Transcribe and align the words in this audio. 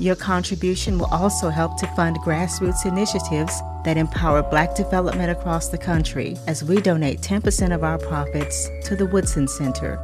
Your 0.00 0.16
contribution 0.16 0.98
will 0.98 1.12
also 1.12 1.50
help 1.50 1.76
to 1.76 1.86
fund 1.88 2.16
grassroots 2.20 2.86
initiatives 2.86 3.60
that 3.84 3.98
empower 3.98 4.42
Black 4.42 4.74
development 4.74 5.30
across 5.30 5.68
the 5.68 5.76
country 5.76 6.38
as 6.46 6.64
we 6.64 6.80
donate 6.80 7.20
10% 7.20 7.74
of 7.74 7.84
our 7.84 7.98
profits 7.98 8.70
to 8.84 8.96
the 8.96 9.04
Woodson 9.04 9.46
Center. 9.46 10.02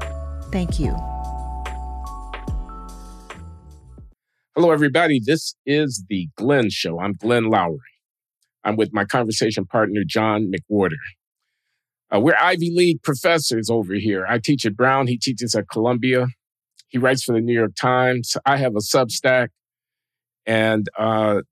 Thank 0.52 0.78
you. 0.78 0.95
Hello, 4.54 4.70
everybody. 4.70 5.18
This 5.18 5.54
is 5.64 6.04
the 6.10 6.28
Glenn 6.37 6.68
Show. 6.68 7.01
I'm 7.01 7.15
Glenn 7.15 7.45
Loury. 7.45 7.78
I'm 8.65 8.76
with 8.76 8.92
my 8.92 9.06
conversation 9.06 9.65
partner, 9.65 10.02
John 10.06 10.52
McWhorter. 10.52 10.98
Uh, 12.15 12.20
we're 12.20 12.37
Ivy 12.38 12.70
League 12.70 13.02
professors 13.02 13.70
over 13.70 13.95
here. 13.95 14.26
I 14.28 14.40
teach 14.40 14.66
at 14.66 14.76
Brown, 14.76 15.06
he 15.06 15.16
teaches 15.16 15.54
at 15.54 15.70
Columbia. 15.70 16.26
He 16.88 16.98
writes 16.98 17.24
for 17.24 17.32
the 17.32 17.40
New 17.40 17.54
York 17.54 17.73
Times. 17.80 18.37
I 18.45 18.59
have 18.59 18.73
a 18.76 18.80
Substack, 18.80 19.48
and 20.46 20.88
uh, 20.96 21.42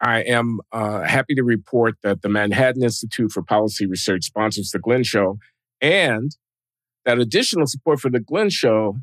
I 0.00 0.20
am 0.22 0.60
uh, 0.72 1.02
happy 1.02 1.34
to 1.34 1.42
report 1.42 1.96
that 2.02 2.22
the 2.22 2.28
Manhattan 2.28 2.82
Institute 2.82 3.32
for 3.32 3.42
Policy 3.42 3.86
Research 3.86 4.24
sponsors 4.24 4.70
the 4.70 4.78
Glenn 4.78 5.04
Show, 5.04 5.38
and 5.80 6.36
that 7.04 7.18
additional 7.18 7.66
support 7.66 8.00
for 8.00 8.10
the 8.10 8.20
Glenn 8.20 8.50
Show 8.50 8.96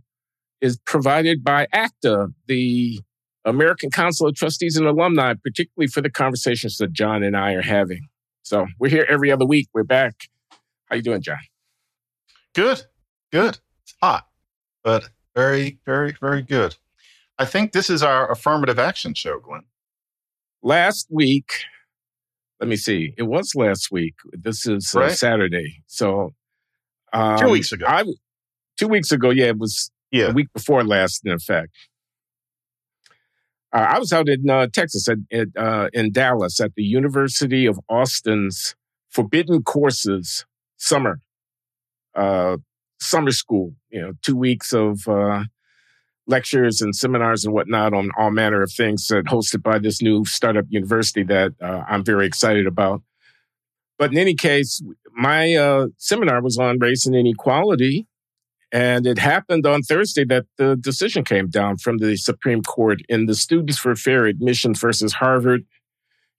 is 0.60 0.78
provided 0.86 1.44
by 1.44 1.68
ACTA, 1.74 2.28
the 2.48 3.00
American 3.46 3.90
Council 3.90 4.28
of 4.28 4.36
Trustees 4.36 4.78
and 4.78 4.86
Alumni, 4.86 5.34
particularly 5.44 5.88
for 5.88 6.02
the 6.02 6.10
conversations 6.10 6.78
that 6.78 6.94
John 6.94 7.24
and 7.24 7.36
I 7.36 7.54
are 7.54 7.62
having. 7.62 8.08
So 8.44 8.68
we're 8.80 8.90
here 8.90 9.06
every 9.10 9.32
other 9.32 9.46
week. 9.46 9.70
We're 9.74 9.84
back. 9.84 10.16
How 10.86 10.98
you 10.98 11.02
doing, 11.02 11.22
John? 11.22 11.40
Good, 12.54 12.84
good. 13.32 13.60
It's 13.84 13.96
hot, 14.02 14.28
but 14.84 15.10
very, 15.36 15.80
very, 15.86 16.16
very 16.20 16.42
good. 16.42 16.76
I 17.42 17.46
think 17.46 17.72
this 17.72 17.90
is 17.90 18.04
our 18.04 18.30
affirmative 18.32 18.78
action 18.78 19.16
show, 19.16 19.40
Glenn. 19.40 19.64
Last 20.62 21.08
week, 21.10 21.54
let 22.60 22.70
me 22.70 22.76
see. 22.76 23.16
It 23.18 23.24
was 23.24 23.56
last 23.56 23.92
week. 23.92 24.14
This 24.32 24.68
is 24.68 24.94
uh, 24.96 25.00
Right. 25.00 25.12
Saturday. 25.12 25.82
So 25.88 26.34
um, 27.14 27.40
Two 27.40 27.50
weeks 27.50 27.72
ago. 27.72 27.86
I 27.88 28.04
two 28.78 28.88
weeks 28.88 29.12
ago. 29.12 29.32
Yeah, 29.32 29.48
it 29.48 29.58
was 29.58 29.90
Yeah. 30.12 30.28
a 30.28 30.34
week 30.34 30.54
before 30.54 30.84
last. 30.84 31.26
In 31.26 31.32
effect, 31.32 31.72
uh, 33.74 33.88
I 33.90 33.98
was 33.98 34.14
out 34.14 34.30
in 34.30 34.48
uh, 34.48 34.68
Texas 34.72 35.08
at, 35.10 35.18
at 35.32 35.48
uh, 35.58 35.90
in 35.94 36.12
Dallas 36.12 36.60
at 36.60 36.76
the 36.76 36.84
University 36.84 37.66
of 37.66 37.80
Austin's 37.90 38.76
Forbidden 39.10 39.64
Courses 39.64 40.46
summer 40.78 41.20
uh, 42.14 42.58
summer 43.00 43.32
school. 43.32 43.74
You 43.90 44.02
know, 44.02 44.12
two 44.22 44.36
weeks 44.36 44.74
of 44.74 45.08
uh, 45.08 45.46
lectures 46.32 46.82
and 46.82 46.96
seminars 46.96 47.46
and 47.46 47.54
whatnot 47.54 47.94
on 47.94 48.10
all 48.18 48.32
manner 48.32 48.64
of 48.64 48.72
things 48.72 49.08
that 49.08 49.26
hosted 49.26 49.62
by 49.62 49.78
this 49.78 50.02
new 50.02 50.26
startup 50.26 50.66
university 50.70 51.24
that 51.24 51.54
uh, 51.62 51.84
I'm 51.88 52.04
very 52.04 52.26
excited 52.26 52.66
about. 52.66 53.02
But 54.00 54.12
in 54.12 54.18
any 54.18 54.34
case, 54.34 54.82
my 55.14 55.54
uh, 55.54 55.88
seminar 55.98 56.42
was 56.42 56.58
on 56.58 56.80
race 56.80 57.06
and 57.06 57.16
inequality. 57.16 58.08
And 58.72 59.06
it 59.06 59.18
happened 59.18 59.66
on 59.68 59.84
Thursday 59.84 60.24
that 60.26 60.46
the 60.58 60.78
decision 60.78 61.26
came 61.26 61.50
down 61.50 61.78
from 61.78 61.98
the 61.98 62.16
Supreme 62.16 62.64
Court 62.64 63.02
in 63.10 63.26
the 63.26 63.36
Students 63.36 63.78
for 63.78 63.96
Fair 63.96 64.26
Admissions 64.26 64.80
versus 64.80 65.14
Harvard 65.14 65.66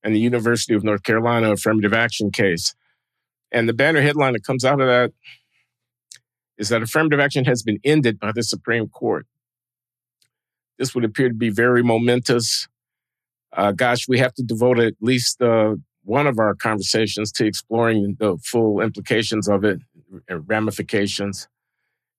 and 0.02 0.14
the 0.14 0.20
University 0.20 0.74
of 0.74 0.82
North 0.82 1.02
Carolina 1.02 1.52
affirmative 1.52 1.92
action 1.92 2.30
case. 2.30 2.74
And 3.52 3.68
the 3.68 3.74
banner 3.74 4.00
headline 4.00 4.32
that 4.32 4.44
comes 4.44 4.64
out 4.64 4.80
of 4.80 4.86
that 4.86 5.12
is 6.56 6.70
that 6.70 6.82
affirmative 6.82 7.20
action 7.20 7.44
has 7.44 7.62
been 7.62 7.78
ended 7.84 8.18
by 8.18 8.32
the 8.32 8.42
Supreme 8.42 8.88
Court. 8.88 9.26
This 10.78 10.94
would 10.94 11.04
appear 11.04 11.28
to 11.28 11.34
be 11.34 11.50
very 11.50 11.82
momentous. 11.82 12.68
Uh, 13.52 13.72
gosh, 13.72 14.08
we 14.08 14.18
have 14.18 14.34
to 14.34 14.42
devote 14.42 14.78
at 14.78 14.94
least 15.00 15.40
uh, 15.42 15.76
one 16.04 16.26
of 16.26 16.38
our 16.38 16.54
conversations 16.54 17.30
to 17.32 17.44
exploring 17.46 18.16
the 18.18 18.36
full 18.44 18.80
implications 18.80 19.48
of 19.48 19.64
it, 19.64 19.78
and 20.28 20.48
ramifications. 20.48 21.48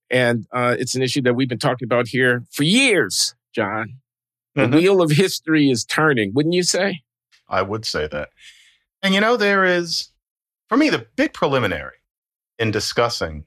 And 0.10 0.46
uh, 0.52 0.76
it's 0.80 0.96
an 0.96 1.02
issue 1.02 1.22
that 1.24 1.34
we've 1.34 1.50
been 1.50 1.58
talking 1.60 1.86
about 1.86 2.08
here 2.08 2.44
for 2.52 2.64
years, 2.64 3.36
John. 3.54 4.00
The 4.56 4.68
Mhm. 4.68 4.76
wheel 4.76 5.02
of 5.02 5.10
history 5.12 5.72
is 5.72 5.84
turning, 5.84 6.32
wouldn't 6.34 6.54
you 6.54 6.62
say? 6.64 7.02
I 7.50 7.64
would 7.64 7.86
say 7.86 8.08
that. 8.08 8.30
And 9.02 9.16
you 9.16 9.20
know, 9.22 9.36
there 9.36 9.66
is, 9.66 10.10
for 10.70 10.78
me, 10.78 10.90
the 10.92 11.08
big 11.16 11.34
preliminary 11.34 11.98
in 12.60 12.70
discussing 12.70 13.46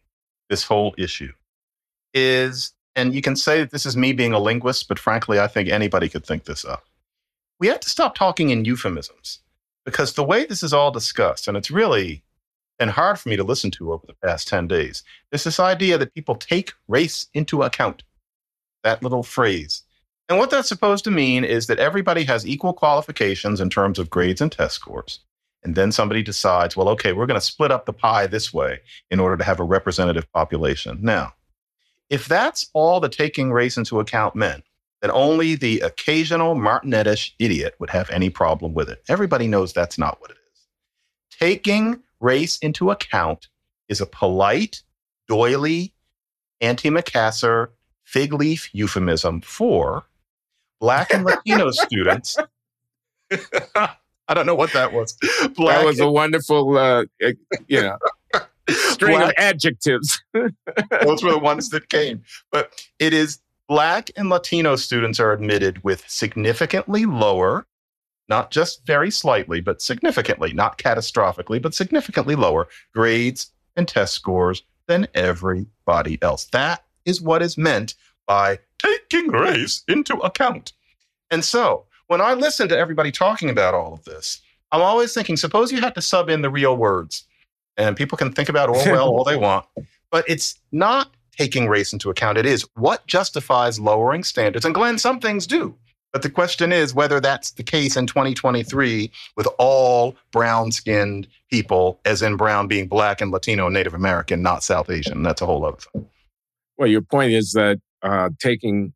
this 0.51 0.65
whole 0.65 0.95
issue 0.99 1.33
is, 2.13 2.75
and 2.97 3.15
you 3.15 3.23
can 3.23 3.37
say 3.37 3.61
that 3.61 3.71
this 3.71 3.87
is 3.87 3.97
me 3.97 4.13
being 4.13 4.33
a 4.33 4.39
linguist, 4.39 4.89
but 4.89 4.99
frankly, 4.99 5.39
I 5.39 5.47
think 5.47 5.69
anybody 5.69 6.09
could 6.09 6.25
think 6.25 6.45
this 6.45 6.65
up. 6.65 6.85
We 7.61 7.69
have 7.69 7.81
to 7.81 7.91
stop 7.91 8.15
talking 8.15 8.51
in 8.51 8.65
euphemisms 8.65 9.41
because 9.85 10.15
the 10.15 10.25
way 10.25 10.47
this 10.47 10.63
is 10.63 10.73
all 10.73 10.91
discussed, 10.91 11.47
and 11.47 11.57
it's 11.57 11.71
really 11.71 12.25
been 12.79 12.89
hard 12.89 13.19
for 13.19 13.29
me 13.29 13.37
to 13.37 13.45
listen 13.45 13.71
to 13.73 13.93
over 13.93 14.07
the 14.07 14.27
past 14.27 14.49
10 14.49 14.67
days, 14.67 15.03
is 15.31 15.45
this 15.45 15.61
idea 15.61 15.99
that 15.99 16.15
people 16.15 16.35
take 16.35 16.73
race 16.89 17.29
into 17.35 17.63
account. 17.63 18.03
That 18.83 19.03
little 19.03 19.23
phrase. 19.23 19.83
And 20.29 20.39
what 20.39 20.51
that's 20.51 20.69
supposed 20.69 21.05
to 21.05 21.11
mean 21.11 21.45
is 21.45 21.67
that 21.67 21.79
everybody 21.79 22.25
has 22.25 22.47
equal 22.47 22.73
qualifications 22.73 23.61
in 23.61 23.71
terms 23.71 23.99
of 23.99 24.11
grades 24.11 24.41
and 24.41 24.51
test 24.51 24.75
scores. 24.75 25.21
And 25.63 25.75
then 25.75 25.93
somebody 25.93 26.23
decides, 26.23 26.77
well, 26.77 26.89
okay, 26.91 27.13
we're 27.13 27.27
going 27.27 27.41
to 27.41 27.47
split 27.47 27.71
up 27.71 27.87
the 27.87 27.93
pie 27.93 28.27
this 28.27 28.53
way 28.53 28.81
in 29.11 29.21
order 29.21 29.37
to 29.37 29.45
have 29.45 29.61
a 29.61 29.65
representative 29.65 30.31
population. 30.33 30.99
Now, 31.01 31.33
if 32.11 32.27
that's 32.27 32.71
all 32.73 33.01
the 33.01 33.09
taking 33.09 33.53
race 33.53 33.77
into 33.77 34.01
account 34.01 34.37
meant, 34.37 34.65
then 35.03 35.11
only 35.11 35.55
the 35.55 35.81
occasional 35.81 36.55
Martinetish 36.55 37.35
idiot 37.39 37.75
would 37.79 37.91
have 37.91 38.09
any 38.11 38.31
problem 38.31 38.75
with 38.75 38.89
it. 38.89 39.03
Everybody 39.09 39.47
knows 39.47 39.73
that's 39.73 39.99
not 39.99 40.21
what 40.21 40.31
it 40.31 40.37
is. 40.53 40.67
Taking 41.39 42.03
race 42.21 42.59
into 42.59 42.91
account 42.91 43.49
is 43.89 44.01
a 44.01 44.07
polite, 44.07 44.83
doily, 45.29 45.93
anti-Macassar 46.61 47.69
fig 48.05 48.33
leaf 48.33 48.71
euphemism 48.73 49.41
for 49.41 50.07
Black 50.81 51.13
and 51.13 51.25
Latino 51.25 51.71
students. 51.73 52.37
I 54.29 54.35
don't 54.35 54.47
know 54.47 54.55
what 54.55 54.73
that 54.73 54.93
was. 54.93 55.17
Black 55.55 55.81
that 55.81 55.85
was 55.85 56.01
a 56.01 56.11
wonderful, 56.11 56.77
uh, 56.77 57.05
uh, 57.25 57.33
you 57.69 57.81
know, 57.81 57.99
string 58.69 59.19
Black- 59.19 59.31
of 59.31 59.35
adjectives. 59.37 60.21
those 60.35 61.23
were 61.23 61.33
the 61.33 61.39
ones 61.39 61.71
that 61.71 61.89
came. 61.89 62.23
But 62.51 62.73
it 62.99 63.13
is 63.13 63.39
Black 63.69 64.11
and 64.17 64.29
Latino 64.29 64.77
students 64.77 65.19
are 65.19 65.33
admitted 65.33 65.83
with 65.83 66.09
significantly 66.09 67.05
lower, 67.05 67.67
not 68.29 68.51
just 68.51 68.87
very 68.87 69.11
slightly, 69.11 69.61
but 69.61 69.83
significantly, 69.83 70.53
not 70.53 70.79
catastrophically, 70.79 71.61
but 71.61 71.75
significantly 71.75 72.37
lower 72.37 72.69
grades 72.95 73.51
and 73.77 73.89
test 73.89 74.15
scores 74.15 74.63
than 74.87 75.09
everybody 75.15 76.19
else. 76.23 76.45
That 76.47 76.85
is 77.05 77.21
what 77.21 77.43
is 77.43 77.59
meant 77.59 77.95
by 78.27 78.59
taking 78.79 79.29
race 79.29 79.83
into 79.89 80.17
account. 80.19 80.73
And 81.31 81.45
so 81.45 81.87
when 82.07 82.21
I 82.21 82.35
listen 82.35 82.69
to 82.69 82.79
everybody 82.79 83.11
talking 83.11 83.51
about 83.51 83.75
all 83.75 83.93
of 83.93 84.05
this, 84.05 84.41
I'm 84.73 84.83
always 84.83 85.15
thinking, 85.15 85.37
suppose 85.37 85.73
you 85.73 85.81
had 85.81 85.95
to 85.95 86.03
sub 86.03 86.29
in 86.29 86.43
the 86.43 86.51
real 86.51 86.77
words, 86.77 87.25
and 87.77 87.97
people 87.97 88.17
can 88.19 88.33
think 88.33 88.49
about 88.49 88.69
Orwell 88.69 89.09
all 89.09 89.25
they 89.25 89.37
want, 89.37 89.67
but 90.11 90.25
it's 90.29 90.59
not 90.73 91.15
taking 91.37 91.69
race 91.69 91.93
into 91.93 92.11
account. 92.11 92.39
It 92.39 92.47
is 92.47 92.67
what 92.75 93.07
justifies 93.07 93.79
lowering 93.79 94.25
standards. 94.25 94.65
And 94.65 94.75
Glenn, 94.75 94.99
some 94.99 95.21
things 95.21 95.47
do. 95.47 95.77
But 96.13 96.23
the 96.23 96.31
question 96.31 96.73
is 96.73 96.95
whether 96.95 97.21
that's 97.21 97.51
the 97.51 97.63
case 97.63 97.97
in 97.97 98.07
2023 98.07 99.11
with 99.37 99.47
all 99.59 100.17
brown 100.33 100.73
skinned 100.73 101.29
people, 101.51 102.01
as 102.07 102.23
in 102.23 102.37
brown 102.37 102.69
being 102.69 102.89
black 102.89 103.21
and 103.21 103.31
Latino 103.31 103.67
and 103.67 103.75
Native 103.75 103.93
American, 103.93 104.41
not 104.41 104.63
South 104.63 104.89
Asian. 104.89 105.23
That's 105.23 105.43
a 105.43 105.47
whole 105.47 105.67
other 105.67 105.77
thing. 105.77 106.07
Well, 106.79 106.89
your 106.89 107.03
point 107.03 107.33
is 107.33 107.53
that 107.53 107.81
uh, 108.03 108.31
taking 108.41 108.95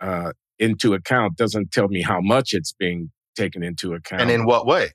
uh, 0.00 0.32
into 0.60 0.94
account 0.94 1.36
doesn't 1.36 1.72
tell 1.72 1.88
me 1.88 2.02
how 2.02 2.20
much 2.20 2.52
it's 2.52 2.72
being 2.72 3.10
taken 3.34 3.62
into 3.64 3.94
account, 3.94 4.22
And 4.22 4.30
in 4.30 4.44
what 4.44 4.66
way? 4.66 4.90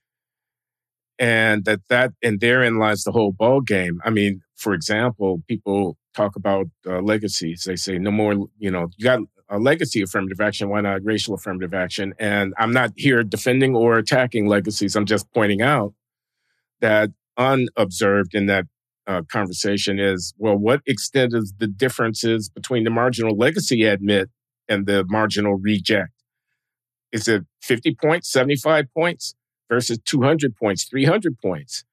And 1.19 1.65
that 1.65 1.81
that 1.89 2.13
and 2.21 2.39
therein 2.39 2.77
lies 2.77 3.03
the 3.03 3.11
whole 3.11 3.31
ball 3.31 3.61
game. 3.61 3.99
I 4.03 4.09
mean, 4.09 4.41
for 4.55 4.73
example, 4.73 5.41
people 5.47 5.97
talk 6.13 6.35
about 6.35 6.67
uh, 6.87 7.01
legacies. 7.01 7.63
They 7.63 7.75
say 7.75 7.97
no 7.97 8.11
more. 8.11 8.33
You 8.57 8.71
know, 8.71 8.89
you 8.97 9.03
got 9.03 9.19
a 9.49 9.59
legacy 9.59 10.01
affirmative 10.01 10.41
action. 10.41 10.69
Why 10.69 10.81
not 10.81 11.03
racial 11.03 11.35
affirmative 11.35 11.73
action? 11.73 12.13
And 12.19 12.53
I'm 12.57 12.73
not 12.73 12.91
here 12.95 13.23
defending 13.23 13.75
or 13.75 13.97
attacking 13.97 14.47
legacies. 14.47 14.95
I'm 14.95 15.05
just 15.05 15.31
pointing 15.33 15.61
out 15.61 15.93
that 16.81 17.11
unobserved 17.37 18.33
in 18.33 18.47
that 18.47 18.65
uh, 19.07 19.21
conversation 19.31 19.99
is 19.99 20.33
well, 20.37 20.57
what 20.57 20.81
extent 20.87 21.33
is 21.33 21.53
the 21.59 21.67
differences 21.67 22.49
between 22.49 22.83
the 22.83 22.89
marginal 22.89 23.37
legacy 23.37 23.83
admit 23.83 24.29
and 24.67 24.85
the 24.85 25.05
marginal 25.07 25.55
reject? 25.55 26.11
Is 27.11 27.27
it 27.27 27.43
50 27.61 27.95
points, 27.95 28.29
75 28.31 28.85
points 28.93 29.35
versus 29.69 29.99
200 30.05 30.55
points, 30.55 30.85
300 30.85 31.39
points, 31.39 31.83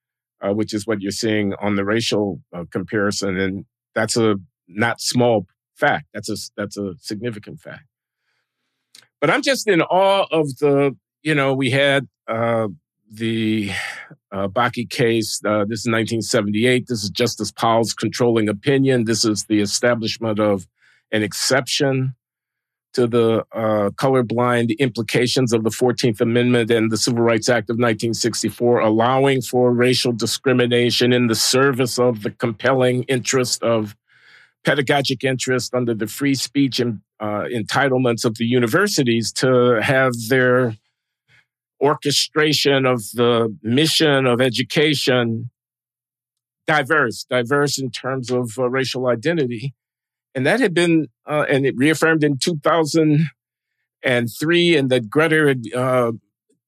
uh, 0.41 0.53
which 0.53 0.75
is 0.75 0.87
what 0.87 1.01
you're 1.01 1.11
seeing 1.11 1.55
on 1.55 1.77
the 1.77 1.85
racial 1.85 2.41
uh, 2.53 2.65
comparison? 2.71 3.39
And 3.39 3.65
that's 3.95 4.17
a 4.17 4.37
not 4.69 5.01
small 5.01 5.47
fact. 5.75 6.07
That's 6.15 6.31
a, 6.31 6.37
that's 6.57 6.77
a 6.77 6.95
significant 6.99 7.61
fact. 7.61 7.85
But 9.21 9.31
I'm 9.31 9.43
just 9.43 9.69
in 9.69 9.83
awe 9.83 10.27
of 10.31 10.57
the, 10.59 10.97
you 11.23 11.35
know, 11.35 11.55
we 11.55 11.71
had 11.71 12.09
uh, 12.27 12.69
the 13.11 13.71
uh, 14.33 14.49
Bakke 14.49 14.89
case. 14.91 15.41
Uh, 15.45 15.65
this 15.65 15.81
is 15.81 15.89
1978. 15.89 16.87
This 16.89 17.05
is 17.05 17.11
Justice 17.11 17.53
Powell's 17.53 17.93
controlling 17.93 18.49
opinion. 18.49 19.05
This 19.05 19.25
is 19.25 19.45
the 19.45 19.61
establishment 19.61 20.41
of 20.41 20.67
an 21.13 21.23
exception 21.23 22.15
to 22.95 23.07
the 23.07 23.45
uh, 23.53 23.91
colorblind 23.91 24.77
implications 24.79 25.53
of 25.53 25.65
the 25.65 25.71
14th 25.71 26.21
Amendment 26.21 26.71
and 26.71 26.91
the 26.91 26.97
Civil 26.97 27.23
Rights 27.23 27.49
Act 27.49 27.71
of 27.71 27.75
1964, 27.75 28.81
allowing 28.81 29.43
for 29.43 29.73
racial 29.73 30.13
discrimination 30.13 31.13
in 31.13 31.27
the 31.27 31.35
service 31.35 31.99
of 31.99 32.23
the 32.23 32.31
compelling 32.31 33.05
interest 33.05 33.63
of 33.63 33.97
pedagogic 34.65 35.25
interest 35.25 35.75
under 35.75 35.95
the 35.95 36.07
free 36.07 36.35
speech 36.35 36.79
and 36.79 37.01
uh, 37.21 37.45
entitlements 37.53 38.25
of 38.25 38.37
the 38.37 38.45
universities 38.45 39.33
to 39.33 39.81
have 39.83 40.13
their 40.29 40.77
orchestration 41.81 42.87
of 42.87 43.03
the 43.15 43.55
mission 43.63 44.27
of 44.27 44.41
education 44.41 45.51
diverse, 46.67 47.25
diverse 47.29 47.79
in 47.79 47.91
terms 47.91 48.31
of 48.31 48.53
uh, 48.59 48.69
racial 48.69 49.09
identity. 49.09 49.75
And 50.35 50.47
that 50.47 50.61
had 50.61 50.75
been, 50.75 51.09
uh, 51.27 51.47
and 51.49 51.67
it 51.67 51.77
reaffirmed 51.77 52.25
in 52.25 52.39
2003 52.39 54.77
in 54.77 54.89
the 54.89 55.01
Grutter 55.01 55.75
uh, 55.75 56.13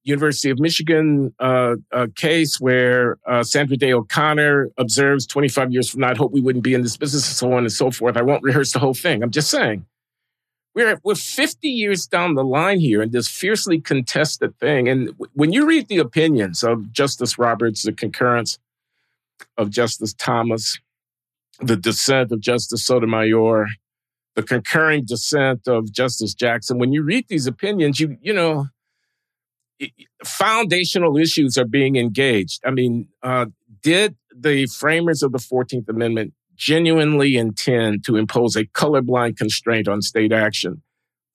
University 0.04 0.50
of 0.50 0.58
Michigan 0.58 1.34
uh, 1.40 1.76
uh, 1.90 2.06
case 2.14 2.60
where 2.60 3.18
uh, 3.26 3.42
Sandra 3.42 3.76
Day 3.76 3.92
O'Connor 3.92 4.70
observes 4.76 5.26
25 5.26 5.72
years 5.72 5.90
from 5.90 6.02
now, 6.02 6.10
I 6.10 6.14
hope 6.14 6.30
we 6.30 6.42
wouldn't 6.42 6.62
be 6.62 6.74
in 6.74 6.82
this 6.82 6.96
business 6.96 7.26
and 7.26 7.36
so 7.36 7.52
on 7.54 7.64
and 7.64 7.72
so 7.72 7.90
forth. 7.90 8.16
I 8.16 8.22
won't 8.22 8.42
rehearse 8.42 8.72
the 8.72 8.78
whole 8.78 8.94
thing. 8.94 9.22
I'm 9.22 9.30
just 9.30 9.50
saying. 9.50 9.86
We're, 10.74 11.00
we're 11.04 11.14
50 11.14 11.68
years 11.68 12.06
down 12.06 12.34
the 12.34 12.44
line 12.44 12.80
here 12.80 13.00
in 13.00 13.12
this 13.12 13.28
fiercely 13.28 13.80
contested 13.80 14.58
thing. 14.58 14.88
And 14.88 15.10
when 15.32 15.52
you 15.52 15.66
read 15.66 15.88
the 15.88 15.98
opinions 15.98 16.62
of 16.62 16.92
Justice 16.92 17.38
Roberts, 17.38 17.84
the 17.84 17.92
concurrence 17.92 18.58
of 19.56 19.70
Justice 19.70 20.12
Thomas, 20.12 20.78
the 21.60 21.76
dissent 21.76 22.32
of 22.32 22.40
Justice 22.40 22.86
Sotomayor, 22.86 23.66
the 24.34 24.42
concurring 24.42 25.04
dissent 25.06 25.66
of 25.68 25.92
Justice 25.92 26.34
Jackson, 26.34 26.78
when 26.78 26.92
you 26.92 27.02
read 27.02 27.26
these 27.28 27.46
opinions, 27.46 28.00
you, 28.00 28.16
you 28.20 28.32
know, 28.32 28.66
foundational 30.24 31.16
issues 31.16 31.56
are 31.58 31.66
being 31.66 31.96
engaged. 31.96 32.60
I 32.64 32.70
mean, 32.70 33.08
uh, 33.22 33.46
did 33.82 34.16
the 34.34 34.66
framers 34.66 35.22
of 35.22 35.32
the 35.32 35.38
14th 35.38 35.88
Amendment 35.88 36.32
genuinely 36.56 37.36
intend 37.36 38.04
to 38.04 38.16
impose 38.16 38.56
a 38.56 38.64
colorblind 38.64 39.36
constraint 39.36 39.88
on 39.88 40.02
state 40.02 40.32
action 40.32 40.82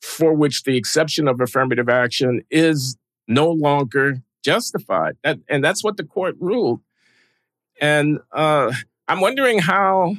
for 0.02 0.34
which 0.34 0.64
the 0.64 0.78
exception 0.78 1.28
of 1.28 1.42
affirmative 1.42 1.90
action 1.90 2.42
is 2.50 2.98
no 3.28 3.52
longer 3.52 4.18
justified? 4.44 5.18
That, 5.24 5.40
and 5.50 5.64
that's 5.64 5.84
what 5.84 5.98
the 5.98 6.06
court 6.06 6.36
ruled. 6.40 6.82
And 7.82 8.20
uh, 8.32 8.74
I'm 9.10 9.22
wondering 9.22 9.58
how 9.58 10.18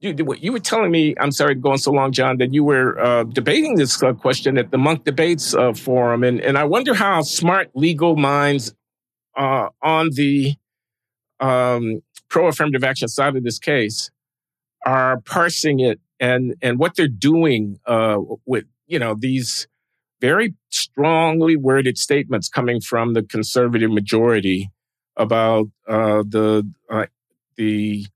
you, 0.00 0.14
you 0.38 0.52
were 0.52 0.60
telling 0.60 0.90
me, 0.90 1.14
I'm 1.18 1.32
sorry 1.32 1.54
going 1.54 1.78
so 1.78 1.90
long, 1.90 2.12
John, 2.12 2.36
that 2.38 2.52
you 2.52 2.62
were 2.62 3.00
uh, 3.00 3.24
debating 3.24 3.76
this 3.76 4.02
uh, 4.02 4.12
question 4.12 4.58
at 4.58 4.70
the 4.70 4.76
Munk 4.76 5.04
Debates 5.04 5.54
uh, 5.54 5.72
Forum. 5.72 6.22
And, 6.22 6.38
and 6.42 6.58
I 6.58 6.64
wonder 6.64 6.92
how 6.92 7.22
smart 7.22 7.70
legal 7.74 8.16
minds 8.16 8.74
uh, 9.34 9.70
on 9.82 10.10
the 10.12 10.54
um, 11.40 12.02
pro 12.28 12.48
affirmative 12.48 12.84
action 12.84 13.08
side 13.08 13.34
of 13.34 13.42
this 13.44 13.58
case 13.58 14.10
are 14.84 15.20
parsing 15.22 15.80
it 15.80 15.98
and, 16.20 16.54
and 16.60 16.78
what 16.78 16.96
they're 16.96 17.08
doing 17.08 17.80
uh, 17.86 18.18
with, 18.44 18.66
you 18.86 18.98
know, 18.98 19.16
these 19.18 19.68
very 20.20 20.54
strongly 20.68 21.56
worded 21.56 21.96
statements 21.96 22.50
coming 22.50 22.82
from 22.82 23.14
the 23.14 23.22
conservative 23.22 23.90
majority 23.90 24.70
about 25.16 25.68
the, 25.86 26.68
the 27.56 28.06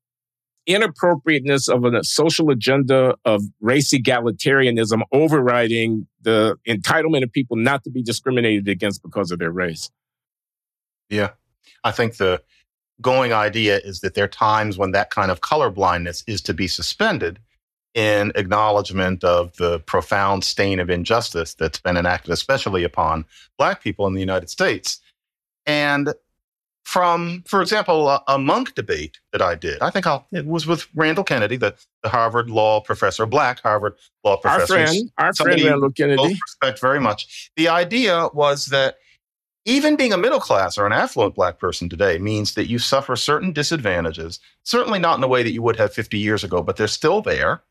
inappropriateness 0.67 1.69
of 1.69 1.85
a 1.85 2.05
social 2.05 2.51
agenda 2.51 3.15
of 3.25 3.43
race 3.61 3.93
egalitarianism 3.93 5.03
overriding 5.13 6.07
the 6.23 6.57
entitlement 6.67 7.23
of 7.23 7.33
people 7.33 7.57
not 7.57 7.83
to 7.85 7.91
be 7.91 8.03
discriminated 8.03 8.69
against 8.69 9.03
because 9.03 9.31
of 9.31 9.39
their 9.39 9.51
race. 9.51 9.91
Yeah. 11.11 11.31
I 11.85 11.91
think 11.91 12.17
the 12.17 12.43
going 13.01 13.33
idea 13.33 13.79
is 13.79 14.01
that 14.01 14.15
there 14.15 14.25
are 14.25 14.29
times 14.29 14.79
when 14.79 14.93
that 14.93 15.11
kind 15.11 15.31
of 15.31 15.41
color 15.41 15.71
blindness 15.71 16.23
is 16.27 16.41
to 16.43 16.55
be 16.55 16.69
suspended 16.69 17.41
in 17.95 18.33
acknowledgement 18.37 19.23
of 19.23 19.55
the 19.57 19.81
profound 19.81 20.45
stain 20.45 20.81
of 20.81 20.89
injustice 20.89 21.55
that's 21.55 21.81
been 21.81 21.97
enacted, 21.97 22.33
especially 22.33 22.85
upon 22.85 23.25
Black 23.59 23.83
people 23.83 24.07
in 24.07 24.15
the 24.15 24.21
United 24.21 24.49
States. 24.49 25.01
And 25.67 26.15
from, 26.85 27.43
for 27.47 27.63
example, 27.63 28.09
a, 28.09 28.23
a, 28.29 28.39
Munk 28.39 28.75
debate 28.75 29.19
that 29.33 29.41
I 29.41 29.55
did. 29.55 29.81
I 29.81 29.91
think 29.91 30.07
I'll, 30.07 30.27
it 30.33 30.47
was 30.47 30.67
with 30.67 30.87
Randall 30.95 31.25
Kennedy, 31.25 31.57
the, 31.57 31.75
the 32.03 32.09
Harvard 32.09 32.51
law 32.51 32.81
professor, 32.81 33.25
black 33.25 33.61
Harvard 33.61 33.95
law 34.25 34.37
professor. 34.37 34.79
Our 34.79 34.87
friend, 34.87 35.13
our 35.19 35.35
friend 35.35 35.63
Randall 35.63 35.93
Kennedy. 35.93 36.39
respect 36.47 36.81
very 36.81 37.01
much. 37.01 37.51
The 37.57 37.69
idea 37.69 38.29
was 38.35 38.67
that 38.67 38.97
even 39.65 39.95
being 39.95 40.13
a 40.13 40.19
middle 40.19 40.41
class 40.41 40.77
or 40.77 40.87
an 40.87 40.93
affluent 40.93 41.37
black 41.37 41.59
person 41.59 41.89
today 41.89 42.19
means 42.19 42.55
that 42.55 42.69
you 42.69 42.79
suffer 42.79 43.15
certain 43.15 43.53
disadvantages, 43.53 44.41
certainly 44.65 44.99
not 44.99 45.15
in 45.15 45.21
the 45.21 45.29
way 45.29 45.43
that 45.43 45.53
you 45.53 45.63
would 45.63 45.77
have 45.77 45.95
50 45.95 46.19
years 46.19 46.43
ago, 46.43 46.63
but 46.63 46.77
they're 46.77 46.89
still 46.89 47.23
there. 47.23 47.63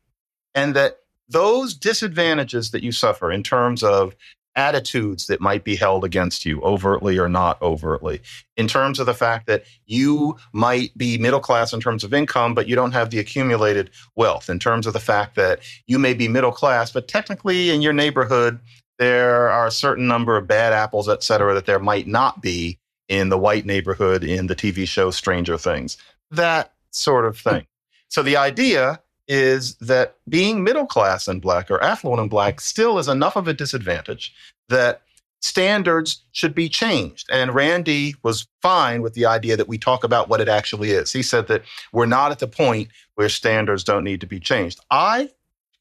And 0.54 0.74
that 0.74 1.00
those 1.28 1.74
disadvantages 1.74 2.70
that 2.70 2.82
you 2.82 2.92
suffer 2.92 3.30
in 3.30 3.42
terms 3.42 3.82
of 3.82 4.16
attitudes 4.54 5.26
that 5.26 5.40
might 5.40 5.64
be 5.64 5.76
held 5.76 6.04
against 6.04 6.44
you, 6.44 6.60
overtly 6.62 7.18
or 7.18 7.28
not 7.28 7.60
overtly, 7.62 8.20
in 8.56 8.68
terms 8.68 8.98
of 8.98 9.06
the 9.06 9.14
fact 9.14 9.46
that 9.46 9.64
you 9.86 10.36
might 10.52 10.96
be 10.96 11.18
middle 11.18 11.40
class 11.40 11.72
in 11.72 11.80
terms 11.80 12.04
of 12.04 12.12
income, 12.12 12.54
but 12.54 12.68
you 12.68 12.76
don't 12.76 12.92
have 12.92 13.10
the 13.10 13.18
accumulated 13.18 13.90
wealth, 14.16 14.50
in 14.50 14.58
terms 14.58 14.86
of 14.86 14.92
the 14.92 15.00
fact 15.00 15.36
that 15.36 15.60
you 15.86 15.98
may 15.98 16.14
be 16.14 16.28
middle 16.28 16.52
class, 16.52 16.90
but 16.90 17.08
technically 17.08 17.70
in 17.70 17.82
your 17.82 17.92
neighborhood, 17.92 18.58
there 18.98 19.50
are 19.50 19.66
a 19.66 19.72
certain 19.72 20.06
number 20.06 20.36
of 20.36 20.46
bad 20.46 20.72
apples, 20.72 21.08
et 21.08 21.22
cetera, 21.22 21.54
that 21.54 21.66
there 21.66 21.78
might 21.78 22.06
not 22.06 22.42
be 22.42 22.78
in 23.08 23.30
the 23.30 23.38
white 23.38 23.66
neighborhood 23.66 24.22
in 24.22 24.46
the 24.46 24.54
TV 24.54 24.86
show 24.86 25.10
Stranger 25.10 25.58
Things. 25.58 25.96
That 26.30 26.72
sort 26.90 27.24
of 27.24 27.38
thing. 27.38 27.66
So 28.08 28.22
the 28.22 28.36
idea 28.36 29.00
is 29.28 29.76
that 29.76 30.16
being 30.28 30.62
middle 30.62 30.86
class 30.86 31.28
and 31.28 31.40
black 31.40 31.70
or 31.70 31.82
affluent 31.82 32.20
and 32.20 32.30
black 32.30 32.60
still 32.60 32.98
is 32.98 33.08
enough 33.08 33.36
of 33.36 33.48
a 33.48 33.54
disadvantage 33.54 34.34
that 34.72 35.02
standards 35.40 36.22
should 36.32 36.54
be 36.54 36.68
changed. 36.68 37.28
And 37.30 37.54
Randy 37.54 38.14
was 38.22 38.46
fine 38.62 39.02
with 39.02 39.14
the 39.14 39.26
idea 39.26 39.56
that 39.56 39.68
we 39.68 39.76
talk 39.76 40.04
about 40.04 40.28
what 40.28 40.40
it 40.40 40.48
actually 40.48 40.90
is. 40.90 41.12
He 41.12 41.22
said 41.22 41.48
that 41.48 41.62
we're 41.92 42.06
not 42.06 42.30
at 42.30 42.38
the 42.38 42.48
point 42.48 42.88
where 43.16 43.28
standards 43.28 43.84
don't 43.84 44.04
need 44.04 44.20
to 44.20 44.26
be 44.26 44.40
changed. 44.40 44.80
I, 44.90 45.30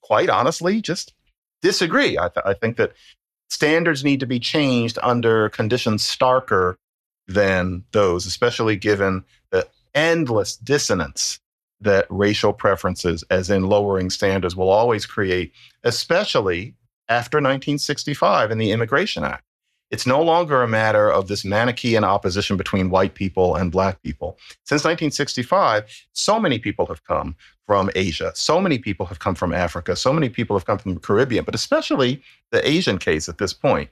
quite 0.02 0.30
honestly, 0.30 0.82
just 0.82 1.14
disagree. 1.62 2.18
I, 2.18 2.30
th- 2.30 2.46
I 2.46 2.54
think 2.54 2.78
that 2.78 2.94
standards 3.50 4.04
need 4.04 4.20
to 4.20 4.26
be 4.26 4.40
changed 4.40 4.98
under 5.04 5.50
conditions 5.50 6.04
starker 6.04 6.76
than 7.28 7.84
those, 7.92 8.26
especially 8.26 8.76
given 8.76 9.24
the 9.52 9.68
endless 9.94 10.58
dissonance 10.58 11.40
that 11.82 12.08
racial 12.10 12.54
preferences, 12.54 13.24
as 13.30 13.50
in 13.50 13.68
lowering 13.68 14.10
standards, 14.10 14.56
will 14.56 14.70
always 14.70 15.06
create, 15.06 15.52
especially 15.84 16.76
after 17.12 17.40
1965 17.40 18.52
and 18.52 18.62
the 18.62 18.72
Immigration 18.72 19.26
Act. 19.26 19.44
It's 19.90 20.08
no 20.08 20.22
longer 20.22 20.64
a 20.64 20.68
matter 20.70 21.12
of 21.12 21.28
this 21.28 21.44
Manichaean 21.44 22.06
opposition 22.06 22.56
between 22.56 22.90
white 22.90 23.16
people 23.16 23.58
and 23.58 23.70
black 23.70 24.02
people. 24.02 24.38
Since 24.64 24.86
1965, 24.86 26.08
so 26.14 26.40
many 26.40 26.58
people 26.58 26.86
have 26.86 27.04
come 27.04 27.36
from 27.68 27.90
Asia. 27.96 28.32
So 28.34 28.62
many 28.62 28.80
people 28.80 29.06
have 29.08 29.20
come 29.20 29.36
from 29.36 29.52
Africa. 29.54 29.98
So 29.98 30.14
many 30.14 30.30
people 30.30 30.56
have 30.56 30.66
come 30.66 30.78
from 30.78 30.94
the 30.94 31.02
Caribbean, 31.02 31.44
but 31.44 31.54
especially 31.54 32.22
the 32.52 32.66
Asian 32.66 32.98
case 32.98 33.28
at 33.28 33.38
this 33.38 33.54
point, 33.54 33.90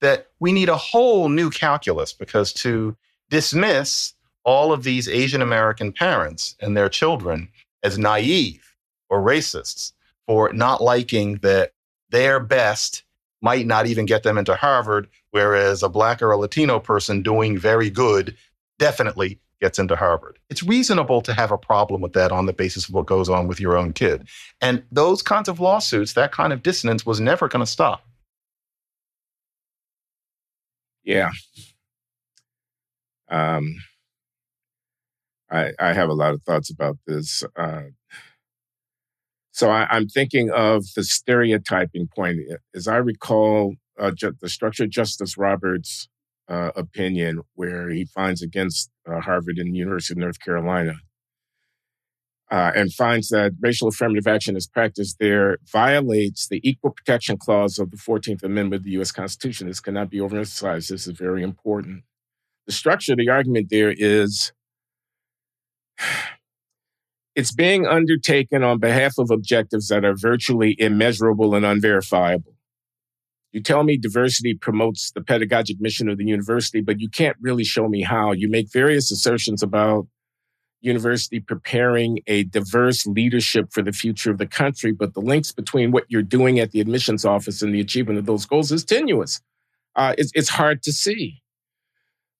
that 0.00 0.28
we 0.40 0.50
need 0.50 0.70
a 0.70 0.76
whole 0.76 1.28
new 1.28 1.50
calculus 1.50 2.14
because 2.14 2.54
to 2.54 2.96
dismiss 3.28 4.14
all 4.44 4.72
of 4.72 4.82
these 4.82 5.08
Asian 5.08 5.42
American 5.42 5.92
parents 5.92 6.56
and 6.60 6.74
their 6.74 6.88
children 6.88 7.50
as 7.82 7.98
naive 7.98 8.74
or 9.10 9.20
racists 9.20 9.92
for 10.26 10.50
not 10.54 10.82
liking 10.82 11.34
that 11.42 11.72
their 12.12 12.38
best 12.38 13.02
might 13.40 13.66
not 13.66 13.86
even 13.86 14.06
get 14.06 14.22
them 14.22 14.38
into 14.38 14.54
Harvard, 14.54 15.08
whereas 15.32 15.82
a 15.82 15.88
black 15.88 16.22
or 16.22 16.30
a 16.30 16.36
Latino 16.36 16.78
person 16.78 17.22
doing 17.22 17.58
very 17.58 17.90
good 17.90 18.36
definitely 18.78 19.40
gets 19.60 19.78
into 19.78 19.96
Harvard. 19.96 20.38
It's 20.50 20.62
reasonable 20.62 21.22
to 21.22 21.32
have 21.32 21.50
a 21.50 21.58
problem 21.58 22.00
with 22.00 22.12
that 22.12 22.32
on 22.32 22.46
the 22.46 22.52
basis 22.52 22.88
of 22.88 22.94
what 22.94 23.06
goes 23.06 23.28
on 23.28 23.48
with 23.48 23.60
your 23.60 23.76
own 23.76 23.92
kid. 23.92 24.28
And 24.60 24.82
those 24.92 25.22
kinds 25.22 25.48
of 25.48 25.60
lawsuits, 25.60 26.12
that 26.14 26.32
kind 26.32 26.52
of 26.52 26.62
dissonance 26.62 27.04
was 27.04 27.20
never 27.20 27.48
going 27.48 27.64
to 27.64 27.70
stop. 27.70 28.06
Yeah. 31.04 31.30
Um, 33.28 33.76
I, 35.50 35.72
I 35.78 35.92
have 35.92 36.08
a 36.08 36.14
lot 36.14 36.34
of 36.34 36.42
thoughts 36.42 36.70
about 36.70 36.98
this. 37.06 37.44
Uh, 37.56 37.82
so 39.52 39.70
I, 39.70 39.96
am 39.96 40.08
thinking 40.08 40.50
of 40.50 40.84
the 40.96 41.04
stereotyping 41.04 42.08
point. 42.14 42.40
As 42.74 42.88
I 42.88 42.96
recall, 42.96 43.74
uh, 44.00 44.10
ju- 44.10 44.34
the 44.40 44.48
structured 44.48 44.90
Justice 44.90 45.36
Roberts 45.36 46.08
uh, 46.48 46.70
opinion, 46.74 47.42
where 47.54 47.90
he 47.90 48.06
finds 48.06 48.42
against 48.42 48.90
uh, 49.06 49.20
Harvard 49.20 49.58
and 49.58 49.72
the 49.72 49.78
University 49.78 50.14
of 50.14 50.18
North 50.18 50.40
Carolina, 50.40 50.94
uh, 52.50 52.72
and 52.74 52.92
finds 52.94 53.28
that 53.28 53.52
racial 53.60 53.88
affirmative 53.88 54.26
action 54.26 54.56
as 54.56 54.66
practiced 54.66 55.16
there 55.20 55.58
violates 55.70 56.48
the 56.48 56.60
Equal 56.66 56.90
Protection 56.90 57.36
Clause 57.36 57.78
of 57.78 57.90
the 57.90 57.96
14th 57.98 58.42
Amendment 58.42 58.80
of 58.80 58.84
the 58.84 58.90
U.S. 58.92 59.12
Constitution. 59.12 59.66
This 59.66 59.80
cannot 59.80 60.10
be 60.10 60.18
overemphasized. 60.18 60.88
This 60.88 61.06
is 61.06 61.18
very 61.18 61.42
important. 61.42 62.04
The 62.66 62.72
structure 62.72 63.12
of 63.12 63.18
the 63.18 63.28
argument 63.28 63.68
there 63.70 63.94
is 63.96 64.52
it's 67.34 67.52
being 67.52 67.86
undertaken 67.86 68.62
on 68.62 68.78
behalf 68.78 69.14
of 69.18 69.30
objectives 69.30 69.88
that 69.88 70.04
are 70.04 70.14
virtually 70.14 70.76
immeasurable 70.78 71.54
and 71.54 71.64
unverifiable. 71.64 72.54
You 73.52 73.62
tell 73.62 73.84
me 73.84 73.98
diversity 73.98 74.54
promotes 74.54 75.12
the 75.12 75.20
pedagogic 75.20 75.80
mission 75.80 76.08
of 76.08 76.18
the 76.18 76.24
university, 76.24 76.80
but 76.80 77.00
you 77.00 77.08
can't 77.08 77.36
really 77.40 77.64
show 77.64 77.88
me 77.88 78.02
how. 78.02 78.32
You 78.32 78.48
make 78.48 78.72
various 78.72 79.10
assertions 79.10 79.62
about 79.62 80.06
university 80.80 81.38
preparing 81.38 82.20
a 82.26 82.44
diverse 82.44 83.06
leadership 83.06 83.68
for 83.70 83.82
the 83.82 83.92
future 83.92 84.30
of 84.30 84.38
the 84.38 84.46
country, 84.46 84.92
but 84.92 85.14
the 85.14 85.20
links 85.20 85.52
between 85.52 85.92
what 85.92 86.04
you're 86.08 86.22
doing 86.22 86.58
at 86.58 86.72
the 86.72 86.80
admissions 86.80 87.24
office 87.24 87.62
and 87.62 87.74
the 87.74 87.80
achievement 87.80 88.18
of 88.18 88.26
those 88.26 88.46
goals 88.46 88.72
is 88.72 88.84
tenuous. 88.84 89.40
Uh, 89.94 90.14
it's, 90.18 90.32
it's 90.34 90.48
hard 90.48 90.82
to 90.82 90.92
see. 90.92 91.42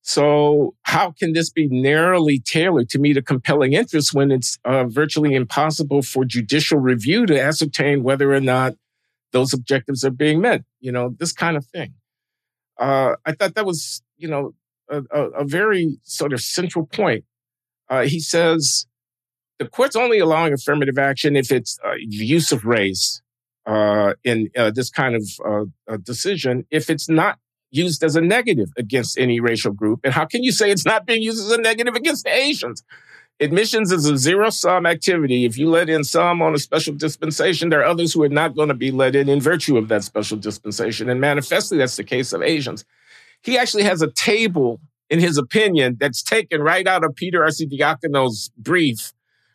So, 0.04 0.74
how 0.82 1.12
can 1.12 1.32
this 1.32 1.48
be 1.48 1.68
narrowly 1.68 2.40
tailored 2.40 2.88
to 2.90 2.98
meet 2.98 3.16
a 3.16 3.22
compelling 3.22 3.72
interest 3.72 4.12
when 4.12 4.32
it's 4.32 4.58
uh, 4.64 4.84
virtually 4.84 5.34
impossible 5.34 6.02
for 6.02 6.24
judicial 6.24 6.78
review 6.78 7.24
to 7.26 7.40
ascertain 7.40 8.02
whether 8.02 8.34
or 8.34 8.40
not 8.40 8.74
those 9.30 9.54
objectives 9.54 10.04
are 10.04 10.10
being 10.10 10.40
met? 10.40 10.64
You 10.80 10.90
know, 10.90 11.14
this 11.16 11.32
kind 11.32 11.56
of 11.56 11.64
thing. 11.66 11.94
Uh, 12.78 13.14
I 13.24 13.32
thought 13.32 13.54
that 13.54 13.64
was, 13.64 14.02
you 14.16 14.26
know, 14.26 14.54
a, 14.90 15.02
a, 15.12 15.20
a 15.30 15.44
very 15.44 15.98
sort 16.02 16.32
of 16.32 16.40
central 16.40 16.84
point. 16.84 17.24
Uh, 17.88 18.02
he 18.02 18.18
says 18.18 18.86
the 19.60 19.68
court's 19.68 19.94
only 19.94 20.18
allowing 20.18 20.52
affirmative 20.52 20.98
action 20.98 21.36
if 21.36 21.52
it's 21.52 21.78
uh, 21.84 21.92
use 21.96 22.50
of 22.50 22.64
race 22.64 23.22
uh, 23.66 24.14
in 24.24 24.50
uh, 24.56 24.72
this 24.72 24.90
kind 24.90 25.14
of 25.14 26.02
decision. 26.02 26.66
If 26.72 26.90
it's 26.90 27.08
not 27.08 27.38
used 27.72 28.04
as 28.04 28.14
a 28.14 28.20
negative 28.20 28.70
against 28.76 29.18
any 29.18 29.40
racial 29.40 29.72
group. 29.72 30.00
And 30.04 30.14
how 30.14 30.26
can 30.26 30.44
you 30.44 30.52
say 30.52 30.70
it's 30.70 30.86
not 30.86 31.06
being 31.06 31.22
used 31.22 31.44
as 31.44 31.50
a 31.50 31.60
negative 31.60 31.96
against 31.96 32.28
Asians? 32.28 32.84
Admissions 33.40 33.90
is 33.90 34.08
a 34.08 34.16
zero 34.16 34.50
sum 34.50 34.86
activity. 34.86 35.44
If 35.44 35.58
you 35.58 35.68
let 35.68 35.88
in 35.88 36.04
some 36.04 36.40
on 36.42 36.54
a 36.54 36.58
special 36.58 36.94
dispensation, 36.94 37.70
there 37.70 37.80
are 37.80 37.86
others 37.86 38.12
who 38.12 38.22
are 38.22 38.28
not 38.28 38.54
going 38.54 38.68
to 38.68 38.74
be 38.74 38.92
let 38.92 39.16
in 39.16 39.28
in 39.28 39.40
virtue 39.40 39.76
of 39.76 39.88
that 39.88 40.04
special 40.04 40.38
dispensation. 40.38 41.08
And 41.08 41.20
manifestly, 41.20 41.78
that's 41.78 41.96
the 41.96 42.04
case 42.04 42.32
of 42.32 42.42
Asians. 42.42 42.84
He 43.42 43.58
actually 43.58 43.82
has 43.82 44.02
a 44.02 44.12
table, 44.12 44.80
in 45.10 45.18
his 45.18 45.38
opinion, 45.38 45.96
that's 45.98 46.22
taken 46.22 46.60
right 46.60 46.86
out 46.86 47.04
of 47.04 47.16
Peter 47.16 47.42
R. 47.42 47.50
C. 47.50 47.66
Arcidiacono's 47.66 48.50
brief, 48.56 49.12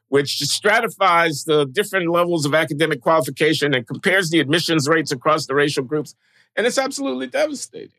which 0.09 0.39
stratifies 0.39 1.45
the 1.45 1.65
different 1.65 2.09
levels 2.09 2.45
of 2.45 2.53
academic 2.53 2.99
qualification 2.99 3.73
and 3.73 3.87
compares 3.87 4.31
the 4.31 4.39
admissions 4.41 4.89
rates 4.89 5.11
across 5.11 5.45
the 5.45 5.55
racial 5.55 5.83
groups. 5.83 6.13
And 6.57 6.65
it's 6.65 6.79
absolutely 6.79 7.27
devastating. 7.27 7.91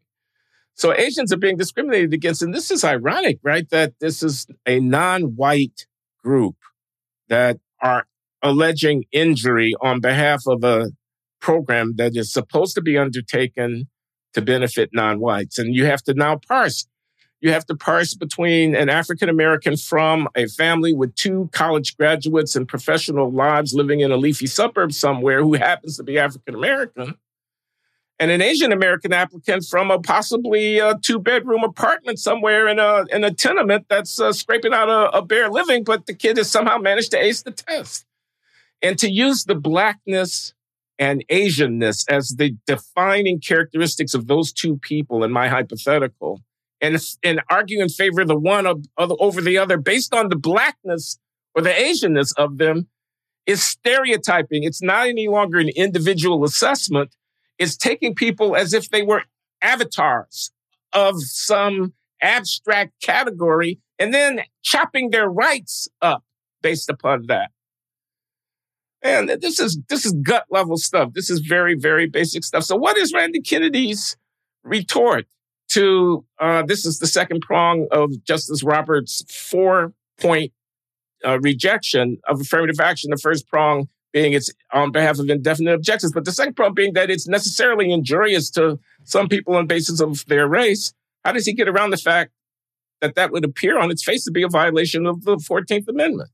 So 0.78 0.94
Asians 0.94 1.32
are 1.32 1.38
being 1.38 1.56
discriminated 1.56 2.14
against. 2.14 2.40
And 2.40 2.54
this 2.54 2.70
is 2.70 2.84
ironic, 2.84 3.40
right? 3.42 3.68
That 3.70 3.94
this 4.00 4.22
is 4.22 4.46
a 4.64 4.78
non 4.78 5.34
white 5.34 5.86
group 6.22 6.54
that 7.28 7.58
are 7.82 8.06
alleging 8.42 9.04
injury 9.10 9.74
on 9.80 10.00
behalf 10.00 10.42
of 10.46 10.62
a 10.62 10.92
program 11.40 11.96
that 11.96 12.16
is 12.16 12.32
supposed 12.32 12.76
to 12.76 12.80
be 12.80 12.96
undertaken 12.96 13.88
to 14.34 14.40
benefit 14.40 14.90
non 14.92 15.18
whites. 15.18 15.58
And 15.58 15.74
you 15.74 15.84
have 15.86 16.02
to 16.04 16.14
now 16.14 16.38
parse. 16.46 16.86
You 17.40 17.52
have 17.52 17.66
to 17.66 17.74
parse 17.74 18.14
between 18.14 18.76
an 18.76 18.88
African 18.88 19.28
American 19.28 19.76
from 19.76 20.28
a 20.36 20.46
family 20.46 20.92
with 20.94 21.12
two 21.16 21.50
college 21.52 21.96
graduates 21.96 22.54
and 22.54 22.68
professional 22.68 23.32
lives 23.32 23.74
living 23.74 23.98
in 23.98 24.12
a 24.12 24.16
leafy 24.16 24.46
suburb 24.46 24.92
somewhere 24.92 25.42
who 25.42 25.54
happens 25.54 25.96
to 25.96 26.04
be 26.04 26.18
African 26.18 26.54
American 26.54 27.16
and 28.18 28.30
an 28.30 28.42
Asian 28.42 28.72
American 28.72 29.12
applicant 29.12 29.64
from 29.64 29.90
a 29.90 29.98
possibly 30.00 30.78
a 30.78 30.98
two 30.98 31.18
bedroom 31.18 31.62
apartment 31.62 32.18
somewhere 32.18 32.66
in 32.68 32.78
a 32.78 33.04
in 33.10 33.24
a 33.24 33.32
tenement 33.32 33.86
that's 33.88 34.20
uh, 34.20 34.32
scraping 34.32 34.74
out 34.74 34.88
a, 34.88 35.18
a, 35.18 35.22
bare 35.24 35.48
living, 35.48 35.84
but 35.84 36.06
the 36.06 36.14
kid 36.14 36.36
has 36.36 36.50
somehow 36.50 36.78
managed 36.78 37.12
to 37.12 37.22
ace 37.22 37.42
the 37.42 37.52
test. 37.52 38.04
And 38.82 38.98
to 38.98 39.10
use 39.10 39.44
the 39.44 39.54
blackness 39.54 40.54
and 40.98 41.24
Asianness 41.30 42.04
as 42.08 42.30
the 42.30 42.56
defining 42.66 43.40
characteristics 43.40 44.14
of 44.14 44.26
those 44.26 44.52
two 44.52 44.78
people 44.78 45.22
in 45.22 45.30
my 45.30 45.48
hypothetical, 45.48 46.42
and 46.80 46.98
and 47.22 47.40
argue 47.48 47.80
in 47.80 47.88
favor 47.88 48.22
of 48.22 48.28
the 48.28 48.38
one 48.38 48.66
of, 48.66 48.84
of, 48.96 49.12
over 49.20 49.40
the 49.40 49.58
other 49.58 49.76
based 49.76 50.12
on 50.12 50.28
the 50.28 50.36
blackness 50.36 51.18
or 51.54 51.62
the 51.62 51.70
Asianness 51.70 52.32
of 52.36 52.58
them 52.58 52.88
is 53.46 53.64
stereotyping. 53.64 54.64
It's 54.64 54.82
not 54.82 55.06
any 55.06 55.28
longer 55.28 55.58
an 55.58 55.70
individual 55.70 56.44
assessment 56.44 57.14
is 57.58 57.76
taking 57.76 58.14
people 58.14 58.56
as 58.56 58.72
if 58.72 58.88
they 58.90 59.02
were 59.02 59.22
avatars 59.62 60.50
of 60.92 61.20
some 61.22 61.92
abstract 62.22 62.92
category 63.02 63.80
and 63.98 64.14
then 64.14 64.42
chopping 64.62 65.10
their 65.10 65.28
rights 65.28 65.88
up 66.00 66.24
based 66.62 66.88
upon 66.88 67.26
that. 67.26 67.50
And 69.02 69.28
this 69.28 69.60
is 69.60 69.78
this 69.88 70.04
is 70.04 70.12
gut 70.12 70.46
level 70.50 70.76
stuff. 70.76 71.12
This 71.12 71.30
is 71.30 71.40
very 71.40 71.76
very 71.76 72.08
basic 72.08 72.42
stuff. 72.42 72.64
So, 72.64 72.76
what 72.76 72.96
is 72.96 73.12
Randy 73.12 73.40
Kennedy's 73.40 74.16
retort 74.64 75.26
to 75.70 76.24
uh, 76.40 76.64
this? 76.66 76.84
Is 76.84 76.98
the 76.98 77.06
second 77.06 77.42
prong 77.42 77.86
of 77.92 78.24
Justice 78.24 78.64
Roberts' 78.64 79.24
four 79.30 79.92
point 80.18 80.52
uh, 81.24 81.38
rejection 81.40 82.18
of 82.28 82.40
affirmative 82.40 82.80
action. 82.80 83.10
The 83.10 83.18
first 83.18 83.48
prong 83.48 83.88
being 84.12 84.32
it's 84.32 84.50
on 84.72 84.90
behalf 84.90 85.18
of 85.18 85.28
indefinite 85.28 85.74
objectives, 85.74 86.12
but 86.12 86.24
the 86.24 86.32
second 86.32 86.54
problem 86.54 86.74
being 86.74 86.94
that 86.94 87.10
it's 87.10 87.28
necessarily 87.28 87.92
injurious 87.92 88.50
to 88.50 88.78
some 89.04 89.28
people 89.28 89.54
on 89.54 89.66
basis 89.66 90.00
of 90.00 90.24
their 90.26 90.48
race. 90.48 90.92
How 91.24 91.32
does 91.32 91.46
he 91.46 91.52
get 91.52 91.68
around 91.68 91.90
the 91.90 91.96
fact 91.96 92.32
that 93.00 93.14
that 93.14 93.32
would 93.32 93.44
appear 93.44 93.78
on 93.78 93.90
its 93.90 94.02
face 94.02 94.24
to 94.24 94.30
be 94.30 94.42
a 94.42 94.48
violation 94.48 95.06
of 95.06 95.24
the 95.24 95.36
14th 95.36 95.88
Amendment? 95.88 96.30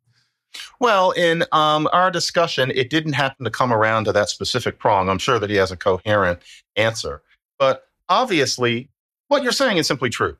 Well, 0.78 1.10
in 1.12 1.44
um, 1.52 1.88
our 1.92 2.10
discussion, 2.10 2.70
it 2.74 2.90
didn't 2.90 3.14
happen 3.14 3.44
to 3.44 3.50
come 3.50 3.72
around 3.72 4.04
to 4.04 4.12
that 4.12 4.28
specific 4.28 4.78
prong. 4.78 5.08
I'm 5.08 5.18
sure 5.18 5.38
that 5.38 5.50
he 5.50 5.56
has 5.56 5.72
a 5.72 5.76
coherent 5.76 6.40
answer. 6.76 7.22
But 7.58 7.86
obviously, 8.08 8.88
what 9.28 9.42
you're 9.42 9.52
saying 9.52 9.78
is 9.78 9.86
simply 9.86 10.10
true. 10.10 10.36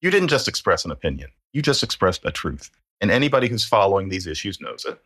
You 0.00 0.10
didn't 0.10 0.28
just 0.28 0.46
express 0.46 0.84
an 0.84 0.90
opinion, 0.90 1.30
you 1.52 1.62
just 1.62 1.82
expressed 1.82 2.24
a 2.24 2.30
truth. 2.30 2.70
And 3.00 3.10
anybody 3.10 3.48
who's 3.48 3.64
following 3.64 4.08
these 4.08 4.26
issues 4.26 4.60
knows 4.60 4.84
it. 4.84 5.00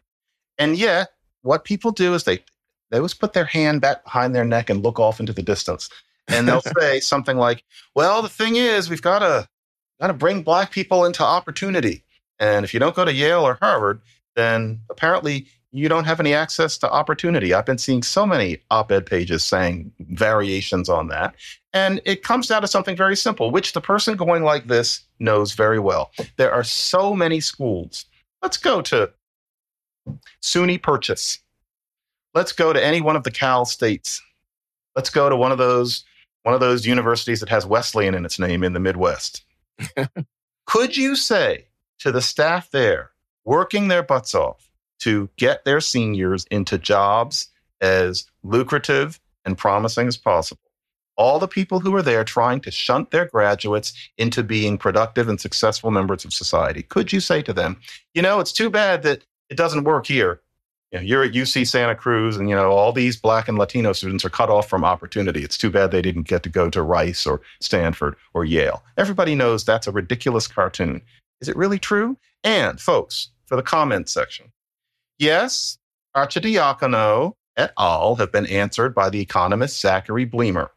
And 0.59 0.77
yet, 0.77 1.11
what 1.43 1.65
people 1.65 1.91
do 1.91 2.15
is 2.15 2.25
they 2.25 2.43
they 2.91 2.99
always 2.99 3.15
put 3.15 3.33
their 3.33 3.45
hand 3.45 3.81
back 3.81 4.05
behind 4.05 4.35
their 4.35 4.45
neck 4.45 4.69
and 4.69 4.83
look 4.83 4.99
off 4.99 5.19
into 5.21 5.33
the 5.33 5.43
distance. 5.43 5.89
And 6.29 6.47
they'll 6.47 6.61
say 6.79 7.01
something 7.01 7.37
like, 7.37 7.65
"Well, 7.95 8.23
the 8.23 8.29
thing 8.29 8.57
is, 8.57 8.91
we've 8.91 9.03
got 9.03 9.21
to 9.21 9.49
got 10.03 10.09
to 10.09 10.15
bring 10.15 10.43
black 10.43 10.73
people 10.73 11.05
into 11.05 11.23
opportunity. 11.23 12.05
And 12.41 12.65
if 12.65 12.75
you 12.75 12.81
don't 12.81 12.97
go 12.97 13.05
to 13.05 13.13
Yale 13.13 13.47
or 13.47 13.57
Harvard, 13.63 14.03
then 14.35 14.81
apparently 14.91 15.47
you 15.71 15.89
don't 15.89 16.05
have 16.05 16.19
any 16.19 16.35
access 16.35 16.77
to 16.79 16.91
opportunity. 16.91 17.55
I've 17.55 17.65
been 17.65 17.79
seeing 17.79 18.03
so 18.03 18.27
many 18.27 18.59
op-ed 18.71 19.07
pages 19.07 19.45
saying 19.45 19.93
variations 20.01 20.89
on 20.89 21.07
that. 21.09 21.35
And 21.73 22.01
it 22.05 22.25
comes 22.25 22.49
down 22.49 22.63
to 22.63 22.69
something 22.69 22.97
very 22.97 23.17
simple, 23.17 23.51
which 23.53 23.73
the 23.73 23.81
person 23.81 24.17
going 24.17 24.43
like 24.43 24.67
this 24.67 25.05
knows 25.21 25.53
very 25.53 25.79
well. 25.79 26.11
There 26.37 26.53
are 26.53 26.65
so 26.65 27.15
many 27.15 27.41
schools. 27.41 28.05
Let's 28.43 28.57
go 28.57 28.83
to 28.83 29.13
SUNY 30.43 30.83
Purchase. 30.83 31.39
Let's 32.35 32.53
go 32.53 32.73
to 32.73 32.85
any 32.85 33.01
one 33.01 33.17
of 33.17 33.25
the 33.25 33.31
Cal 33.31 33.65
states. 33.65 34.23
Let's 34.97 35.11
go 35.11 35.29
to 35.29 35.37
one 35.37 35.53
of 35.53 35.59
those 35.59 36.05
one 36.43 36.55
of 36.55 36.61
those 36.61 36.87
universities 36.87 37.39
that 37.41 37.49
has 37.49 37.67
Wesleyan 37.67 38.15
in 38.15 38.25
its 38.25 38.39
name 38.39 38.65
in 38.65 38.73
the 38.73 38.81
Midwest. 38.81 39.45
Could 40.67 40.97
you 40.97 41.15
say 41.15 41.67
to 42.01 42.11
the 42.11 42.21
staff 42.21 42.71
there, 42.73 43.11
working 43.45 43.87
their 43.87 44.03
butts 44.03 44.35
off 44.35 44.71
to 45.01 45.29
get 45.37 45.65
their 45.65 45.81
seniors 45.81 46.45
into 46.51 46.79
jobs 46.79 47.49
as 47.81 48.25
lucrative 48.43 49.21
and 49.45 49.59
promising 49.59 50.09
as 50.09 50.17
possible, 50.17 50.63
all 51.17 51.39
the 51.39 51.49
people 51.49 51.81
who 51.81 51.95
are 51.95 52.03
there 52.03 52.25
trying 52.25 52.61
to 52.61 52.71
shunt 52.71 53.11
their 53.11 53.27
graduates 53.27 53.93
into 54.19 54.43
being 54.43 54.79
productive 54.79 55.29
and 55.29 55.41
successful 55.41 55.91
members 55.91 56.25
of 56.25 56.33
society. 56.33 56.83
Could 56.83 57.13
you 57.13 57.21
say 57.21 57.43
to 57.43 57.53
them, 57.53 57.81
you 58.15 58.23
know, 58.23 58.41
it's 58.41 58.53
too 58.53 58.71
bad 58.71 59.03
that 59.03 59.25
it 59.53 59.57
doesn't 59.59 59.85
work 59.85 60.07
here. 60.07 60.41
You 60.93 60.99
know, 60.99 61.05
you're 61.05 61.25
at 61.25 61.33
UC 61.33 61.69
Santa 61.69 61.95
Cruz 61.95 62.39
and, 62.39 62.49
you 62.49 62.57
know, 62.57 62.71
all 62.71 62.91
these 62.91 63.19
black 63.19 63.49
and 63.49 63.59
Latino 63.59 63.93
students 63.93 64.25
are 64.25 64.31
cut 64.31 64.49
off 64.49 64.67
from 64.67 64.83
opportunity. 64.83 65.43
It's 65.43 65.59
too 65.59 65.71
bad 65.71 65.91
they 65.91 66.01
didn't 66.01 66.27
get 66.27 66.43
to 66.45 66.49
go 66.49 66.71
to 66.71 66.81
Rice 66.81 67.27
or 67.27 67.43
Stanford 67.61 68.17
or 68.33 68.47
Yale. 68.47 68.83
Everybody 68.97 69.35
knows 69.35 69.63
that's 69.63 69.87
a 69.87 69.93
ridiculous 69.93 70.49
cartoon. 70.49 71.03
Is 71.43 71.49
it 71.49 71.57
really 71.57 71.79
true? 71.79 72.17
And 72.45 72.81
folks, 72.81 73.29
for 73.45 73.57
the 73.57 73.63
comment 73.63 74.09
section, 74.09 74.51
yes, 75.19 75.77
Arcidiacono 76.17 77.35
et 77.59 77.73
al. 77.79 78.15
have 78.17 78.33
been 78.33 78.47
answered 78.47 78.95
by 78.95 79.11
the 79.11 79.21
economist 79.21 79.81
Zachary 79.81 80.27
Bleemer. 80.27 80.71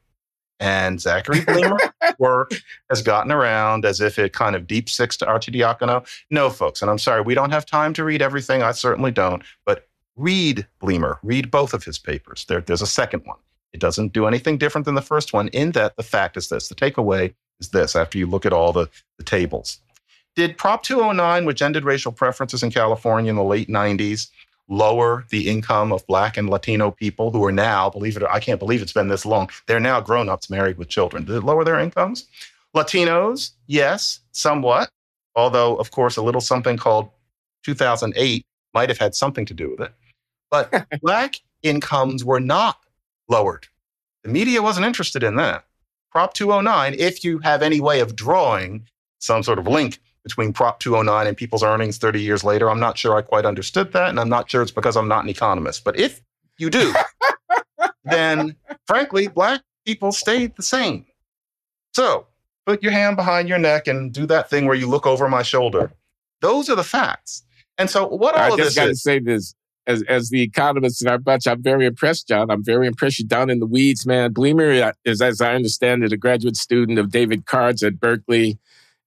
And 0.60 1.02
Zachary 1.02 1.40
Bleemer's 1.42 2.16
work 2.20 2.52
has 2.90 3.02
gotten 3.02 3.32
around 3.32 3.86
as 3.86 4.00
if 4.00 4.18
it 4.18 4.34
kind 4.34 4.56
of 4.56 4.68
deep 4.68 4.90
six 4.90 5.18
to 5.18 5.26
Arcidiacono. 5.26 6.08
No, 6.30 6.50
folks, 6.50 6.82
and 6.82 6.90
I'm 6.90 7.00
sorry, 7.00 7.22
we 7.22 7.34
don't 7.34 7.52
have 7.52 7.66
time 7.66 7.94
to 7.94 8.04
read 8.04 8.22
everything. 8.22 8.64
I 8.64 8.72
certainly 8.72 9.12
don't. 9.12 9.44
But 9.66 9.88
read 10.16 10.66
Bleemer, 10.82 11.18
read 11.24 11.52
both 11.52 11.74
of 11.74 11.84
his 11.84 12.00
papers. 12.00 12.46
There, 12.48 12.62
there's 12.62 12.82
a 12.82 12.88
second 12.88 13.24
one. 13.26 13.38
It 13.74 13.82
doesn't 13.82 14.14
do 14.14 14.26
anything 14.26 14.58
different 14.58 14.86
than 14.86 14.96
the 14.96 15.02
first 15.02 15.34
one, 15.34 15.50
in 15.50 15.72
that 15.74 15.98
the 15.98 16.04
fact 16.04 16.38
is 16.38 16.48
this 16.48 16.70
the 16.70 16.76
takeaway 16.76 17.34
is 17.60 17.70
this 17.70 17.96
after 17.96 18.18
you 18.18 18.26
look 18.26 18.46
at 18.46 18.54
all 18.54 18.72
the, 18.72 18.90
the 19.18 19.24
tables. 19.24 19.80
Did 20.36 20.58
Prop 20.58 20.84
209, 20.84 21.46
which 21.46 21.62
ended 21.62 21.86
racial 21.86 22.12
preferences 22.12 22.62
in 22.62 22.72
California 22.72 23.30
in 23.30 23.38
the 23.38 23.44
late 23.44 23.70
90s, 23.70 24.30
lower 24.68 25.26
the 25.30 25.50
income 25.50 25.92
of 25.92 26.06
Black 26.08 26.38
and 26.38 26.50
Latino 26.50 26.92
people 26.92 27.32
who 27.32 27.44
are 27.46 27.52
now, 27.52 27.90
believe 27.90 28.18
it 28.18 28.24
or 28.24 28.32
I 28.32 28.40
can't 28.40 28.60
believe 28.60 28.82
it's 28.82 28.94
been 28.94 29.08
this 29.08 29.26
long, 29.26 29.50
they're 29.68 29.80
now 29.80 30.02
grown 30.02 30.30
ups 30.30 30.50
married 30.50 30.78
with 30.78 30.90
children. 30.90 31.26
Did 31.26 31.36
it 31.36 31.44
lower 31.44 31.64
their 31.64 31.80
incomes? 31.80 32.28
Latinos, 32.76 33.52
yes, 33.68 34.20
somewhat. 34.32 34.90
Although, 35.36 35.76
of 35.76 35.92
course, 35.92 36.18
a 36.18 36.22
little 36.22 36.42
something 36.42 36.78
called 36.78 37.10
2008 37.64 38.46
might 38.74 38.90
have 38.90 38.98
had 38.98 39.16
something 39.16 39.46
to 39.46 39.54
do 39.54 39.72
with 39.72 39.82
it. 39.82 39.94
But 40.50 40.88
Black 41.02 41.36
incomes 41.64 42.24
were 42.24 42.40
not 42.40 42.80
lowered. 43.28 43.68
The 44.24 44.30
media 44.30 44.62
wasn't 44.62 44.86
interested 44.86 45.24
in 45.24 45.36
that. 45.36 45.66
Prop 46.12 46.34
209, 46.34 46.96
if 46.98 47.24
you 47.24 47.40
have 47.40 47.62
any 47.62 47.82
way 47.82 48.00
of 48.00 48.16
drawing 48.16 48.88
some 49.20 49.44
sort 49.44 49.60
of 49.60 49.68
link 49.68 50.00
between 50.25 50.51
Prop 50.51 50.79
209 50.79 51.27
and 51.27 51.38
people's 51.38 51.63
earnings 51.63 52.00
30 52.00 52.20
years 52.20 52.44
later. 52.44 52.70
I'm 52.70 52.79
not 52.79 52.98
sure 52.98 53.15
I 53.15 53.22
quite 53.22 53.46
understood 53.46 53.94
that. 53.94 54.10
And 54.10 54.20
I'm 54.20 54.27
not 54.27 54.50
sure 54.50 54.63
it's 54.63 54.72
because 54.72 54.98
I'm 54.98 55.08
not 55.08 55.24
an 55.24 55.29
economist. 55.29 55.84
But 55.84 56.00
if 56.00 56.20
you 56.58 56.72
do, 56.72 56.94
then 58.03 58.55
frankly, 58.88 59.27
black 59.27 59.62
people 59.86 60.12
stayed 60.12 60.55
the 60.55 60.63
same. 60.63 61.05
So 61.94 62.25
put 62.65 62.82
your 62.82 62.91
hand 62.91 63.15
behind 63.17 63.48
your 63.48 63.60
neck 63.60 63.88
and 63.88 64.12
do 64.12 64.25
that 64.25 64.50
thing 64.50 64.65
where 64.65 64.75
you 64.75 64.88
look 64.88 65.05
over 65.05 65.29
my 65.29 65.44
shoulder. 65.44 65.94
Those 66.41 66.70
are 66.70 66.75
the 66.75 66.84
facts. 66.84 67.44
And 67.77 67.88
so 67.88 68.08
what 68.08 68.34
all 68.34 68.41
I 68.41 68.48
of 68.50 68.58
just 68.58 68.70
this 68.70 68.75
got 68.75 68.86
to 68.86 68.91
is, 68.91 69.03
say 69.03 69.20
this. 69.20 69.53
As, 69.88 70.01
as 70.10 70.32
the 70.32 70.41
economist 70.41 71.03
in 71.03 71.08
our 71.08 71.20
bunch, 71.20 71.46
I'm 71.46 71.62
very 71.62 71.86
impressed, 71.86 72.27
John. 72.27 72.50
I'm 72.50 72.63
very 72.63 72.88
impressed. 72.88 73.20
You're 73.20 73.27
down 73.27 73.51
in 73.51 73.60
the 73.60 73.67
weeds, 73.67 74.03
man. 74.03 74.34
Bleemer 74.34 74.96
is, 75.05 75.22
uh, 75.22 75.25
as 75.25 75.41
I 75.41 75.53
understand 75.53 76.03
it, 76.03 76.12
a 76.12 76.17
graduate 76.17 76.55
student 76.55 76.98
of 76.98 77.12
David 77.12 77.46
Card's 77.46 77.84
at 77.84 78.00
Berkeley 78.00 78.58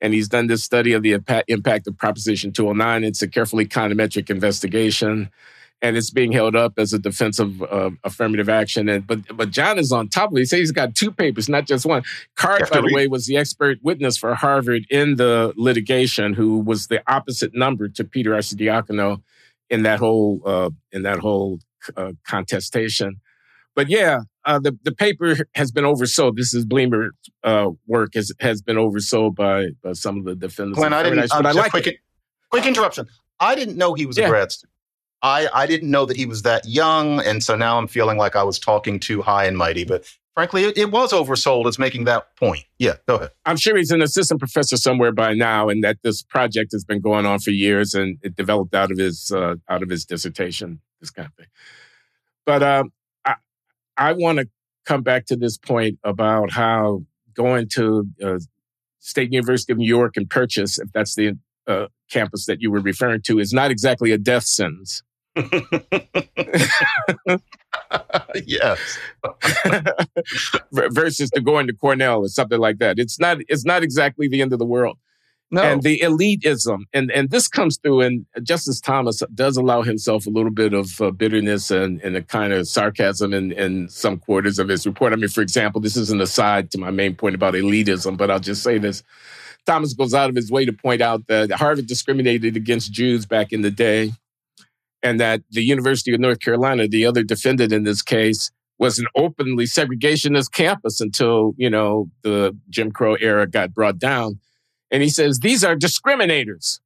and 0.01 0.15
he's 0.15 0.29
done 0.29 0.47
this 0.47 0.63
study 0.63 0.93
of 0.93 1.03
the 1.03 1.13
impact 1.49 1.87
of 1.87 1.97
Proposition 1.97 2.53
209. 2.53 3.05
It's 3.05 3.23
a 3.23 3.29
carefully 3.29 3.67
econometric 3.67 4.31
investigation, 4.31 5.31
and 5.83 5.97
it's 5.97 6.11
being 6.11 6.33
held 6.33 6.55
up 6.57 6.75
as 6.79 6.93
a 6.93 6.99
defense 6.99 7.39
of 7.39 7.63
uh, 7.63 7.91
affirmative 8.05 8.49
action. 8.49 8.89
And 8.89 9.07
but 9.07 9.21
but 9.37 9.51
John 9.51 9.79
is 9.79 9.93
on 9.93 10.09
top 10.09 10.31
of 10.31 10.37
it. 10.37 10.41
He 10.41 10.45
says 10.47 10.59
he's 10.61 10.73
got 10.73 10.95
two 10.95 11.11
papers, 11.11 11.49
not 11.49 11.67
just 11.67 11.85
one. 11.87 12.03
Card, 12.37 12.69
by 12.71 12.81
the 12.81 12.93
way, 12.93 13.09
was 13.09 13.27
the 13.27 13.37
expert 13.37 13.79
witness 13.83 14.17
for 14.17 14.35
Harvard 14.35 14.87
in 14.91 15.17
the 15.17 15.53
litigation, 15.57 16.35
who 16.35 16.59
was 16.59 16.87
the 16.87 17.03
opposite 17.13 17.55
number 17.55 17.89
to 17.89 18.05
Peter 18.05 18.31
Arcidiacono 18.31 19.23
in 19.71 19.83
that 19.83 19.99
whole 19.99 20.41
uh, 20.45 20.71
in 20.93 21.03
that 21.03 21.19
whole 21.19 21.59
uh, 21.97 22.13
contestation. 22.25 23.21
But 23.75 23.89
yeah, 23.89 24.21
uh, 24.49 24.59
the 24.59 24.77
the 24.83 24.93
paper 24.93 25.37
has 25.55 25.71
been 25.71 25.85
oversold. 25.85 26.37
This 26.37 26.53
is 26.55 26.65
Bleemer's 26.67 27.13
uh, 27.45 27.71
work 27.87 28.15
has 28.15 28.33
has 28.41 28.63
been 28.63 28.77
oversold 28.77 29.35
by, 29.37 29.69
by 29.83 29.93
some 29.93 30.19
of 30.19 30.25
the 30.25 30.35
defendants. 30.35 30.79
Glenn, 30.79 30.93
I 30.93 31.03
didn't. 31.05 31.29
but 31.29 31.47
I 31.47 31.53
like 31.53 31.71
quick, 31.71 31.87
it. 31.87 31.97
quick 32.51 32.67
interruption. 32.67 33.07
I 33.39 33.55
didn't 33.55 33.77
know 33.77 33.95
he 33.95 34.07
was 34.07 34.19
Yeah. 34.19 34.27
a 34.27 34.31
grad 34.31 34.51
student. 34.51 34.73
I, 35.23 35.49
I 35.53 35.67
didn't 35.67 35.91
know 35.91 36.07
that 36.07 36.17
he 36.17 36.27
was 36.27 36.43
that 36.43 36.65
young, 36.67 37.21
and 37.21 37.43
so 37.43 37.57
now 37.57 37.77
I'm 37.79 37.89
feeling 37.89 38.19
like 38.19 38.37
I 38.37 38.43
was 38.45 38.59
talking 38.59 38.99
too 39.01 39.21
high 39.21 39.45
and 39.47 39.57
mighty. 39.59 39.85
But 39.85 40.05
frankly, 40.35 40.63
it, 40.65 40.79
it 40.79 40.91
was 40.93 41.13
oversold 41.13 41.67
as 41.67 41.77
making 41.79 42.05
that 42.05 42.37
point. 42.37 42.65
Yeah, 42.79 42.95
go 43.09 43.17
ahead. 43.17 43.31
I'm 43.45 43.57
sure 43.57 43.77
he's 43.77 43.91
an 43.91 44.01
assistant 44.01 44.39
professor 44.41 44.77
somewhere 44.77 45.11
by 45.13 45.35
now, 45.35 45.69
and 45.69 45.83
that 45.83 45.99
this 46.05 46.23
project 46.23 46.71
has 46.73 46.85
been 46.85 47.01
going 47.01 47.27
on 47.27 47.41
for 47.41 47.51
years, 47.51 47.95
and 47.95 48.17
it 48.23 48.37
developed 48.37 48.75
out 48.77 48.91
of 48.93 48.99
his 48.99 49.31
uh, 49.33 49.57
out 49.69 49.83
of 49.83 49.91
his 49.91 50.05
dissertation, 50.05 50.81
this 51.01 51.11
kind 51.11 51.27
of 51.27 51.35
thing. 51.35 51.47
But 52.47 52.63
um, 52.63 52.93
I 53.99 54.13
want 54.13 54.39
to 54.39 54.49
come 54.87 55.03
back 55.03 55.27
to 55.27 55.37
this 55.37 55.59
point 55.59 55.99
about 56.05 56.51
how 56.51 57.03
going 57.35 57.69
to 57.75 58.07
uh, 58.25 58.39
State 59.01 59.33
University 59.33 59.73
of 59.73 59.79
New 59.79 59.87
York 59.87 60.17
and 60.17 60.29
purchase, 60.31 60.79
if 60.79 60.91
that's 60.93 61.15
the 61.15 61.37
uh, 61.67 61.87
campus 62.11 62.47
that 62.47 62.63
you 62.63 62.71
were 62.71 62.81
referring 62.81 63.23
to, 63.23 63.39
is 63.39 63.53
not 63.53 63.71
exactly 63.71 64.13
a 64.13 64.19
death 64.19 64.45
sentence. 64.45 65.03
yes. 68.45 68.99
versus 70.73 71.31
to 71.31 71.41
going 71.41 71.67
to 71.67 71.73
Cornell 71.73 72.21
or 72.21 72.29
something 72.29 72.59
like 72.59 72.79
that. 72.79 72.99
It's 72.99 73.21
not 73.21 73.39
it's 73.49 73.65
not 73.65 73.83
exactly 73.83 74.29
the 74.29 74.41
end 74.43 74.53
of 74.53 74.59
the 74.59 74.67
world. 74.67 74.99
No. 75.51 75.63
And 75.63 75.83
the 75.83 76.01
elitism, 76.01 76.81
and 76.93 77.11
and 77.11 77.31
this 77.31 77.49
comes 77.49 77.79
through, 77.79 78.03
and 78.03 78.27
Justice 78.43 78.83
Thomas 78.83 79.23
does 79.35 79.57
allow 79.57 79.81
himself 79.81 80.27
a 80.27 80.31
little 80.31 80.51
bit 80.51 80.75
of 80.75 81.01
uh, 81.01 81.11
bitterness 81.11 81.71
and, 81.71 82.03
and 82.03 82.17
a 82.17 82.23
kind 82.23 82.53
of 82.53 82.69
sarcasm 82.69 83.33
in, 83.33 83.53
in 83.53 83.89
some 83.89 84.19
quarters 84.19 84.59
of 84.59 84.69
his 84.69 84.87
report. 84.87 85.15
I 85.15 85.17
mean, 85.17 85.31
for 85.31 85.41
example, 85.41 85.81
this 85.81 85.97
is 85.97 86.11
an 86.11 86.21
aside 86.21 86.71
to 86.73 86.79
my 86.79 86.91
main 86.91 87.15
point 87.15 87.35
about 87.35 87.55
elitism, 87.55 88.19
but 88.19 88.31
I'll 88.31 88.41
just 88.41 88.63
say 88.63 88.77
this. 88.77 89.03
Thomas 89.65 89.95
goes 89.95 90.13
out 90.13 90.29
of 90.29 90.37
his 90.37 90.51
way 90.51 90.67
to 90.67 90.73
point 90.73 91.01
out 91.01 91.27
that 91.29 91.51
Harvard 91.51 91.87
discriminated 91.87 92.55
against 92.55 92.93
Jews 92.93 93.25
back 93.25 93.51
in 93.51 93.63
the 93.63 93.71
day, 93.71 94.13
and 95.03 95.19
that 95.19 95.41
the 95.51 95.63
University 95.63 96.13
of 96.13 96.21
North 96.21 96.41
Carolina, 96.41 96.89
the 96.89 97.07
other 97.07 97.23
defendant 97.23 97.73
in 97.73 97.85
this 97.85 98.03
case, 98.03 98.51
was 98.79 98.99
an 98.99 99.07
openly 99.17 99.65
segregationist 99.65 100.53
campus 100.53 101.01
until, 101.01 101.55
you 101.57 101.71
know, 101.71 102.11
the 102.23 102.55
Jim 102.69 102.93
Crow 102.93 103.15
era 103.15 103.47
got 103.47 103.73
brought 103.73 103.99
down. 103.99 104.39
And 104.91 105.03
he 105.03 105.09
says, 105.09 105.41
these 105.41 105.65
are 105.65 105.77
discriminators. 105.77 106.81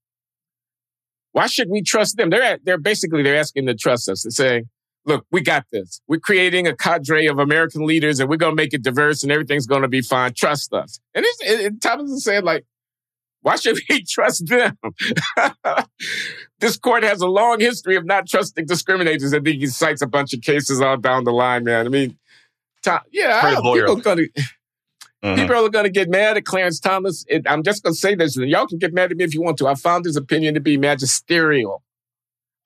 Why 1.33 1.47
should 1.47 1.69
we 1.71 1.83
trust 1.83 2.17
them? 2.17 2.31
They're, 2.31 2.59
they're 2.63 2.79
basically, 2.79 3.23
they're 3.23 3.37
asking 3.37 3.67
to 3.67 3.75
trust 3.75 4.09
us. 4.09 4.23
They're 4.23 4.31
saying, 4.31 4.69
look, 5.05 5.25
we 5.31 5.41
got 5.41 5.65
this. 5.73 6.01
We're 6.07 6.21
creating 6.21 6.67
a 6.67 6.77
cadre 6.77 7.27
of 7.27 7.39
American 7.39 7.87
leaders 7.87 8.21
and 8.21 8.29
we're 8.29 8.37
going 8.37 8.53
to 8.53 8.57
make 8.57 8.75
it 8.75 8.83
diverse 8.83 9.23
and 9.23 9.33
everything's 9.33 9.67
going 9.67 9.83
to 9.83 9.89
be 9.89 10.03
fine. 10.03 10.35
Trust 10.35 10.73
us. 10.75 11.01
And, 11.15 11.25
it's, 11.27 11.65
and 11.65 11.81
Thomas 11.81 12.11
is 12.11 12.25
saying 12.25 12.45
like, 12.45 12.65
why 13.41 13.57
should 13.57 13.79
we 13.89 14.05
trust 14.09 14.47
them? 14.47 14.77
this 16.61 16.77
court 16.77 17.03
has 17.03 17.21
a 17.21 17.27
long 17.27 17.61
history 17.61 17.97
of 17.97 18.05
not 18.05 18.29
trusting 18.29 18.67
discriminators. 18.67 19.35
I 19.35 19.43
think 19.43 19.61
he 19.61 19.67
cites 19.67 20.03
a 20.03 20.07
bunch 20.07 20.33
of 20.33 20.43
cases 20.43 20.81
all 20.81 20.97
down 20.97 21.25
the 21.25 21.33
line, 21.33 21.65
man. 21.65 21.87
I 21.87 21.89
mean, 21.89 22.19
Tom, 22.83 23.01
yeah, 23.11 23.41
I- 23.43 23.55
people 23.55 23.79
are 23.79 23.87
Mhm. 25.23 25.37
People 25.37 25.65
are 25.65 25.69
going 25.69 25.85
to 25.85 25.91
get 25.91 26.09
mad 26.09 26.37
at 26.37 26.45
Clarence 26.45 26.81
Thomas. 26.81 27.25
It, 27.29 27.43
I'm 27.49 27.63
just 27.63 27.83
going 27.83 27.95
to 27.95 27.99
say 27.99 28.15
this. 28.15 28.37
Y'all 28.37 28.67
can 28.67 28.79
get 28.79 28.93
mad 28.93 29.13
at 29.13 29.17
me 29.17 29.25
if 29.25 29.35
you 29.35 29.43
want 29.43 29.57
to. 29.59 29.69
I 29.69 29.75
found 29.75 30.05
his 30.05 30.17
opinion 30.17 30.55
to 30.55 30.61
be 30.61 30.77
magisterial. 30.77 31.83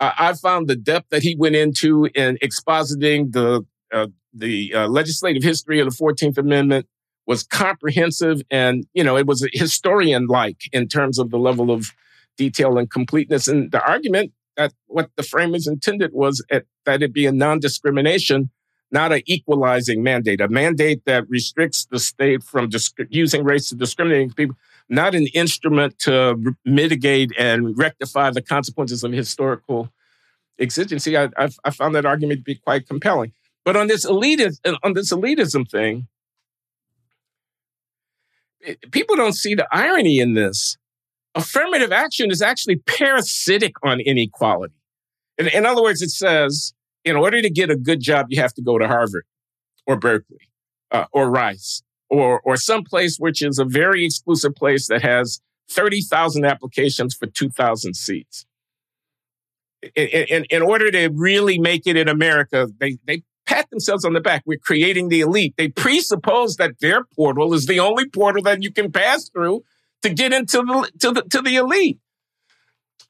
Uh, 0.01 0.13
I 0.19 0.33
found 0.35 0.67
the 0.67 0.77
depth 0.77 1.11
that 1.11 1.23
he 1.23 1.37
went 1.37 1.57
into 1.57 2.07
in 2.15 2.39
expositing 2.43 3.33
the 3.33 3.65
uh, 3.93 4.09
the 4.33 4.75
uh, 4.75 4.89
legislative 4.89 5.43
history 5.43 5.81
of 5.81 5.89
the 5.89 5.95
14th 5.97 6.37
Amendment 6.37 6.87
was 7.27 7.43
comprehensive, 7.43 8.43
and 8.51 8.87
you 8.95 9.05
know 9.05 9.17
it 9.17 9.27
was 9.27 9.47
historian 9.53 10.27
like 10.27 10.63
in 10.73 10.89
terms 10.89 11.19
of 11.19 11.31
the 11.31 11.39
level 11.39 11.71
of 11.71 11.93
detail 12.37 12.79
and 12.79 12.91
completeness. 12.91 13.49
And 13.49 13.71
the 13.71 13.83
argument 13.83 14.33
that 14.57 14.73
what 14.87 15.11
the 15.17 15.23
framers 15.23 15.67
intended 15.67 16.13
was 16.13 16.45
at, 16.51 16.65
that 16.85 17.03
it 17.03 17.13
be 17.13 17.27
a 17.27 17.33
non-discrimination 17.33 18.51
not 18.91 19.13
an 19.13 19.23
equalizing 19.27 20.03
mandate, 20.03 20.41
a 20.41 20.49
mandate 20.49 21.03
that 21.07 21.29
restricts 21.29 21.87
the 21.91 21.99
state 21.99 22.43
from 22.43 22.71
using 23.11 23.45
race 23.45 23.69
to 23.69 23.75
discriminating 23.75 24.31
people, 24.33 24.57
not 24.89 25.15
an 25.15 25.27
instrument 25.35 25.99
to 26.01 26.15
r- 26.15 26.37
mitigate 26.65 27.33
and 27.39 27.77
rectify 27.77 28.31
the 28.31 28.43
consequences 28.43 29.03
of 29.03 29.13
historical 29.13 29.91
exigency. 30.59 31.17
I, 31.17 31.29
I, 31.37 31.49
I 31.65 31.71
found 31.71 31.95
that 31.95 32.07
argument 32.07 32.41
to 32.41 32.45
be 32.45 32.55
quite 32.55 32.87
compelling. 32.87 33.33
But 33.65 33.77
on 33.77 33.89
this 33.89 34.07
elitism, 34.07 34.59
uh, 34.65 34.77
on 34.83 34.93
this 34.93 35.13
elitism 35.13 35.69
thing, 35.71 36.07
it- 38.61 38.91
people 38.93 39.17
don't 39.17 39.35
see 39.35 39.55
the 39.55 39.67
irony 39.73 40.19
in 40.19 40.35
this. 40.35 40.77
Affirmative 41.35 41.93
action 41.93 42.31
is 42.31 42.41
actually 42.41 42.77
parasitic 42.77 43.75
on 43.83 44.01
inequality. 44.01 44.75
In, 45.39 45.49
in 45.49 45.67
other 45.67 45.83
words, 45.83 46.01
it 46.01 46.11
says 46.11 46.73
in 47.07 47.17
order 47.17 47.41
to 47.41 47.49
get 47.49 47.71
a 47.71 47.77
good 47.77 48.01
job, 48.01 48.27
you 48.29 48.43
have 48.43 48.53
to 48.55 48.63
go 48.63 48.79
to 48.79 48.87
Harvard 48.87 49.25
or 49.87 49.97
Berkeley. 49.97 50.51
uh, 50.91 51.07
or 51.13 51.31
Rice 51.31 51.83
or 52.09 52.41
or 52.41 52.57
some 52.57 52.85
place 52.85 53.17
which 53.19 53.43
is 53.43 53.59
a 53.59 53.65
very 53.65 54.05
exclusive 54.05 54.55
place 54.55 54.87
that 54.89 55.03
has 55.03 55.41
30,000 55.71 56.45
applications 56.45 57.15
for 57.15 57.27
2,000 57.27 57.95
seats. 57.95 58.47
In, 59.97 60.07
in, 60.07 60.45
in, 60.51 60.63
order 60.63 60.93
to 60.93 61.09
really 61.09 61.59
make 61.59 61.87
it 61.87 61.97
in 61.97 62.09
America, 62.09 62.69
they, 62.79 62.99
they 63.05 63.23
pat 63.47 63.69
themselves 63.71 64.05
on 64.05 64.13
the 64.13 64.21
back. 64.21 64.43
We're 64.47 64.59
creating 64.59 65.09
the 65.09 65.21
elite. 65.23 65.55
They 65.57 65.69
presuppose 65.69 66.57
that 66.57 66.79
their 66.81 67.05
portal 67.17 67.53
is 67.53 67.67
the 67.67 67.81
only 67.81 68.09
portal 68.09 68.43
that 68.45 68.63
you 68.63 68.73
can 68.73 68.93
pass 68.93 69.29
through 69.29 69.65
to 70.03 70.11
get 70.11 70.33
into 70.33 70.59
the, 70.59 70.91
to 71.01 71.11
the, 71.13 71.23
to 71.23 71.43
the 71.43 71.57
elite. 71.57 71.99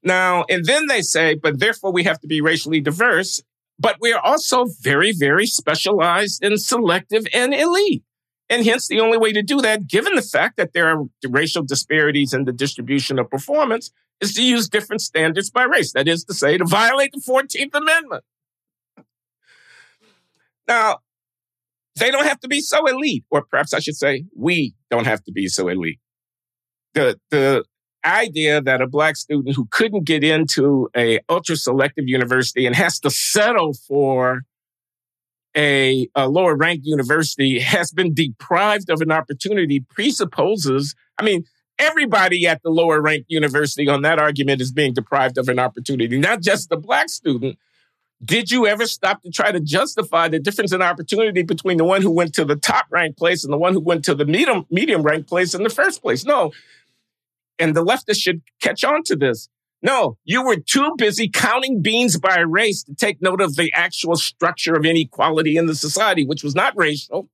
Now, 0.03 0.45
and 0.49 0.65
then 0.65 0.87
they 0.87 1.03
say, 1.03 1.35
but 1.35 1.59
therefore 1.59 1.93
we 1.93 2.05
have 2.05 2.21
to 2.21 2.27
be 2.27 2.41
racially 2.41 2.81
diverse, 2.81 3.43
but 3.79 3.97
we're 4.01 4.19
also 4.19 4.67
very, 4.81 5.13
very 5.13 5.47
specialized 5.47 6.43
and 6.43 6.61
selective 6.61 7.27
and 7.33 7.55
elite. 7.55 8.03
And 8.49 8.65
hence, 8.65 8.87
the 8.87 9.01
only 9.01 9.19
way 9.19 9.33
to 9.33 9.43
do 9.43 9.61
that, 9.61 9.89
given 9.89 10.15
the 10.15 10.23
fact 10.23 10.57
that 10.57 10.73
there 10.73 10.89
are 10.89 11.05
racial 11.29 11.63
disparities 11.63 12.33
in 12.33 12.45
the 12.45 12.53
distribution 12.53 13.19
of 13.19 13.29
performance, 13.29 13.91
is 14.21 14.35
to 14.35 14.43
use 14.43 14.69
different 14.69 15.03
standards 15.03 15.51
by 15.51 15.65
race. 15.65 15.93
That 15.93 16.09
is 16.09 16.25
to 16.25 16.35
say, 16.35 16.57
to 16.57 16.65
violate 16.65 17.13
the 17.13 17.21
14th 17.21 17.75
Amendment. 17.75 18.25
Now, 20.69 20.99
they 21.99 22.11
don't 22.11 22.27
have 22.27 22.41
to 22.41 22.49
be 22.49 22.61
so 22.61 22.87
elite, 22.87 23.25
or 23.31 23.43
perhaps 23.43 23.75
I 23.75 23.81
should 23.81 23.97
say, 23.97 24.25
we 24.35 24.75
don't 24.91 25.07
have 25.07 25.25
to 25.25 25.33
be 25.33 25.49
so 25.49 25.69
elite. 25.69 25.99
The, 26.95 27.19
the 27.31 27.65
idea 28.05 28.61
that 28.61 28.81
a 28.81 28.87
black 28.87 29.17
student 29.17 29.57
who 29.57 29.67
couldn't 29.71 30.05
get 30.05 30.23
into 30.23 30.89
a 30.97 31.21
ultra 31.29 31.57
selective 31.57 32.07
university 32.07 32.67
and 32.67 32.77
has 32.77 33.01
to 33.01 33.11
settle 33.11 33.75
for 33.75 34.43
a, 35.57 36.09
a 36.15 36.29
lower 36.29 36.55
ranked 36.55 36.85
university 36.85 37.59
has 37.59 37.91
been 37.91 38.13
deprived 38.15 38.91
of 38.91 39.01
an 39.01 39.11
opportunity 39.11 39.81
presupposes, 39.81 40.95
I 41.19 41.25
mean, 41.25 41.45
everybody 41.79 42.47
at 42.47 42.63
the 42.63 42.71
lower 42.71 43.01
ranked 43.01 43.31
university 43.31 43.89
on 43.89 44.03
that 44.03 44.19
argument 44.19 44.61
is 44.61 44.71
being 44.71 44.93
deprived 44.93 45.39
of 45.39 45.49
an 45.49 45.59
opportunity, 45.59 46.19
not 46.19 46.43
just 46.43 46.69
the 46.69 46.77
black 46.77 47.09
student. 47.09 47.59
Did 48.25 48.51
you 48.51 48.67
ever 48.67 48.87
stop 48.87 49.23
to 49.23 49.31
try 49.31 49.53
to 49.53 49.61
justify 49.61 50.29
the 50.29 50.39
difference 50.39 50.73
in 50.73 50.81
opportunity 50.81 51.43
between 51.43 51.77
the 51.77 51.85
one 51.85 52.01
who 52.01 52.11
went 52.11 52.35
to 52.35 52.47
the 52.47 52.57
top 52.57 52.87
ranked 52.91 53.19
place 53.19 53.45
and 53.45 53.53
the 53.53 53.59
one 53.59 53.75
who 53.75 53.81
went 53.81 54.05
to 54.07 54.15
the 54.15 54.25
medium 54.25 54.65
medium 54.71 55.03
ranked 55.03 55.29
place 55.29 55.55
in 55.55 55.63
the 55.63 55.71
first 55.71 56.01
place? 56.01 56.25
No. 56.25 56.53
And 57.59 57.75
the 57.75 57.85
leftists 57.85 58.21
should 58.21 58.43
catch 58.61 58.85
on 58.85 59.03
to 59.05 59.17
this. 59.17 59.49
No, 59.83 60.17
you 60.25 60.45
were 60.45 60.57
too 60.57 60.95
busy 60.97 61.29
counting 61.29 61.83
beans 61.83 62.19
by 62.19 62.39
race 62.41 62.83
to 62.85 62.95
take 62.95 63.21
note 63.21 63.41
of 63.41 63.57
the 63.57 63.73
actual 63.75 64.17
structure 64.17 64.75
of 64.75 64.85
inequality 64.85 65.57
in 65.57 65.67
the 65.67 65.75
society, 65.75 66.27
which 66.27 66.43
was 66.43 66.55
not 66.55 66.77
racial 66.77 67.29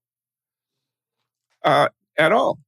uh, 1.65 1.89
at 2.19 2.33
all. 2.33 2.59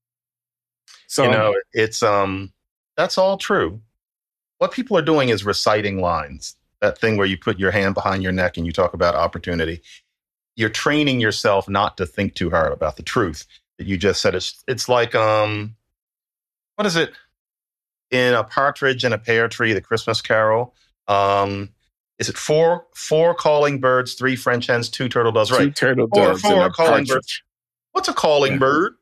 So 1.06 1.24
you 1.24 1.30
know, 1.30 1.54
it's 1.72 2.02
um, 2.02 2.52
that's 2.96 3.18
all 3.18 3.36
true. 3.36 3.80
What 4.58 4.72
people 4.72 4.96
are 4.96 5.02
doing 5.02 5.28
is 5.28 5.44
reciting 5.44 6.00
lines. 6.00 6.56
That 6.80 6.98
thing 6.98 7.16
where 7.16 7.26
you 7.26 7.36
put 7.36 7.58
your 7.58 7.70
hand 7.70 7.94
behind 7.94 8.22
your 8.22 8.32
neck 8.32 8.56
and 8.56 8.66
you 8.66 8.72
talk 8.72 8.94
about 8.94 9.14
opportunity. 9.14 9.80
You're 10.56 10.70
training 10.70 11.20
yourself 11.20 11.68
not 11.68 11.96
to 11.96 12.06
think 12.06 12.34
too 12.34 12.50
hard 12.50 12.72
about 12.72 12.96
the 12.96 13.02
truth 13.02 13.46
that 13.78 13.86
you 13.86 13.96
just 13.96 14.22
said. 14.22 14.34
It's 14.34 14.62
it's 14.68 14.88
like 14.88 15.14
um, 15.14 15.76
what 16.76 16.86
is 16.86 16.96
it? 16.96 17.12
In 18.10 18.34
a 18.34 18.44
partridge 18.44 19.04
in 19.04 19.12
a 19.12 19.18
pear 19.18 19.48
tree, 19.48 19.72
the 19.72 19.80
Christmas 19.80 20.20
Carol. 20.20 20.74
Um, 21.08 21.70
is 22.18 22.28
it 22.28 22.36
four 22.36 22.86
four 22.94 23.34
calling 23.34 23.80
birds, 23.80 24.14
three 24.14 24.36
French 24.36 24.66
hens, 24.66 24.88
two 24.88 25.08
turtle 25.08 25.32
doves? 25.32 25.50
Right, 25.50 25.64
two 25.64 25.70
turtle 25.72 26.06
doves, 26.06 26.40
four, 26.40 26.52
four 26.52 26.70
calling 26.70 26.90
partridge. 26.90 27.08
birds. 27.08 27.42
What's 27.92 28.08
a 28.08 28.14
calling 28.14 28.52
yeah. 28.52 28.58
bird? 28.58 28.94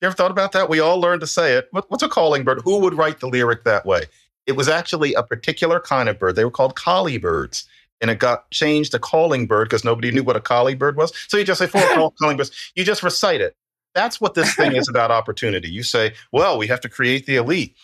You 0.00 0.06
ever 0.06 0.14
thought 0.14 0.30
about 0.30 0.52
that? 0.52 0.68
We 0.68 0.80
all 0.80 1.00
learned 1.00 1.20
to 1.22 1.26
say 1.26 1.54
it. 1.54 1.68
What, 1.70 1.90
what's 1.90 2.02
a 2.02 2.08
calling 2.08 2.44
bird? 2.44 2.60
Who 2.64 2.78
would 2.80 2.94
write 2.94 3.20
the 3.20 3.28
lyric 3.28 3.64
that 3.64 3.86
way? 3.86 4.02
It 4.46 4.52
was 4.52 4.68
actually 4.68 5.14
a 5.14 5.22
particular 5.22 5.80
kind 5.80 6.08
of 6.08 6.18
bird. 6.18 6.36
They 6.36 6.44
were 6.44 6.50
called 6.50 6.74
colly 6.74 7.18
birds. 7.18 7.66
And 8.00 8.10
it 8.10 8.18
got 8.18 8.50
changed 8.50 8.92
to 8.92 8.98
calling 8.98 9.46
bird 9.46 9.70
because 9.70 9.84
nobody 9.84 10.10
knew 10.10 10.22
what 10.22 10.36
a 10.36 10.40
colly 10.40 10.74
bird 10.74 10.96
was. 10.96 11.12
So 11.28 11.38
you 11.38 11.44
just 11.44 11.58
say 11.58 11.66
four 11.66 12.12
calling 12.18 12.36
birds. 12.36 12.50
You 12.74 12.84
just 12.84 13.02
recite 13.02 13.40
it. 13.40 13.56
That's 13.94 14.20
what 14.20 14.34
this 14.34 14.54
thing 14.54 14.74
is 14.76 14.88
about 14.88 15.10
opportunity. 15.10 15.70
You 15.70 15.82
say, 15.82 16.12
well, 16.32 16.58
we 16.58 16.66
have 16.66 16.80
to 16.80 16.88
create 16.88 17.24
the 17.24 17.36
elite 17.36 17.76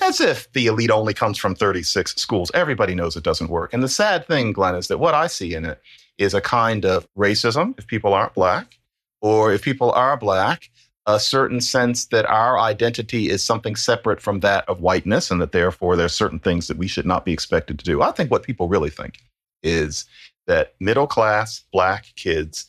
as 0.00 0.20
if 0.20 0.52
the 0.52 0.66
elite 0.66 0.90
only 0.90 1.14
comes 1.14 1.38
from 1.38 1.54
36 1.54 2.14
schools. 2.16 2.50
Everybody 2.54 2.94
knows 2.94 3.16
it 3.16 3.24
doesn't 3.24 3.50
work. 3.50 3.72
And 3.72 3.82
the 3.82 3.88
sad 3.88 4.26
thing, 4.26 4.52
Glenn, 4.52 4.74
is 4.74 4.88
that 4.88 4.98
what 4.98 5.14
I 5.14 5.26
see 5.26 5.54
in 5.54 5.64
it 5.64 5.80
is 6.18 6.34
a 6.34 6.40
kind 6.40 6.84
of 6.84 7.08
racism 7.16 7.78
if 7.78 7.86
people 7.86 8.14
aren't 8.14 8.34
black, 8.34 8.78
or 9.20 9.52
if 9.52 9.62
people 9.62 9.90
are 9.92 10.16
black, 10.16 10.70
a 11.06 11.18
certain 11.18 11.60
sense 11.60 12.06
that 12.06 12.26
our 12.26 12.58
identity 12.58 13.28
is 13.28 13.42
something 13.42 13.74
separate 13.74 14.20
from 14.20 14.40
that 14.40 14.68
of 14.68 14.80
whiteness, 14.80 15.30
and 15.30 15.40
that 15.40 15.52
therefore 15.52 15.96
there 15.96 16.06
are 16.06 16.10
certain 16.10 16.38
things 16.38 16.68
that 16.68 16.76
we 16.76 16.86
should 16.86 17.06
not 17.06 17.24
be 17.24 17.32
expected 17.32 17.78
to 17.78 17.84
do. 17.84 18.02
I 18.02 18.12
think 18.12 18.30
what 18.30 18.44
people 18.44 18.68
really 18.68 18.90
think 18.90 19.18
is 19.62 20.04
that 20.46 20.74
middle 20.80 21.06
class 21.06 21.64
black 21.72 22.06
kids 22.16 22.66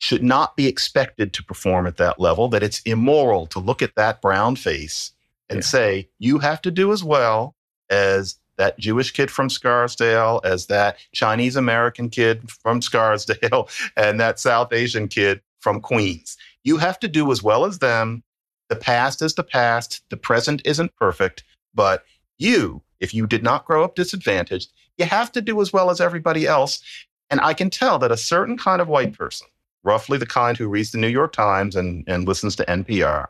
should 0.00 0.22
not 0.22 0.56
be 0.56 0.66
expected 0.66 1.32
to 1.32 1.44
perform 1.44 1.86
at 1.86 1.96
that 1.96 2.18
level, 2.18 2.48
that 2.48 2.62
it's 2.62 2.80
immoral 2.82 3.46
to 3.46 3.58
look 3.58 3.82
at 3.82 3.94
that 3.96 4.20
brown 4.20 4.56
face 4.56 5.12
and 5.52 5.58
yeah. 5.58 5.68
say, 5.68 6.08
you 6.18 6.38
have 6.38 6.62
to 6.62 6.70
do 6.70 6.92
as 6.92 7.04
well 7.04 7.54
as 7.90 8.36
that 8.56 8.78
Jewish 8.78 9.10
kid 9.10 9.30
from 9.30 9.48
Scarsdale, 9.48 10.40
as 10.44 10.66
that 10.66 10.98
Chinese 11.12 11.56
American 11.56 12.08
kid 12.08 12.50
from 12.50 12.80
Scarsdale, 12.80 13.68
and 13.96 14.20
that 14.20 14.38
South 14.38 14.72
Asian 14.72 15.08
kid 15.08 15.40
from 15.60 15.80
Queens. 15.80 16.36
You 16.64 16.76
have 16.78 16.98
to 17.00 17.08
do 17.08 17.30
as 17.32 17.42
well 17.42 17.64
as 17.64 17.78
them. 17.78 18.22
The 18.68 18.76
past 18.76 19.22
is 19.22 19.34
the 19.34 19.44
past. 19.44 20.02
The 20.10 20.16
present 20.16 20.62
isn't 20.64 20.94
perfect. 20.96 21.44
But 21.74 22.04
you, 22.38 22.82
if 23.00 23.12
you 23.14 23.26
did 23.26 23.42
not 23.42 23.64
grow 23.64 23.84
up 23.84 23.94
disadvantaged, 23.94 24.72
you 24.96 25.04
have 25.04 25.32
to 25.32 25.40
do 25.40 25.60
as 25.60 25.72
well 25.72 25.90
as 25.90 26.00
everybody 26.00 26.46
else. 26.46 26.82
And 27.30 27.40
I 27.40 27.54
can 27.54 27.70
tell 27.70 27.98
that 27.98 28.12
a 28.12 28.16
certain 28.16 28.56
kind 28.56 28.80
of 28.80 28.88
white 28.88 29.16
person, 29.16 29.46
roughly 29.84 30.18
the 30.18 30.26
kind 30.26 30.56
who 30.56 30.68
reads 30.68 30.92
the 30.92 30.98
New 30.98 31.08
York 31.08 31.32
Times 31.32 31.74
and, 31.74 32.04
and 32.06 32.28
listens 32.28 32.54
to 32.56 32.64
NPR, 32.66 33.26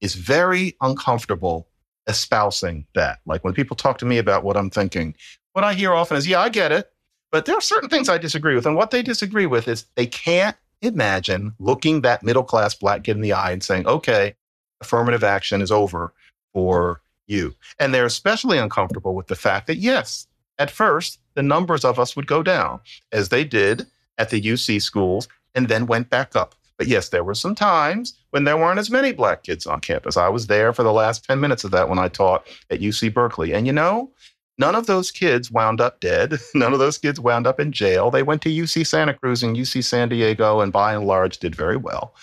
is 0.00 0.14
very 0.14 0.76
uncomfortable 0.80 1.68
espousing 2.06 2.86
that. 2.94 3.20
Like 3.26 3.44
when 3.44 3.54
people 3.54 3.76
talk 3.76 3.98
to 3.98 4.06
me 4.06 4.18
about 4.18 4.44
what 4.44 4.56
I'm 4.56 4.70
thinking, 4.70 5.14
what 5.52 5.64
I 5.64 5.74
hear 5.74 5.92
often 5.92 6.16
is, 6.16 6.26
yeah, 6.26 6.40
I 6.40 6.48
get 6.48 6.72
it. 6.72 6.90
But 7.30 7.44
there 7.44 7.56
are 7.56 7.60
certain 7.60 7.88
things 7.88 8.08
I 8.08 8.18
disagree 8.18 8.54
with. 8.54 8.66
And 8.66 8.76
what 8.76 8.90
they 8.90 9.02
disagree 9.02 9.46
with 9.46 9.68
is 9.68 9.86
they 9.94 10.06
can't 10.06 10.56
imagine 10.82 11.54
looking 11.58 12.00
that 12.00 12.22
middle 12.22 12.42
class 12.42 12.74
black 12.74 13.04
kid 13.04 13.16
in 13.16 13.22
the 13.22 13.32
eye 13.32 13.52
and 13.52 13.62
saying, 13.62 13.86
okay, 13.86 14.34
affirmative 14.80 15.22
action 15.22 15.62
is 15.62 15.70
over 15.70 16.12
for 16.52 17.00
you. 17.26 17.54
And 17.78 17.94
they're 17.94 18.06
especially 18.06 18.58
uncomfortable 18.58 19.14
with 19.14 19.28
the 19.28 19.36
fact 19.36 19.66
that, 19.68 19.76
yes, 19.76 20.26
at 20.58 20.70
first, 20.70 21.18
the 21.34 21.42
numbers 21.42 21.84
of 21.84 21.98
us 21.98 22.16
would 22.16 22.26
go 22.26 22.42
down 22.42 22.80
as 23.12 23.28
they 23.28 23.44
did 23.44 23.86
at 24.18 24.30
the 24.30 24.40
UC 24.40 24.82
schools 24.82 25.28
and 25.54 25.68
then 25.68 25.86
went 25.86 26.10
back 26.10 26.34
up. 26.34 26.54
But 26.80 26.88
yes, 26.88 27.10
there 27.10 27.24
were 27.24 27.34
some 27.34 27.54
times 27.54 28.14
when 28.30 28.44
there 28.44 28.56
weren't 28.56 28.78
as 28.78 28.90
many 28.90 29.12
black 29.12 29.42
kids 29.42 29.66
on 29.66 29.80
campus. 29.80 30.16
I 30.16 30.30
was 30.30 30.46
there 30.46 30.72
for 30.72 30.82
the 30.82 30.94
last 30.94 31.26
10 31.26 31.38
minutes 31.38 31.62
of 31.62 31.72
that 31.72 31.90
when 31.90 31.98
I 31.98 32.08
taught 32.08 32.46
at 32.70 32.80
UC 32.80 33.12
Berkeley. 33.12 33.52
And 33.52 33.66
you 33.66 33.72
know, 33.74 34.10
none 34.56 34.74
of 34.74 34.86
those 34.86 35.10
kids 35.10 35.50
wound 35.50 35.82
up 35.82 36.00
dead. 36.00 36.38
None 36.54 36.72
of 36.72 36.78
those 36.78 36.96
kids 36.96 37.20
wound 37.20 37.46
up 37.46 37.60
in 37.60 37.70
jail. 37.70 38.10
They 38.10 38.22
went 38.22 38.40
to 38.42 38.48
UC 38.48 38.86
Santa 38.86 39.12
Cruz 39.12 39.42
and 39.42 39.58
UC 39.58 39.84
San 39.84 40.08
Diego 40.08 40.60
and 40.60 40.72
by 40.72 40.94
and 40.94 41.06
large 41.06 41.36
did 41.36 41.54
very 41.54 41.76
well. 41.76 42.14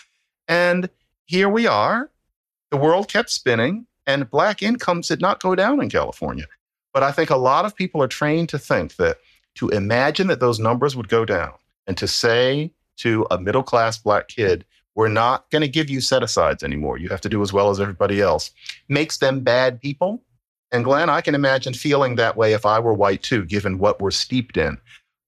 And 0.47 0.89
here 1.27 1.49
we 1.49 1.67
are. 1.67 2.09
The 2.71 2.77
world 2.77 3.09
kept 3.09 3.29
spinning 3.29 3.85
and 4.07 4.27
black 4.27 4.63
incomes 4.63 5.07
did 5.09 5.21
not 5.21 5.39
go 5.39 5.53
down 5.53 5.83
in 5.83 5.89
California. 5.91 6.45
But 6.95 7.03
I 7.03 7.11
think 7.11 7.29
a 7.29 7.37
lot 7.37 7.65
of 7.65 7.75
people 7.75 8.01
are 8.01 8.07
trained 8.07 8.49
to 8.49 8.57
think 8.57 8.95
that 8.95 9.17
to 9.53 9.69
imagine 9.69 10.25
that 10.29 10.39
those 10.39 10.59
numbers 10.59 10.95
would 10.95 11.09
go 11.09 11.25
down 11.25 11.53
and 11.85 11.95
to 11.97 12.07
say 12.07 12.71
to 12.97 13.25
a 13.31 13.39
middle 13.39 13.63
class 13.63 13.97
black 13.97 14.27
kid, 14.27 14.65
we're 14.95 15.07
not 15.07 15.49
going 15.51 15.61
to 15.61 15.67
give 15.67 15.89
you 15.89 16.01
set 16.01 16.23
asides 16.23 16.63
anymore. 16.63 16.97
You 16.97 17.09
have 17.09 17.21
to 17.21 17.29
do 17.29 17.41
as 17.41 17.53
well 17.53 17.69
as 17.69 17.79
everybody 17.79 18.19
else. 18.19 18.51
Makes 18.89 19.17
them 19.17 19.41
bad 19.41 19.79
people. 19.79 20.23
And 20.71 20.83
Glenn, 20.83 21.09
I 21.09 21.21
can 21.21 21.35
imagine 21.35 21.73
feeling 21.73 22.15
that 22.15 22.35
way 22.35 22.53
if 22.53 22.65
I 22.65 22.79
were 22.79 22.93
white 22.93 23.21
too, 23.21 23.45
given 23.45 23.77
what 23.77 24.01
we're 24.01 24.11
steeped 24.11 24.57
in. 24.57 24.77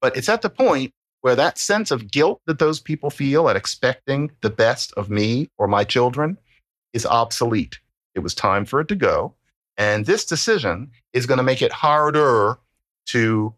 But 0.01 0.17
it's 0.17 0.29
at 0.29 0.41
the 0.41 0.49
point 0.49 0.93
where 1.21 1.35
that 1.35 1.57
sense 1.57 1.91
of 1.91 2.09
guilt 2.09 2.41
that 2.47 2.59
those 2.59 2.79
people 2.79 3.09
feel 3.09 3.49
at 3.49 3.55
expecting 3.55 4.31
the 4.41 4.49
best 4.49 4.93
of 4.93 5.09
me 5.09 5.49
or 5.57 5.67
my 5.67 5.83
children 5.83 6.37
is 6.93 7.05
obsolete. 7.05 7.79
It 8.15 8.19
was 8.19 8.33
time 8.33 8.65
for 8.65 8.79
it 8.79 8.87
to 8.87 8.95
go. 8.95 9.35
And 9.77 10.05
this 10.05 10.25
decision 10.25 10.91
is 11.13 11.25
going 11.25 11.37
to 11.37 11.43
make 11.43 11.61
it 11.61 11.71
harder 11.71 12.57
to 13.07 13.53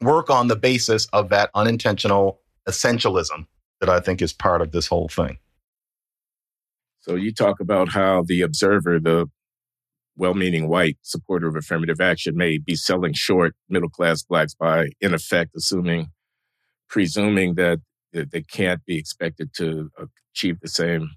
work 0.00 0.30
on 0.30 0.48
the 0.48 0.56
basis 0.56 1.06
of 1.12 1.28
that 1.30 1.50
unintentional 1.54 2.40
essentialism 2.68 3.46
that 3.80 3.88
I 3.88 4.00
think 4.00 4.20
is 4.20 4.32
part 4.32 4.60
of 4.60 4.72
this 4.72 4.86
whole 4.86 5.08
thing. 5.08 5.38
So 7.00 7.14
you 7.14 7.32
talk 7.32 7.60
about 7.60 7.90
how 7.90 8.22
the 8.26 8.42
observer, 8.42 8.98
the 9.00 9.26
well-meaning 10.16 10.68
white 10.68 10.98
supporter 11.02 11.46
of 11.46 11.56
affirmative 11.56 12.00
action 12.00 12.36
may 12.36 12.58
be 12.58 12.74
selling 12.74 13.12
short 13.12 13.54
middle 13.68 13.88
class 13.88 14.22
blacks 14.22 14.52
by 14.52 14.88
in 15.00 15.14
effect 15.14 15.52
assuming 15.56 16.08
presuming 16.88 17.54
that 17.54 17.78
they, 18.12 18.24
they 18.24 18.42
can't 18.42 18.84
be 18.84 18.98
expected 18.98 19.54
to 19.54 19.90
achieve 20.34 20.58
the 20.60 20.68
same 20.68 21.10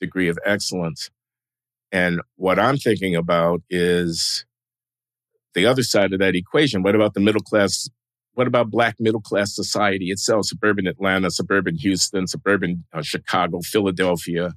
degree 0.00 0.28
of 0.28 0.38
excellence. 0.44 1.10
And 1.90 2.20
what 2.36 2.58
I'm 2.58 2.76
thinking 2.76 3.16
about 3.16 3.62
is 3.70 4.44
the 5.54 5.66
other 5.66 5.82
side 5.82 6.12
of 6.12 6.20
that 6.20 6.36
equation. 6.36 6.82
What 6.82 6.94
about 6.94 7.14
the 7.14 7.20
middle 7.20 7.40
class? 7.40 7.88
What 8.36 8.46
about 8.46 8.70
black 8.70 8.96
middle 9.00 9.22
class 9.22 9.54
society 9.54 10.10
itself? 10.10 10.44
Suburban 10.44 10.86
Atlanta, 10.86 11.30
suburban 11.30 11.74
Houston, 11.76 12.26
suburban 12.26 12.84
uh, 12.92 13.00
Chicago, 13.00 13.62
Philadelphia. 13.62 14.52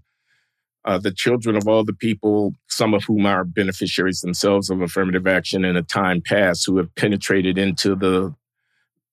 Uh, 0.83 0.97
the 0.97 1.13
children 1.13 1.55
of 1.55 1.65
all 1.65 1.85
the 1.85 1.93
people, 1.93 2.51
some 2.67 2.93
of 2.93 3.05
whom 3.05 3.25
are 3.25 3.45
beneficiaries 3.45 4.19
themselves 4.19 4.69
of 4.69 4.81
affirmative 4.81 5.25
action 5.25 5.63
in 5.63 5.77
a 5.77 5.81
time 5.81 6.21
past, 6.21 6.65
who 6.65 6.75
have 6.75 6.93
penetrated 6.95 7.57
into 7.57 7.95
the 7.95 8.35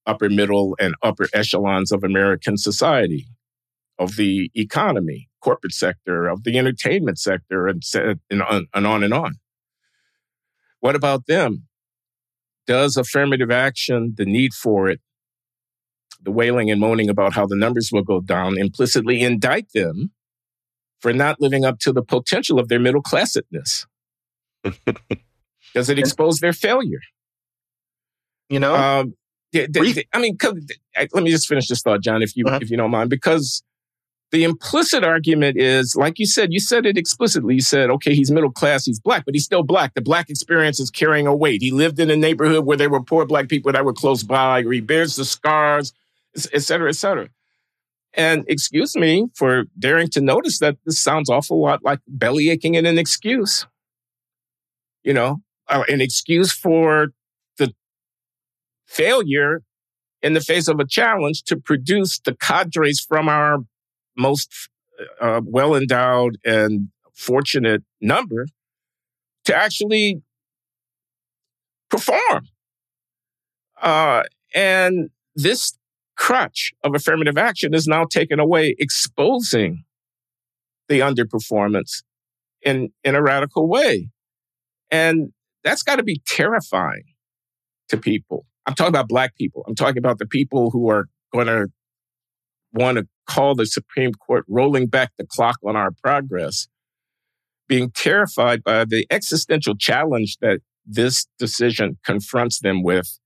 upper 0.05 0.29
middle 0.29 0.77
and 0.81 0.97
upper 1.01 1.29
echelons 1.33 1.93
of 1.93 2.03
American 2.03 2.59
society, 2.59 3.29
of 4.01 4.17
the 4.17 4.51
economy, 4.57 5.29
corporate 5.41 5.75
sector, 5.75 6.27
of 6.27 6.43
the 6.43 6.59
entertainment 6.59 7.21
sector, 7.21 7.69
and, 7.69 7.85
and, 8.31 8.43
on, 8.43 8.67
and 8.75 8.85
on 8.85 9.05
and 9.05 9.15
on. 9.15 9.37
What 10.81 10.97
about 10.97 11.27
them? 11.27 11.69
Does 12.67 12.97
affirmative 12.97 13.51
action, 13.51 14.15
the 14.17 14.25
need 14.25 14.53
for 14.53 14.89
it, 14.89 15.01
the 16.21 16.33
wailing 16.33 16.71
and 16.71 16.81
moaning 16.81 17.09
about 17.09 17.33
how 17.33 17.47
the 17.47 17.57
numbers 17.57 17.91
will 17.93 18.03
go 18.03 18.21
down, 18.21 18.59
implicitly 18.59 19.23
indict 19.23 19.73
them 19.73 20.11
for 21.01 21.13
not 21.13 21.41
living 21.41 21.65
up 21.65 21.79
to 21.81 21.93
the 21.93 22.03
potential 22.03 22.59
of 22.59 22.69
their 22.69 22.81
middle 22.81 23.03
classedness? 23.03 23.87
Does 25.75 25.89
it 25.89 25.99
expose 25.99 26.41
their 26.41 26.53
failure? 26.53 27.01
You 28.49 28.61
know, 28.61 28.75
um, 28.75 29.15
I 29.55 30.19
mean, 30.19 30.37
let 30.43 31.15
me 31.15 31.31
just 31.31 31.49
finish 31.49 31.69
this 31.69 31.83
thought, 31.83 32.03
John, 32.03 32.23
if 32.23 32.37
you 32.37 32.47
uh-huh. 32.47 32.59
if 32.63 32.71
you 32.71 32.77
don't 32.77 32.91
mind, 32.91 33.11
because 33.11 33.63
the 34.33 34.45
implicit 34.45 35.05
argument 35.05 35.57
is, 35.57 35.95
like 35.95 36.19
you 36.19 36.27
said, 36.27 36.53
you 36.53 36.59
said 36.61 36.85
it 36.85 36.99
explicitly. 36.99 37.55
You 37.55 37.61
said, 37.61 37.91
okay, 37.91 38.15
he's 38.15 38.31
middle 38.31 38.51
class, 38.51 38.85
he's 38.85 38.99
black, 38.99 39.25
but 39.25 39.35
he's 39.35 39.45
still 39.45 39.63
black. 39.63 39.95
The 39.95 40.01
black 40.01 40.29
experience 40.29 40.81
is 40.81 40.91
carrying 40.91 41.27
a 41.27 41.35
weight. 41.35 41.63
He 41.63 41.71
lived 41.71 42.01
in 42.01 42.11
a 42.11 42.17
neighborhood 42.17 42.65
where 42.65 42.77
there 42.77 42.91
were 42.91 43.03
poor 43.03 43.25
black 43.25 43.49
people 43.49 43.73
that 43.73 43.85
were 43.85 43.93
close 43.93 44.23
by, 44.23 44.63
or 44.63 44.73
he 44.73 44.81
bears 44.81 45.17
the 45.17 45.25
scars, 45.25 45.93
et 46.53 46.63
cetera, 46.63 46.89
et 46.89 46.97
cetera. 46.97 47.29
And 48.15 48.45
excuse 48.49 48.97
me 48.97 49.29
for 49.35 49.65
daring 49.79 50.09
to 50.09 50.21
notice 50.21 50.59
that 50.59 50.77
this 50.87 50.99
sounds 50.99 51.29
awful 51.29 51.61
lot 51.61 51.85
like 51.85 52.01
belly 52.09 52.49
aching 52.49 52.75
in 52.75 52.87
an 52.87 52.99
excuse. 52.99 53.67
You 55.05 55.13
know, 55.13 55.43
uh, 55.69 55.85
an 55.89 56.01
excuse 56.01 56.51
for 56.51 57.09
the 57.59 57.75
failure 58.87 59.63
in 60.23 60.33
the 60.33 60.41
face 60.41 60.67
of 60.67 60.81
a 60.81 60.87
challenge 60.87 61.43
to 61.45 61.57
produce 61.57 62.19
the 62.19 62.35
cadres 62.35 63.01
from 63.01 63.29
our 63.29 63.59
most 64.17 64.69
uh, 65.21 65.41
well 65.45 65.75
endowed 65.75 66.39
and 66.45 66.89
fortunate 67.15 67.83
number 68.01 68.47
to 69.45 69.57
actually 69.57 70.23
perform. 71.91 72.49
Uh, 73.81 74.23
and 74.55 75.11
this 75.35 75.77
crutch 76.17 76.73
of 76.83 76.95
affirmative 76.95 77.37
action 77.37 77.75
is 77.75 77.87
now 77.87 78.05
taken 78.05 78.41
away, 78.41 78.75
exposing 78.79 79.85
the 80.89 81.01
underperformance 81.01 82.03
in, 82.63 82.91
in 83.05 83.15
a 83.15 83.23
radical 83.23 83.69
way. 83.69 84.09
And 84.91 85.33
that's 85.63 85.83
got 85.83 85.97
to 85.97 86.03
be 86.03 86.23
terrifying 86.27 87.05
to 87.89 87.97
people. 87.97 88.47
I'm 88.67 88.75
talking 88.75 88.89
about 88.89 89.09
Black 89.09 89.37
people. 89.37 89.65
I'm 89.67 89.75
talking 89.75 89.99
about 89.99 90.19
the 90.19 90.27
people 90.27 90.71
who 90.71 90.91
are 90.91 91.07
going 91.33 91.47
to 91.47 91.69
want 92.73 92.99
to 92.99 93.07
call 93.27 93.55
the 93.55 93.67
Supreme 93.67 94.13
Court 94.13 94.45
rolling 94.49 94.87
back 94.87 95.13
the 95.19 95.27
clock 95.27 95.57
on 95.65 95.77
our 95.77 95.91
progress, 96.03 96.69
being 97.69 97.91
terrified 97.91 98.63
by 98.63 98.85
the 98.85 99.07
existential 99.11 99.75
challenge 99.77 100.39
that 100.41 100.61
this 100.85 101.27
decision 101.39 101.99
confronts 102.05 102.61
them 102.61 102.83
with. 102.83 103.19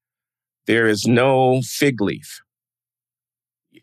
There 0.67 0.87
is 0.87 1.07
no 1.07 1.63
fig 1.63 2.01
leaf 2.01 2.41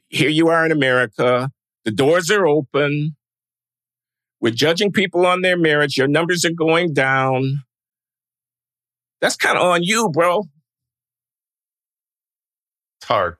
here 0.09 0.29
you 0.29 0.47
are 0.47 0.65
in 0.65 0.71
America. 0.71 1.51
The 1.85 1.91
doors 1.91 2.29
are 2.31 2.45
open. 2.45 3.15
We're 4.39 4.53
judging 4.53 4.91
people 4.91 5.25
on 5.25 5.41
their 5.41 5.57
merits. 5.57 5.97
Your 5.97 6.07
numbers 6.07 6.45
are 6.45 6.53
going 6.53 6.93
down. 6.93 7.63
That's 9.19 9.35
kind 9.35 9.57
of 9.57 9.63
on 9.63 9.83
you, 9.83 10.09
bro. 10.09 10.43
It's 12.99 13.07
hard. 13.07 13.37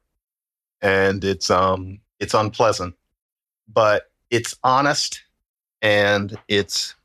And 0.82 1.24
it's 1.24 1.50
um 1.50 2.00
it's 2.20 2.34
unpleasant, 2.34 2.96
but 3.72 4.10
it's 4.30 4.56
honest 4.64 5.22
and 5.82 6.38
it's 6.48 6.96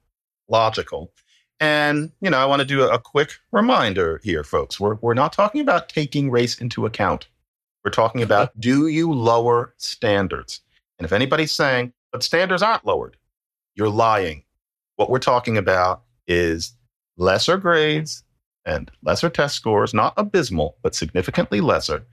logical. 0.49 1.13
And, 1.61 2.11
you 2.21 2.29
know, 2.29 2.39
I 2.39 2.47
want 2.47 2.61
to 2.61 2.67
do 2.67 2.83
a, 2.83 2.99
quick 2.99 3.35
reminder 3.53 4.21
here, 4.25 4.43
folks. 4.43 4.81
We're, 4.81 4.97
we're 4.97 5.15
not 5.15 5.33
talking 5.33 5.61
about 5.61 5.89
taking 5.89 6.31
race 6.31 6.61
into 6.61 6.87
account. 6.87 7.29
We're 7.85 7.93
talking 7.93 8.23
about 8.23 8.59
do 8.59 8.89
you 8.89 9.13
lower 9.13 9.75
standards? 9.77 10.61
And 10.99 11.05
if 11.05 11.13
anybody's 11.13 11.53
saying, 11.53 11.93
but 12.11 12.23
standards 12.23 12.63
aren't 12.63 12.85
lowered, 12.85 13.17
you're 13.75 13.89
lying. 13.89 14.45
What 14.97 15.09
we're 15.11 15.19
talking 15.19 15.57
about 15.57 16.03
is 16.27 16.75
lesser 17.17 17.57
grades 17.57 18.25
and 18.65 18.91
lesser 19.03 19.31
test 19.31 19.55
scores, 19.55 19.95
not 19.95 20.15
abysmal, 20.17 20.77
but 20.83 20.95
significantly 20.95 21.61
lesser, 21.61 22.05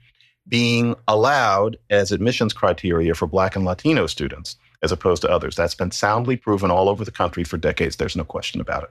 being 0.50 0.94
allowed 1.08 1.78
as 1.88 2.12
admissions 2.12 2.52
criteria 2.52 3.14
for 3.14 3.26
Black 3.26 3.56
and 3.56 3.64
Latino 3.64 4.06
students 4.06 4.56
as 4.82 4.92
opposed 4.92 5.22
to 5.22 5.30
others. 5.30 5.56
That's 5.56 5.74
been 5.74 5.90
soundly 5.90 6.36
proven 6.36 6.70
all 6.70 6.88
over 6.88 7.04
the 7.04 7.10
country 7.10 7.44
for 7.44 7.56
decades. 7.56 7.96
There's 7.96 8.16
no 8.16 8.24
question 8.24 8.60
about 8.60 8.82
it. 8.82 8.90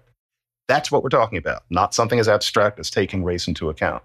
That's 0.68 0.92
what 0.92 1.04
we're 1.04 1.10
talking 1.10 1.38
about, 1.38 1.64
not 1.70 1.94
something 1.94 2.20
as 2.20 2.30
abstract 2.30 2.80
as 2.80 2.90
taking 2.90 3.24
race 3.24 3.48
into 3.48 3.70
account. 3.70 4.04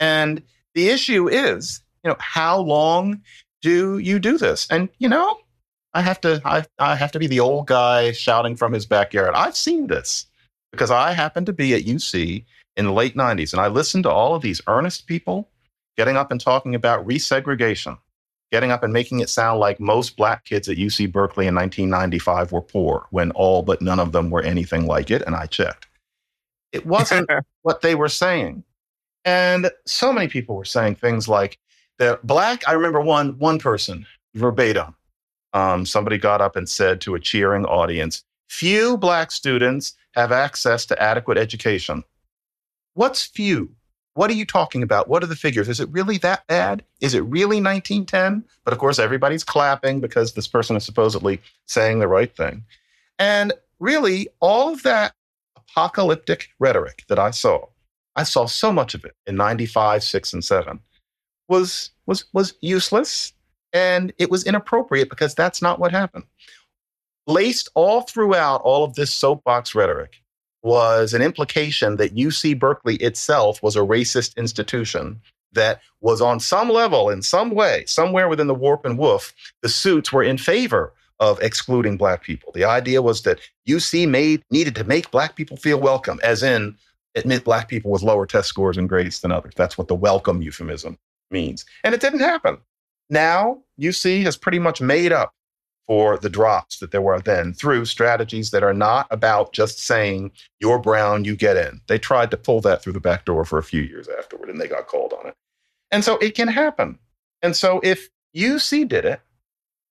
And 0.00 0.42
the 0.74 0.88
issue 0.88 1.28
is 1.28 1.80
you 2.06 2.10
know, 2.10 2.16
how 2.20 2.58
long 2.58 3.20
do 3.62 3.98
you 3.98 4.20
do 4.20 4.38
this? 4.38 4.68
And, 4.70 4.88
you 4.98 5.08
know, 5.08 5.40
I 5.92 6.02
have 6.02 6.20
to, 6.20 6.40
I, 6.44 6.64
I 6.78 6.94
have 6.94 7.10
to 7.12 7.18
be 7.18 7.26
the 7.26 7.40
old 7.40 7.66
guy 7.66 8.12
shouting 8.12 8.54
from 8.54 8.72
his 8.72 8.86
backyard. 8.86 9.34
I've 9.34 9.56
seen 9.56 9.88
this 9.88 10.26
because 10.70 10.92
I 10.92 11.12
happened 11.12 11.46
to 11.46 11.52
be 11.52 11.74
at 11.74 11.82
UC 11.82 12.44
in 12.76 12.84
the 12.84 12.92
late 12.92 13.16
90s 13.16 13.52
and 13.52 13.60
I 13.60 13.66
listened 13.66 14.04
to 14.04 14.10
all 14.10 14.36
of 14.36 14.42
these 14.42 14.60
earnest 14.68 15.08
people 15.08 15.48
getting 15.96 16.16
up 16.16 16.30
and 16.30 16.40
talking 16.40 16.74
about 16.74 17.06
resegregation, 17.06 17.98
getting 18.52 18.70
up 18.70 18.82
and 18.82 18.92
making 18.92 19.20
it 19.20 19.28
sound 19.28 19.60
like 19.60 19.80
most 19.80 20.16
black 20.16 20.44
kids 20.44 20.68
at 20.68 20.76
UC 20.76 21.10
Berkeley 21.10 21.46
in 21.46 21.54
1995 21.54 22.52
were 22.52 22.62
poor 22.62 23.06
when 23.10 23.30
all 23.32 23.62
but 23.62 23.82
none 23.82 24.00
of 24.00 24.12
them 24.12 24.30
were 24.30 24.42
anything 24.42 24.86
like 24.86 25.10
it. 25.10 25.22
And 25.22 25.34
I 25.34 25.46
checked. 25.46 25.86
It 26.72 26.86
wasn't 26.86 27.28
what 27.62 27.82
they 27.82 27.94
were 27.94 28.08
saying. 28.08 28.62
And 29.24 29.70
so 29.86 30.12
many 30.12 30.28
people 30.28 30.56
were 30.56 30.64
saying 30.64 30.96
things 30.96 31.28
like, 31.28 31.58
the 31.98 32.20
black, 32.22 32.68
I 32.68 32.72
remember 32.72 33.00
one 33.00 33.38
one 33.38 33.58
person 33.58 34.06
verbatim. 34.34 34.94
Um, 35.52 35.86
somebody 35.86 36.18
got 36.18 36.40
up 36.40 36.56
and 36.56 36.68
said 36.68 37.00
to 37.02 37.14
a 37.14 37.20
cheering 37.20 37.64
audience, 37.64 38.22
"Few 38.50 38.98
black 38.98 39.30
students 39.30 39.94
have 40.12 40.32
access 40.32 40.84
to 40.86 41.02
adequate 41.02 41.38
education." 41.38 42.04
What's 42.94 43.24
few? 43.24 43.74
What 44.16 44.30
are 44.30 44.34
you 44.34 44.46
talking 44.46 44.82
about? 44.82 45.08
What 45.08 45.22
are 45.22 45.26
the 45.26 45.36
figures? 45.36 45.68
Is 45.68 45.78
it 45.78 45.90
really 45.90 46.16
that 46.18 46.46
bad? 46.46 46.82
Is 47.02 47.12
it 47.12 47.20
really 47.20 47.60
1910? 47.60 48.42
But 48.64 48.72
of 48.72 48.78
course, 48.78 48.98
everybody's 48.98 49.44
clapping 49.44 50.00
because 50.00 50.32
this 50.32 50.48
person 50.48 50.74
is 50.74 50.84
supposedly 50.84 51.38
saying 51.66 51.98
the 51.98 52.08
right 52.08 52.34
thing. 52.34 52.64
And 53.18 53.52
really, 53.78 54.28
all 54.40 54.72
of 54.72 54.82
that 54.84 55.12
apocalyptic 55.54 56.48
rhetoric 56.58 57.04
that 57.08 57.18
I 57.18 57.30
saw, 57.30 57.66
I 58.16 58.22
saw 58.22 58.46
so 58.46 58.72
much 58.72 58.94
of 58.94 59.04
it 59.04 59.14
in 59.26 59.36
95, 59.36 60.02
6, 60.02 60.32
and 60.32 60.44
7 60.44 60.80
was 61.48 61.90
was 62.06 62.24
was 62.32 62.54
useless 62.60 63.34
and 63.74 64.12
it 64.18 64.30
was 64.30 64.46
inappropriate 64.46 65.10
because 65.10 65.34
that's 65.34 65.60
not 65.60 65.78
what 65.78 65.92
happened. 65.92 66.24
Laced 67.26 67.68
all 67.74 68.00
throughout 68.00 68.62
all 68.62 68.82
of 68.82 68.94
this 68.94 69.12
soapbox 69.12 69.74
rhetoric 69.74 70.22
was 70.66 71.14
an 71.14 71.22
implication 71.22 71.96
that 71.96 72.16
UC 72.16 72.58
Berkeley 72.58 72.96
itself 72.96 73.62
was 73.62 73.76
a 73.76 73.80
racist 73.80 74.36
institution 74.36 75.20
that 75.52 75.80
was 76.00 76.20
on 76.20 76.40
some 76.40 76.68
level, 76.68 77.08
in 77.08 77.22
some 77.22 77.52
way, 77.52 77.84
somewhere 77.86 78.28
within 78.28 78.48
the 78.48 78.54
warp 78.54 78.84
and 78.84 78.98
woof, 78.98 79.32
the 79.62 79.68
suits 79.68 80.12
were 80.12 80.24
in 80.24 80.36
favor 80.36 80.92
of 81.20 81.40
excluding 81.40 81.96
black 81.96 82.24
people. 82.24 82.50
The 82.52 82.64
idea 82.64 83.00
was 83.00 83.22
that 83.22 83.38
UC 83.68 84.08
made 84.08 84.42
needed 84.50 84.74
to 84.74 84.82
make 84.82 85.12
black 85.12 85.36
people 85.36 85.56
feel 85.56 85.78
welcome, 85.78 86.18
as 86.24 86.42
in 86.42 86.76
admit 87.14 87.44
black 87.44 87.68
people 87.68 87.92
with 87.92 88.02
lower 88.02 88.26
test 88.26 88.48
scores 88.48 88.76
and 88.76 88.88
grades 88.88 89.20
than 89.20 89.30
others. 89.30 89.54
That's 89.56 89.78
what 89.78 89.86
the 89.86 89.94
welcome 89.94 90.42
euphemism 90.42 90.98
means. 91.30 91.64
And 91.84 91.94
it 91.94 92.00
didn't 92.00 92.20
happen. 92.20 92.58
Now, 93.08 93.62
UC 93.80 94.24
has 94.24 94.36
pretty 94.36 94.58
much 94.58 94.80
made 94.80 95.12
up 95.12 95.32
for 95.86 96.18
the 96.18 96.30
drops 96.30 96.78
that 96.78 96.90
there 96.90 97.00
were 97.00 97.20
then 97.20 97.52
through 97.52 97.84
strategies 97.84 98.50
that 98.50 98.64
are 98.64 98.74
not 98.74 99.06
about 99.10 99.52
just 99.52 99.78
saying, 99.78 100.32
you're 100.60 100.78
brown, 100.78 101.24
you 101.24 101.36
get 101.36 101.56
in. 101.56 101.80
They 101.86 101.98
tried 101.98 102.30
to 102.32 102.36
pull 102.36 102.60
that 102.62 102.82
through 102.82 102.94
the 102.94 103.00
back 103.00 103.24
door 103.24 103.44
for 103.44 103.58
a 103.58 103.62
few 103.62 103.82
years 103.82 104.08
afterward 104.18 104.50
and 104.50 104.60
they 104.60 104.68
got 104.68 104.88
called 104.88 105.12
on 105.12 105.28
it. 105.28 105.34
And 105.90 106.04
so 106.04 106.18
it 106.18 106.34
can 106.34 106.48
happen. 106.48 106.98
And 107.42 107.54
so 107.54 107.80
if 107.84 108.08
UC 108.36 108.88
did 108.88 109.04
it, 109.04 109.20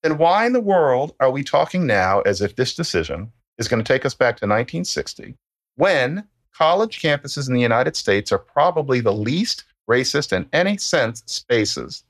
then 0.03 0.17
why 0.17 0.45
in 0.45 0.53
the 0.53 0.59
world 0.59 1.15
are 1.19 1.31
we 1.31 1.43
talking 1.43 1.87
now 1.87 2.21
as 2.21 2.41
if 2.41 2.55
this 2.55 2.75
decision 2.75 3.31
is 3.57 3.67
going 3.67 3.83
to 3.83 3.93
take 3.93 4.05
us 4.05 4.13
back 4.13 4.37
to 4.37 4.45
1960 4.45 5.35
when 5.77 6.27
college 6.53 7.01
campuses 7.01 7.47
in 7.47 7.53
the 7.53 7.61
United 7.61 7.95
States 7.95 8.31
are 8.31 8.37
probably 8.37 8.99
the 8.99 9.13
least 9.13 9.63
racist 9.89 10.33
in 10.33 10.47
any 10.53 10.77
sense 10.77 11.23
spaces 11.25 12.03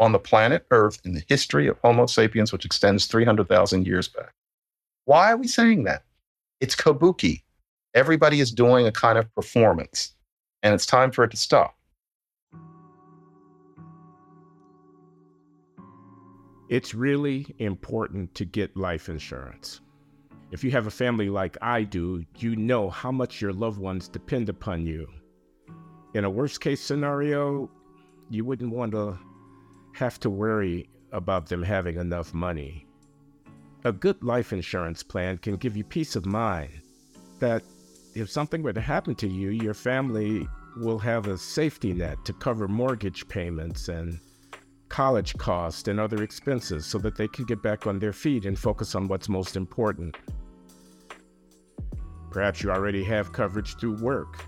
on 0.00 0.12
the 0.12 0.18
planet 0.18 0.66
Earth 0.70 1.00
in 1.04 1.12
the 1.12 1.22
history 1.28 1.68
of 1.68 1.78
Homo 1.84 2.06
sapiens, 2.06 2.52
which 2.52 2.64
extends 2.64 3.06
300,000 3.06 3.86
years 3.86 4.08
back. 4.08 4.32
Why 5.04 5.30
are 5.30 5.36
we 5.36 5.46
saying 5.46 5.84
that? 5.84 6.04
It's 6.60 6.74
kabuki. 6.74 7.42
Everybody 7.94 8.40
is 8.40 8.50
doing 8.50 8.86
a 8.86 8.92
kind 8.92 9.18
of 9.18 9.32
performance, 9.34 10.14
and 10.62 10.74
it's 10.74 10.86
time 10.86 11.10
for 11.10 11.24
it 11.24 11.30
to 11.32 11.36
stop. 11.36 11.76
It's 16.70 16.94
really 16.94 17.54
important 17.58 18.34
to 18.36 18.44
get 18.44 18.76
life 18.76 19.08
insurance. 19.08 19.80
If 20.50 20.64
you 20.64 20.70
have 20.70 20.86
a 20.86 20.90
family 20.90 21.28
like 21.28 21.58
I 21.60 21.82
do, 21.82 22.24
you 22.38 22.56
know 22.56 22.88
how 22.88 23.12
much 23.12 23.40
your 23.40 23.52
loved 23.52 23.78
ones 23.78 24.08
depend 24.08 24.48
upon 24.48 24.86
you. 24.86 25.08
In 26.14 26.24
a 26.24 26.30
worst 26.30 26.60
case 26.60 26.80
scenario, 26.80 27.68
you 28.30 28.44
wouldn't 28.44 28.72
want 28.72 28.92
to 28.92 29.18
have 29.92 30.20
to 30.20 30.30
worry 30.30 30.88
about 31.12 31.46
them 31.46 31.62
having 31.62 31.96
enough 31.96 32.32
money. 32.34 32.86
A 33.84 33.92
good 33.92 34.22
life 34.22 34.52
insurance 34.52 35.02
plan 35.02 35.38
can 35.38 35.56
give 35.56 35.76
you 35.76 35.84
peace 35.84 36.16
of 36.16 36.26
mind 36.26 36.70
that 37.38 37.62
if 38.14 38.30
something 38.30 38.62
were 38.62 38.72
to 38.72 38.80
happen 38.80 39.14
to 39.16 39.28
you, 39.28 39.50
your 39.50 39.74
family 39.74 40.46
will 40.76 40.98
have 40.98 41.26
a 41.26 41.38
safety 41.38 41.92
net 41.92 42.24
to 42.24 42.32
cover 42.32 42.68
mortgage 42.68 43.26
payments 43.28 43.88
and 43.88 44.20
college 44.88 45.36
costs 45.38 45.88
and 45.88 45.98
other 45.98 46.22
expenses 46.22 46.84
so 46.84 46.98
that 46.98 47.16
they 47.16 47.28
can 47.28 47.44
get 47.44 47.62
back 47.62 47.86
on 47.86 47.98
their 47.98 48.12
feet 48.12 48.44
and 48.44 48.58
focus 48.58 48.94
on 48.94 49.08
what's 49.08 49.28
most 49.28 49.56
important. 49.56 50.16
Perhaps 52.30 52.62
you 52.62 52.70
already 52.70 53.02
have 53.04 53.32
coverage 53.32 53.76
through 53.76 53.96
work. 54.02 54.44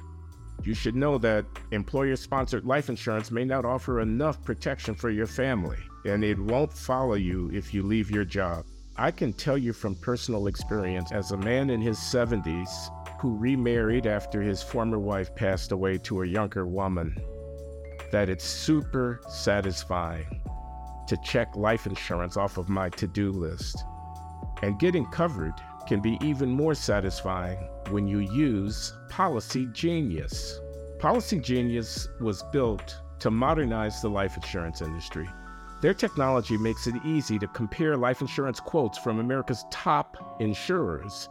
You 0.64 0.74
should 0.74 0.94
know 0.94 1.18
that 1.18 1.44
employer 1.72 2.14
sponsored 2.14 2.64
life 2.64 2.88
insurance 2.88 3.30
may 3.32 3.44
not 3.44 3.64
offer 3.64 4.00
enough 4.00 4.42
protection 4.44 4.94
for 4.94 5.10
your 5.10 5.26
family, 5.26 5.78
and 6.04 6.22
it 6.22 6.38
won't 6.38 6.72
follow 6.72 7.14
you 7.14 7.50
if 7.52 7.74
you 7.74 7.82
leave 7.82 8.10
your 8.10 8.24
job. 8.24 8.64
I 8.96 9.10
can 9.10 9.32
tell 9.32 9.58
you 9.58 9.72
from 9.72 9.96
personal 9.96 10.46
experience 10.46 11.10
as 11.10 11.32
a 11.32 11.36
man 11.36 11.70
in 11.70 11.80
his 11.80 11.98
70s 11.98 12.90
who 13.20 13.36
remarried 13.36 14.06
after 14.06 14.40
his 14.40 14.62
former 14.62 14.98
wife 14.98 15.34
passed 15.34 15.72
away 15.72 15.98
to 15.98 16.22
a 16.22 16.26
younger 16.26 16.66
woman 16.66 17.16
that 18.12 18.28
it's 18.28 18.44
super 18.44 19.20
satisfying 19.28 20.42
to 21.08 21.16
check 21.24 21.56
life 21.56 21.86
insurance 21.86 22.36
off 22.36 22.58
of 22.58 22.68
my 22.68 22.88
to 22.90 23.06
do 23.08 23.32
list. 23.32 23.84
And 24.62 24.78
getting 24.78 25.06
covered 25.06 25.54
can 25.88 26.00
be 26.00 26.18
even 26.20 26.50
more 26.50 26.74
satisfying 26.74 27.58
when 27.92 28.08
you 28.08 28.18
use 28.18 28.94
Policy 29.10 29.66
Genius. 29.66 30.58
Policy 30.98 31.38
Genius 31.38 32.08
was 32.20 32.42
built 32.52 32.96
to 33.18 33.30
modernize 33.30 34.00
the 34.00 34.08
life 34.08 34.34
insurance 34.34 34.80
industry. 34.80 35.28
Their 35.82 35.94
technology 35.94 36.56
makes 36.56 36.86
it 36.86 36.94
easy 37.04 37.38
to 37.38 37.46
compare 37.48 37.96
life 37.96 38.20
insurance 38.20 38.60
quotes 38.60 38.98
from 38.98 39.18
America's 39.20 39.64
top 39.70 40.36
insurers 40.40 41.28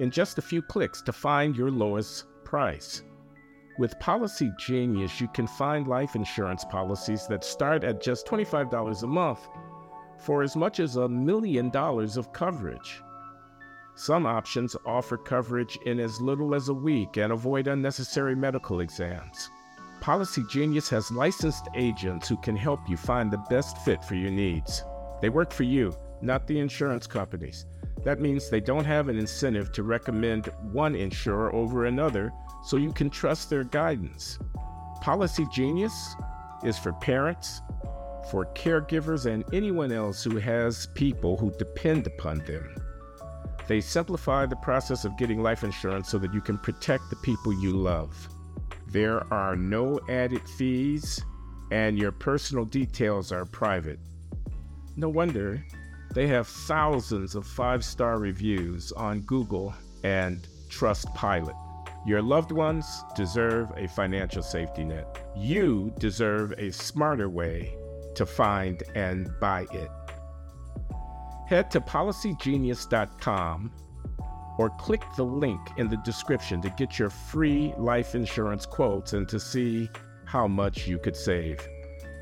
in 0.00 0.10
just 0.10 0.38
a 0.38 0.42
few 0.42 0.60
clicks 0.60 1.00
to 1.02 1.12
find 1.12 1.56
your 1.56 1.70
lowest 1.70 2.26
price. 2.44 3.02
With 3.78 3.98
Policy 3.98 4.52
Genius, 4.58 5.20
you 5.20 5.28
can 5.28 5.46
find 5.46 5.88
life 5.88 6.14
insurance 6.14 6.64
policies 6.64 7.26
that 7.28 7.42
start 7.42 7.84
at 7.84 8.02
just 8.02 8.26
$25 8.26 9.02
a 9.02 9.06
month 9.06 9.48
for 10.18 10.42
as 10.42 10.56
much 10.56 10.78
as 10.78 10.96
a 10.96 11.08
million 11.08 11.70
dollars 11.70 12.16
of 12.16 12.32
coverage. 12.32 13.02
Some 13.94 14.24
options 14.26 14.74
offer 14.86 15.18
coverage 15.18 15.78
in 15.84 16.00
as 16.00 16.20
little 16.20 16.54
as 16.54 16.68
a 16.68 16.74
week 16.74 17.18
and 17.18 17.32
avoid 17.32 17.66
unnecessary 17.66 18.34
medical 18.34 18.80
exams. 18.80 19.50
Policy 20.00 20.42
Genius 20.50 20.88
has 20.88 21.12
licensed 21.12 21.68
agents 21.74 22.28
who 22.28 22.36
can 22.38 22.56
help 22.56 22.80
you 22.88 22.96
find 22.96 23.30
the 23.30 23.44
best 23.50 23.78
fit 23.78 24.02
for 24.02 24.14
your 24.14 24.30
needs. 24.30 24.82
They 25.20 25.28
work 25.28 25.52
for 25.52 25.62
you, 25.62 25.94
not 26.22 26.46
the 26.46 26.58
insurance 26.58 27.06
companies. 27.06 27.66
That 28.02 28.20
means 28.20 28.48
they 28.48 28.60
don't 28.60 28.84
have 28.84 29.08
an 29.08 29.18
incentive 29.18 29.70
to 29.72 29.82
recommend 29.82 30.46
one 30.72 30.96
insurer 30.96 31.54
over 31.54 31.84
another, 31.84 32.32
so 32.64 32.78
you 32.78 32.92
can 32.92 33.10
trust 33.10 33.50
their 33.50 33.62
guidance. 33.62 34.38
Policy 35.00 35.46
Genius 35.52 36.16
is 36.64 36.78
for 36.78 36.92
parents, 36.94 37.60
for 38.30 38.46
caregivers, 38.54 39.26
and 39.26 39.44
anyone 39.52 39.92
else 39.92 40.24
who 40.24 40.38
has 40.38 40.88
people 40.94 41.36
who 41.36 41.52
depend 41.58 42.06
upon 42.06 42.38
them. 42.38 42.74
They 43.68 43.80
simplify 43.80 44.46
the 44.46 44.56
process 44.56 45.04
of 45.04 45.16
getting 45.16 45.42
life 45.42 45.64
insurance 45.64 46.08
so 46.08 46.18
that 46.18 46.34
you 46.34 46.40
can 46.40 46.58
protect 46.58 47.10
the 47.10 47.16
people 47.16 47.52
you 47.52 47.72
love. 47.72 48.28
There 48.88 49.32
are 49.32 49.56
no 49.56 50.00
added 50.08 50.46
fees, 50.56 51.24
and 51.70 51.98
your 51.98 52.12
personal 52.12 52.64
details 52.64 53.32
are 53.32 53.46
private. 53.46 53.98
No 54.96 55.08
wonder 55.08 55.64
they 56.12 56.26
have 56.26 56.46
thousands 56.46 57.34
of 57.34 57.46
five 57.46 57.82
star 57.84 58.18
reviews 58.18 58.92
on 58.92 59.20
Google 59.20 59.74
and 60.04 60.46
Trustpilot. 60.68 61.56
Your 62.04 62.20
loved 62.20 62.52
ones 62.52 63.04
deserve 63.14 63.70
a 63.76 63.88
financial 63.88 64.42
safety 64.42 64.84
net. 64.84 65.24
You 65.36 65.94
deserve 65.98 66.52
a 66.58 66.70
smarter 66.72 67.30
way 67.30 67.74
to 68.16 68.26
find 68.26 68.82
and 68.94 69.30
buy 69.40 69.66
it 69.72 69.88
head 71.52 71.70
to 71.70 71.80
policygenius.com 71.82 73.70
or 74.56 74.70
click 74.70 75.02
the 75.18 75.22
link 75.22 75.60
in 75.76 75.86
the 75.86 75.98
description 75.98 76.62
to 76.62 76.70
get 76.70 76.98
your 76.98 77.10
free 77.10 77.74
life 77.76 78.14
insurance 78.14 78.64
quotes 78.64 79.12
and 79.12 79.28
to 79.28 79.38
see 79.38 79.90
how 80.24 80.48
much 80.48 80.88
you 80.88 80.98
could 80.98 81.14
save. 81.14 81.60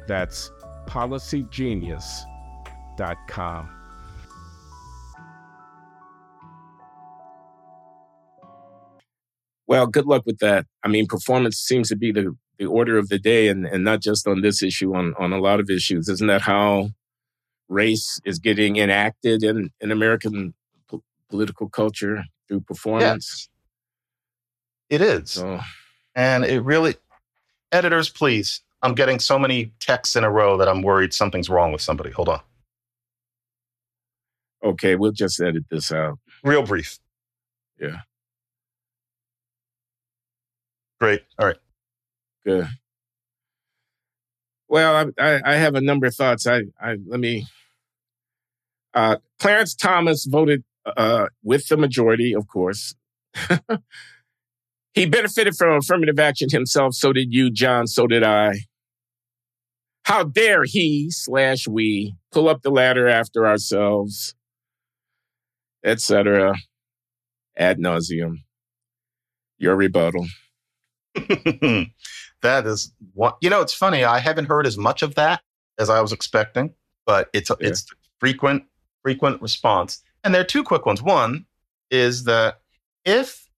That's 0.08 0.50
policygenius.com. 0.88 3.70
Well, 9.68 9.86
good 9.86 10.06
luck 10.06 10.24
with 10.26 10.38
that. 10.38 10.66
I 10.82 10.88
mean, 10.88 11.06
performance 11.06 11.58
seems 11.58 11.88
to 11.90 11.96
be 11.96 12.10
the, 12.10 12.36
the 12.58 12.66
order 12.66 12.98
of 12.98 13.08
the 13.08 13.20
day 13.20 13.46
and, 13.46 13.64
and 13.64 13.84
not 13.84 14.02
just 14.02 14.26
on 14.26 14.40
this 14.40 14.60
issue, 14.60 14.96
on, 14.96 15.14
on 15.20 15.32
a 15.32 15.38
lot 15.38 15.60
of 15.60 15.70
issues. 15.70 16.08
Isn't 16.08 16.26
that 16.26 16.42
how 16.42 16.88
race 17.70 18.20
is 18.24 18.38
getting 18.38 18.76
enacted 18.76 19.42
in, 19.42 19.70
in 19.80 19.90
American 19.90 20.52
po- 20.88 21.02
political 21.30 21.68
culture 21.68 22.24
through 22.48 22.60
performance. 22.60 23.48
Yes, 24.90 25.00
it 25.00 25.02
is. 25.02 25.30
So. 25.30 25.60
And 26.14 26.44
it 26.44 26.60
really, 26.62 26.96
editors, 27.72 28.10
please. 28.10 28.60
I'm 28.82 28.94
getting 28.94 29.18
so 29.18 29.38
many 29.38 29.72
texts 29.78 30.16
in 30.16 30.24
a 30.24 30.30
row 30.30 30.56
that 30.56 30.68
I'm 30.68 30.82
worried 30.82 31.14
something's 31.14 31.48
wrong 31.48 31.70
with 31.72 31.80
somebody. 31.80 32.10
Hold 32.10 32.28
on. 32.30 32.40
Okay, 34.62 34.96
we'll 34.96 35.12
just 35.12 35.40
edit 35.40 35.64
this 35.70 35.92
out. 35.92 36.18
Real 36.42 36.62
brief. 36.62 36.98
Yeah. 37.78 38.00
Great. 41.00 41.22
All 41.38 41.46
right. 41.46 41.56
Good. 42.44 42.68
Well, 44.68 45.12
I, 45.18 45.22
I, 45.22 45.40
I 45.44 45.54
have 45.54 45.74
a 45.74 45.80
number 45.80 46.06
of 46.06 46.14
thoughts. 46.14 46.46
I, 46.46 46.62
I 46.80 46.96
let 47.06 47.20
me 47.20 47.46
uh, 48.94 49.16
Clarence 49.38 49.74
Thomas 49.74 50.24
voted 50.24 50.64
uh, 50.84 51.26
with 51.42 51.68
the 51.68 51.76
majority, 51.76 52.34
of 52.34 52.48
course. 52.48 52.94
he 54.94 55.06
benefited 55.06 55.54
from 55.56 55.76
affirmative 55.76 56.18
action 56.18 56.48
himself. 56.50 56.94
So 56.94 57.12
did 57.12 57.32
you, 57.32 57.50
John. 57.50 57.86
So 57.86 58.06
did 58.06 58.22
I. 58.22 58.60
How 60.04 60.24
dare 60.24 60.64
he 60.64 61.10
slash 61.10 61.68
we 61.68 62.14
pull 62.32 62.48
up 62.48 62.62
the 62.62 62.70
ladder 62.70 63.06
after 63.06 63.46
ourselves, 63.46 64.34
etc. 65.84 66.54
Ad 67.56 67.78
nauseum. 67.78 68.38
Your 69.58 69.76
rebuttal. 69.76 70.26
that 71.14 72.66
is 72.66 72.92
what 73.12 73.36
you 73.40 73.50
know. 73.50 73.60
It's 73.60 73.74
funny. 73.74 74.04
I 74.04 74.18
haven't 74.18 74.46
heard 74.46 74.66
as 74.66 74.78
much 74.78 75.02
of 75.02 75.16
that 75.16 75.42
as 75.78 75.90
I 75.90 76.00
was 76.00 76.12
expecting, 76.12 76.72
but 77.04 77.28
it's 77.32 77.50
yeah. 77.50 77.68
it's 77.68 77.84
frequent 78.20 78.64
frequent 79.02 79.40
response. 79.42 80.02
And 80.24 80.34
there 80.34 80.42
are 80.42 80.44
two 80.44 80.62
quick 80.62 80.86
ones. 80.86 81.02
One 81.02 81.46
is 81.90 82.24
that 82.24 82.60
if 83.04 83.48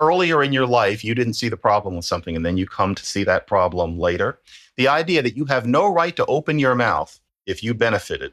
earlier 0.00 0.42
in 0.42 0.52
your 0.52 0.66
life 0.66 1.04
you 1.04 1.14
didn't 1.14 1.34
see 1.34 1.48
the 1.48 1.56
problem 1.56 1.94
with 1.96 2.04
something 2.04 2.34
and 2.34 2.44
then 2.44 2.56
you 2.56 2.66
come 2.66 2.94
to 2.94 3.04
see 3.04 3.24
that 3.24 3.46
problem 3.46 3.98
later, 3.98 4.38
the 4.76 4.88
idea 4.88 5.22
that 5.22 5.36
you 5.36 5.44
have 5.46 5.66
no 5.66 5.92
right 5.92 6.16
to 6.16 6.26
open 6.26 6.58
your 6.58 6.74
mouth 6.74 7.20
if 7.46 7.62
you 7.62 7.74
benefited 7.74 8.32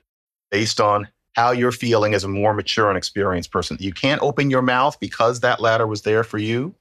based 0.49 0.79
on 0.79 1.07
how 1.33 1.51
you're 1.51 1.71
feeling 1.71 2.13
as 2.13 2.23
a 2.23 2.27
more 2.27 2.53
mature 2.53 2.89
and 2.89 2.97
experienced 2.97 3.51
person. 3.51 3.77
You 3.79 3.93
can't 3.93 4.21
open 4.23 4.49
your 4.49 4.61
mouth 4.61 4.99
because 4.99 5.41
that 5.41 5.59
ladder 5.59 5.85
was 5.85 6.01
there 6.01 6.23
for 6.23 6.37
you 6.37 6.73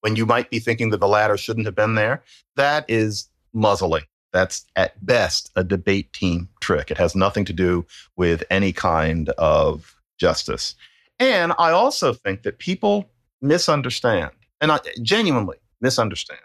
when 0.00 0.16
you 0.16 0.26
might 0.26 0.50
be 0.50 0.58
thinking 0.58 0.90
that 0.90 0.98
the 0.98 1.08
ladder 1.08 1.36
shouldn't 1.36 1.66
have 1.66 1.74
been 1.74 1.94
there. 1.94 2.22
That 2.56 2.84
is 2.88 3.28
muzzling. 3.52 4.02
That's 4.32 4.64
at 4.76 5.04
best 5.04 5.50
a 5.56 5.64
debate 5.64 6.12
team 6.12 6.48
trick. 6.60 6.90
It 6.90 6.98
has 6.98 7.14
nothing 7.14 7.44
to 7.46 7.52
do 7.52 7.86
with 8.16 8.42
any 8.50 8.72
kind 8.72 9.28
of 9.30 9.96
justice. 10.18 10.74
And 11.18 11.52
I 11.58 11.70
also 11.70 12.12
think 12.12 12.42
that 12.42 12.58
people 12.58 13.10
misunderstand, 13.40 14.30
and 14.60 14.72
I 14.72 14.80
genuinely 15.02 15.58
misunderstand. 15.80 16.40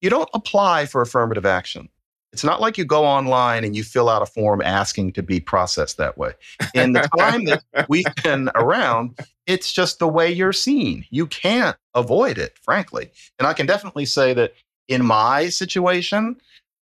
You 0.00 0.10
don't 0.10 0.28
apply 0.34 0.86
for 0.86 1.00
affirmative 1.02 1.46
action. 1.46 1.88
It's 2.32 2.42
not 2.42 2.60
like 2.60 2.76
you 2.76 2.84
go 2.84 3.04
online 3.04 3.62
and 3.62 3.76
you 3.76 3.84
fill 3.84 4.08
out 4.08 4.20
a 4.20 4.26
form 4.26 4.60
asking 4.60 5.12
to 5.12 5.22
be 5.22 5.38
processed 5.38 5.98
that 5.98 6.18
way. 6.18 6.32
In 6.74 6.92
the 6.92 7.08
time 7.16 7.44
that 7.44 7.62
we've 7.88 8.12
been 8.24 8.50
around, 8.56 9.16
it's 9.46 9.72
just 9.72 10.00
the 10.00 10.08
way 10.08 10.32
you're 10.32 10.52
seen. 10.52 11.06
You 11.10 11.28
can't 11.28 11.76
avoid 11.94 12.36
it, 12.36 12.58
frankly. 12.60 13.08
And 13.38 13.46
I 13.46 13.52
can 13.52 13.66
definitely 13.66 14.04
say 14.04 14.34
that 14.34 14.52
in 14.88 15.04
my 15.04 15.48
situation, 15.48 16.36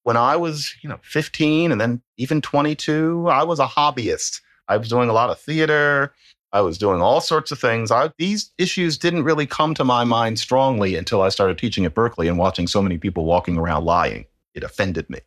when 0.04 0.18
I 0.18 0.36
was, 0.36 0.74
you 0.82 0.90
know, 0.90 1.00
15 1.04 1.72
and 1.72 1.80
then 1.80 2.02
even 2.18 2.42
22, 2.42 3.28
I 3.30 3.44
was 3.44 3.60
a 3.60 3.68
hobbyist. 3.68 4.42
I 4.68 4.78
was 4.78 4.90
doing 4.90 5.10
a 5.10 5.14
lot 5.14 5.30
of 5.30 5.40
theater. 5.40 6.14
I 6.54 6.62
was 6.62 6.78
doing 6.78 7.02
all 7.02 7.22
sorts 7.22 7.52
of 7.52 7.60
things. 7.60 7.92
I, 7.92 8.12
these 8.18 8.52
issues 8.58 8.98
didn't 8.98 9.24
really 9.24 9.46
come 9.46 9.74
to 9.76 9.84
my 9.84 10.04
mind 10.04 10.40
strongly 10.40 10.96
until 10.96 11.22
I 11.22 11.30
started 11.30 11.58
teaching 11.58 11.86
at 11.86 11.94
Berkeley 11.94 12.28
and 12.28 12.38
watching 12.38 12.68
so 12.68 12.82
many 12.82 12.98
people 12.98 13.26
walking 13.26 13.58
around 13.58 13.86
lying. 13.86 14.26
It 14.54 14.64
offended 14.64 15.10
me. 15.10 15.20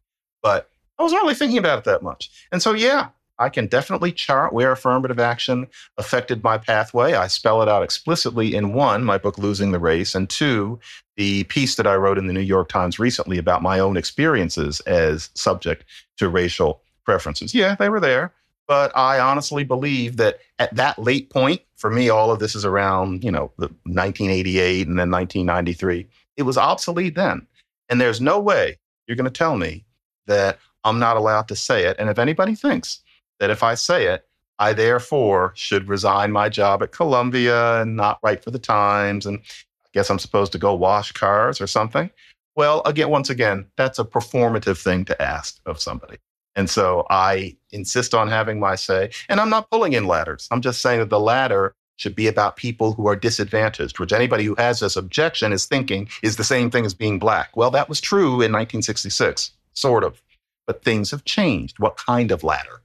But 0.43 0.68
I 0.99 1.03
wasn't 1.03 1.22
really 1.22 1.35
thinking 1.35 1.59
about 1.59 1.79
it 1.79 1.85
that 1.85 2.03
much. 2.03 2.31
And 2.53 2.62
so, 2.62 2.72
yeah, 2.72 3.09
I 3.39 3.49
can 3.49 3.66
definitely 3.66 4.12
chart 4.12 4.53
where 4.53 4.72
affirmative 4.72 5.18
action 5.18 5.66
affected 5.99 6.45
my 6.45 6.59
pathway. 6.59 7.14
I 7.14 7.26
spell 7.26 7.62
it 7.62 7.68
out 7.68 7.82
explicitly 7.82 8.55
in 8.55 8.72
one, 8.72 9.05
my 9.05 9.18
book, 9.18 9.39
Losing 9.39 9.72
the 9.72 9.78
Race, 9.78 10.14
and 10.14 10.30
two, 10.30 10.78
the 11.16 11.45
piece 11.45 11.74
that 11.76 11.87
I 11.87 11.97
wrote 11.97 12.18
in 12.18 12.26
the 12.26 12.32
New 12.32 12.41
York 12.41 12.68
Times 12.68 12.99
recently 12.99 13.39
about 13.39 13.62
my 13.62 13.78
own 13.78 13.97
experiences 13.97 14.80
as 14.80 15.30
subject 15.35 15.85
to 16.18 16.28
racial 16.28 16.82
preferences. 17.05 17.55
Yeah, 17.55 17.74
they 17.74 17.89
were 17.89 18.01
there. 18.01 18.32
But 18.66 18.97
I 18.97 19.18
honestly 19.18 19.62
believe 19.62 20.16
that 20.16 20.39
at 20.59 20.74
that 20.74 20.99
late 20.99 21.28
point, 21.28 21.61
for 21.76 21.91
me, 21.91 22.09
all 22.09 22.30
of 22.30 22.39
this 22.39 22.55
is 22.55 22.64
around, 22.64 23.22
you 23.22 23.30
know, 23.30 23.53
the 23.59 23.66
1988 23.85 24.89
and 24.89 24.99
then 24.99 25.11
1993. 25.11 26.07
It 26.37 26.45
was 26.45 26.57
obsolete 26.57 27.14
then. 27.14 27.47
And 27.91 28.01
there's 28.01 28.22
no 28.22 28.41
way 28.41 28.78
you're 29.07 29.16
going 29.16 29.24
to 29.24 29.30
tell 29.30 29.59
me 29.59 29.85
that 30.26 30.59
I'm 30.85 30.99
not 30.99 31.18
allowed 31.18 31.49
to 31.49 31.57
say 31.57 31.85
it. 31.85 31.97
And 31.99 32.09
if 32.09 32.18
anybody 32.18 32.55
thinks 32.55 33.01
that 33.41 33.51
if 33.51 33.62
I 33.62 33.74
say 33.74 34.07
it, 34.07 34.26
I 34.59 34.72
therefore 34.72 35.53
should 35.57 35.89
resign 35.89 36.32
my 36.32 36.49
job 36.49 36.82
at 36.82 36.93
Columbia 36.93 37.82
and 37.82 37.97
not 37.97 38.18
write 38.22 38.45
for 38.45 38.51
the 38.51 38.59
Times 38.59 39.26
and 39.26 39.39
I 39.39 39.89
guess 39.93 40.11
I'm 40.11 40.18
supposed 40.18 40.53
to 40.53 40.59
go 40.59 40.74
wash 40.74 41.12
cars 41.12 41.61
or 41.61 41.66
something. 41.66 42.11
Well, 42.57 42.82
again, 42.87 43.11
once 43.11 43.30
again, 43.30 43.66
that's 43.76 43.99
a 43.99 44.05
performative 44.05 44.80
thing 44.80 45.05
to 45.07 45.22
ask 45.22 45.59
of 45.66 45.80
somebody. 45.80 46.18
And 46.57 46.70
so 46.70 47.05
I 47.11 47.57
insist 47.72 48.14
on 48.14 48.28
having 48.28 48.61
my 48.61 48.76
say. 48.76 49.11
And 49.28 49.41
I'm 49.41 49.51
not 49.51 49.70
pulling 49.70 49.93
in 49.93 50.07
ladders. 50.07 50.47
I'm 50.51 50.61
just 50.61 50.80
saying 50.80 51.01
that 51.01 51.11
the 51.11 51.18
ladder 51.18 51.74
should 51.97 52.14
be 52.14 52.26
about 52.26 52.57
people 52.57 52.93
who 52.93 53.07
are 53.07 53.16
disadvantaged, 53.16 53.99
which 53.99 54.12
anybody 54.12 54.45
who 54.45 54.55
has 54.57 54.80
this 54.80 54.97
objection 54.97 55.53
is 55.53 55.66
thinking 55.66 56.09
is 56.22 56.37
the 56.37 56.45
same 56.45 56.70
thing 56.70 56.85
as 56.85 56.95
being 56.95 57.18
black. 57.18 57.57
Well, 57.57 57.70
that 57.72 57.89
was 57.89 58.01
true 58.01 58.35
in 58.35 58.53
1966, 58.53 59.53
sort 59.72 60.05
of. 60.05 60.20
But 60.66 60.85
things 60.85 61.11
have 61.11 61.24
changed. 61.24 61.78
What 61.78 61.97
kind 61.97 62.30
of 62.30 62.43
ladder? 62.43 62.80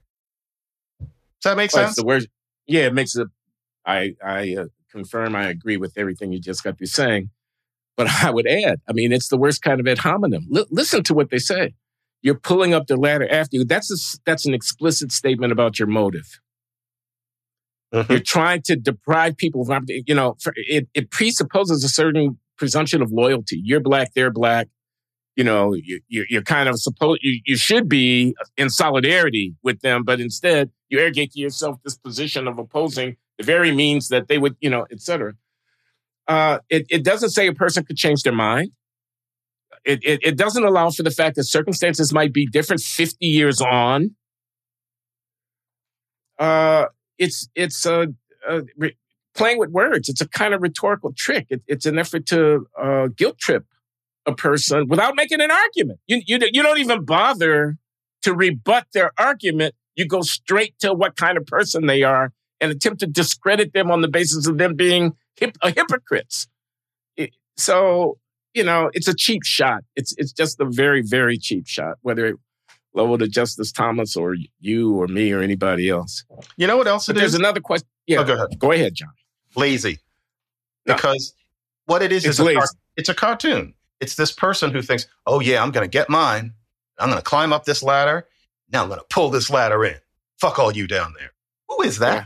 Does 1.42 1.50
that 1.50 1.56
make 1.56 1.70
sense? 1.70 1.96
The 1.96 2.04
word, 2.04 2.26
yeah, 2.66 2.86
it 2.86 2.94
makes 2.94 3.16
it. 3.16 3.28
I 3.86 4.14
I 4.22 4.56
uh, 4.56 4.64
confirm 4.90 5.34
I 5.34 5.48
agree 5.48 5.76
with 5.76 5.94
everything 5.96 6.32
you 6.32 6.40
just 6.40 6.62
got 6.62 6.78
through 6.78 6.88
saying. 6.88 7.30
But 7.96 8.08
I 8.22 8.30
would 8.30 8.46
add, 8.46 8.80
I 8.88 8.92
mean, 8.92 9.12
it's 9.12 9.28
the 9.28 9.36
worst 9.36 9.62
kind 9.62 9.80
of 9.80 9.86
ad 9.86 9.98
hominem. 9.98 10.46
L- 10.54 10.66
listen 10.70 11.02
to 11.04 11.14
what 11.14 11.30
they 11.30 11.38
say. 11.38 11.74
You're 12.22 12.38
pulling 12.38 12.74
up 12.74 12.86
the 12.86 12.96
ladder 12.96 13.26
after 13.30 13.56
you. 13.56 13.64
That's 13.64 13.90
a, 13.90 14.20
that's 14.26 14.46
an 14.46 14.52
explicit 14.52 15.10
statement 15.10 15.52
about 15.52 15.78
your 15.78 15.88
motive. 15.88 16.40
Mm-hmm. 17.94 18.12
You're 18.12 18.20
trying 18.20 18.62
to 18.62 18.76
deprive 18.76 19.36
people 19.36 19.62
of, 19.70 19.84
you 19.88 20.14
know, 20.14 20.36
it, 20.54 20.88
it 20.94 21.10
presupposes 21.10 21.82
a 21.82 21.88
certain 21.88 22.38
presumption 22.56 23.02
of 23.02 23.10
loyalty. 23.10 23.60
You're 23.64 23.80
black, 23.80 24.12
they're 24.14 24.30
black. 24.30 24.68
You 25.36 25.44
know, 25.44 25.74
you, 25.74 26.00
you're 26.08 26.42
kind 26.42 26.68
of 26.68 26.78
supposed, 26.78 27.20
you, 27.22 27.40
you 27.46 27.56
should 27.56 27.88
be 27.88 28.34
in 28.56 28.68
solidarity 28.68 29.54
with 29.62 29.80
them, 29.80 30.02
but 30.04 30.20
instead 30.20 30.70
you 30.88 30.98
arrogate 30.98 31.32
to 31.32 31.38
yourself 31.38 31.78
this 31.84 31.96
position 31.96 32.46
of 32.48 32.58
opposing 32.58 33.16
the 33.38 33.44
very 33.44 33.72
means 33.72 34.08
that 34.08 34.28
they 34.28 34.38
would, 34.38 34.56
you 34.60 34.68
know, 34.68 34.86
et 34.90 35.00
cetera. 35.00 35.34
Uh, 36.28 36.58
it, 36.68 36.86
it 36.90 37.04
doesn't 37.04 37.30
say 37.30 37.46
a 37.46 37.54
person 37.54 37.84
could 37.84 37.96
change 37.96 38.22
their 38.22 38.34
mind. 38.34 38.72
It, 39.84 40.00
it, 40.04 40.20
it 40.22 40.36
doesn't 40.36 40.62
allow 40.62 40.90
for 40.90 41.02
the 41.02 41.10
fact 41.10 41.36
that 41.36 41.44
circumstances 41.44 42.12
might 42.12 42.32
be 42.32 42.46
different 42.46 42.82
50 42.82 43.26
years 43.26 43.60
on. 43.60 44.14
Uh, 46.38 46.86
it's 47.18 47.48
it's 47.54 47.84
a, 47.84 48.08
a 48.48 48.62
re- 48.76 48.96
playing 49.34 49.58
with 49.58 49.70
words. 49.70 50.08
It's 50.08 50.20
a 50.20 50.28
kind 50.28 50.54
of 50.54 50.62
rhetorical 50.62 51.12
trick. 51.16 51.46
It, 51.50 51.62
it's 51.66 51.86
an 51.86 51.98
effort 51.98 52.26
to 52.26 52.66
uh, 52.80 53.08
guilt 53.08 53.38
trip 53.38 53.64
a 54.26 54.34
person 54.34 54.88
without 54.88 55.14
making 55.16 55.40
an 55.40 55.50
argument. 55.50 56.00
You, 56.06 56.22
you, 56.26 56.38
you 56.52 56.62
don't 56.62 56.78
even 56.78 57.04
bother 57.04 57.76
to 58.22 58.34
rebut 58.34 58.86
their 58.92 59.12
argument. 59.18 59.74
You 59.96 60.06
go 60.06 60.22
straight 60.22 60.78
to 60.80 60.92
what 60.92 61.16
kind 61.16 61.36
of 61.36 61.46
person 61.46 61.86
they 61.86 62.02
are 62.02 62.32
and 62.60 62.70
attempt 62.70 63.00
to 63.00 63.06
discredit 63.06 63.72
them 63.72 63.90
on 63.90 64.02
the 64.02 64.08
basis 64.08 64.46
of 64.46 64.58
them 64.58 64.74
being 64.74 65.14
hip, 65.36 65.56
uh, 65.62 65.72
hypocrites. 65.74 66.48
It, 67.16 67.30
so, 67.56 68.18
you 68.54 68.62
know, 68.62 68.90
it's 68.92 69.08
a 69.08 69.14
cheap 69.14 69.42
shot. 69.44 69.82
It's 69.96 70.14
it's 70.18 70.32
just 70.32 70.60
a 70.60 70.64
very, 70.64 71.02
very 71.02 71.38
cheap 71.38 71.66
shot, 71.66 71.96
whether 72.02 72.26
it 72.26 72.36
level 72.92 73.18
to 73.18 73.28
Justice 73.28 73.72
Thomas 73.72 74.16
or 74.16 74.36
you 74.60 74.94
or 74.94 75.06
me 75.06 75.32
or 75.32 75.40
anybody 75.40 75.88
else. 75.88 76.24
You 76.56 76.66
know 76.66 76.76
what 76.76 76.88
else 76.88 77.06
but 77.06 77.16
there's 77.16 77.34
is? 77.34 77.40
another 77.40 77.60
question. 77.60 77.88
Yeah, 78.06 78.20
oh, 78.20 78.24
go 78.24 78.34
ahead. 78.34 78.58
Go 78.58 78.72
ahead, 78.72 78.94
John. 78.94 79.12
Lazy. 79.54 79.98
Because 80.84 81.34
what 81.86 82.02
it 82.02 82.12
is 82.12 82.24
it's 82.24 82.40
is 82.40 82.46
a 82.46 82.54
car- 82.54 82.66
it's 82.96 83.08
a 83.08 83.14
cartoon. 83.14 83.74
It's 84.00 84.14
this 84.14 84.32
person 84.32 84.70
who 84.70 84.82
thinks, 84.82 85.06
oh, 85.26 85.40
yeah, 85.40 85.62
I'm 85.62 85.70
going 85.70 85.84
to 85.84 85.90
get 85.90 86.08
mine. 86.08 86.54
I'm 86.98 87.08
going 87.08 87.18
to 87.18 87.24
climb 87.24 87.52
up 87.52 87.64
this 87.64 87.82
ladder. 87.82 88.26
Now 88.72 88.82
I'm 88.82 88.88
going 88.88 89.00
to 89.00 89.06
pull 89.10 89.30
this 89.30 89.50
ladder 89.50 89.84
in. 89.84 89.96
Fuck 90.40 90.58
all 90.58 90.74
you 90.74 90.86
down 90.86 91.14
there. 91.18 91.32
Who 91.68 91.82
is 91.82 91.98
that? 91.98 92.14
Yeah. 92.14 92.24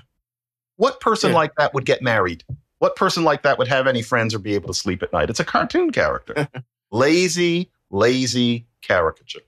What 0.76 1.00
person 1.00 1.30
yeah. 1.30 1.36
like 1.36 1.54
that 1.56 1.74
would 1.74 1.84
get 1.84 2.02
married? 2.02 2.44
What 2.78 2.96
person 2.96 3.24
like 3.24 3.42
that 3.42 3.58
would 3.58 3.68
have 3.68 3.86
any 3.86 4.02
friends 4.02 4.34
or 4.34 4.38
be 4.38 4.54
able 4.54 4.68
to 4.68 4.74
sleep 4.74 5.02
at 5.02 5.12
night? 5.12 5.30
It's 5.30 5.40
a 5.40 5.44
cartoon 5.44 5.90
character. 5.90 6.48
lazy, 6.90 7.70
lazy 7.90 8.66
caricature. 8.82 9.40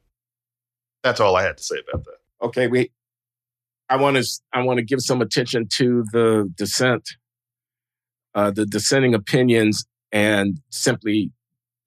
That's 1.03 1.20
all 1.20 1.37
I 1.37 1.43
had 1.43 1.57
to 1.59 1.62
say 1.62 1.77
about 1.89 2.05
that. 2.05 2.47
Okay, 2.47 2.66
we. 2.66 2.91
I 3.89 3.97
want 3.97 4.16
to. 4.16 4.24
I 4.53 4.62
want 4.62 4.79
to 4.79 4.85
give 4.85 5.01
some 5.01 5.22
attention 5.22 5.68
to 5.74 6.05
the 6.12 6.53
dissent, 6.57 7.11
uh, 8.35 8.51
the 8.51 8.66
dissenting 8.66 9.14
opinions, 9.14 9.87
and 10.11 10.61
simply 10.70 11.31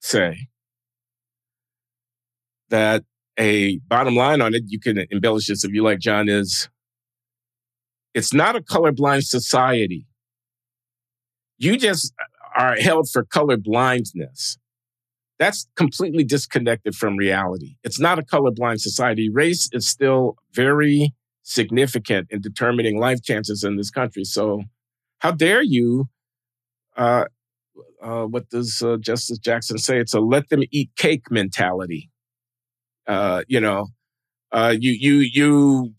say 0.00 0.48
that 2.70 3.04
a 3.38 3.78
bottom 3.88 4.14
line 4.14 4.40
on 4.40 4.54
it. 4.54 4.64
You 4.66 4.78
can 4.80 5.04
embellish 5.10 5.46
this 5.46 5.64
if 5.64 5.72
you 5.72 5.82
like, 5.82 5.98
John. 5.98 6.28
Is 6.28 6.68
it's 8.14 8.34
not 8.34 8.56
a 8.56 8.60
colorblind 8.60 9.24
society. 9.24 10.06
You 11.58 11.76
just 11.76 12.12
are 12.56 12.76
held 12.76 13.08
for 13.10 13.24
color 13.24 13.56
blindness. 13.56 14.58
That's 15.38 15.66
completely 15.74 16.24
disconnected 16.24 16.94
from 16.94 17.16
reality. 17.16 17.76
It's 17.82 17.98
not 17.98 18.18
a 18.18 18.22
colorblind 18.22 18.80
society. 18.80 19.30
Race 19.30 19.70
is 19.72 19.88
still 19.88 20.36
very 20.52 21.14
significant 21.42 22.28
in 22.30 22.42
determining 22.42 22.98
life 22.98 23.22
chances 23.22 23.64
in 23.64 23.76
this 23.76 23.90
country. 23.90 24.24
So, 24.24 24.64
how 25.20 25.32
dare 25.32 25.62
you? 25.62 26.08
Uh, 26.96 27.24
uh, 28.02 28.24
what 28.24 28.48
does 28.50 28.82
uh, 28.82 28.96
Justice 28.96 29.38
Jackson 29.38 29.78
say? 29.78 29.98
It's 29.98 30.14
a 30.14 30.20
let 30.20 30.48
them 30.48 30.62
eat 30.70 30.90
cake 30.96 31.30
mentality. 31.30 32.10
Uh, 33.06 33.42
you 33.48 33.60
know, 33.60 33.88
uh, 34.52 34.74
you 34.78 34.92
you 34.92 35.16
you 35.18 35.94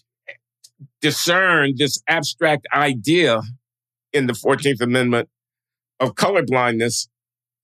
discern 1.01 1.73
this 1.77 2.01
abstract 2.07 2.67
idea 2.73 3.41
in 4.13 4.27
the 4.27 4.33
14th 4.33 4.81
Amendment 4.81 5.29
of 5.99 6.15
colorblindness. 6.15 7.07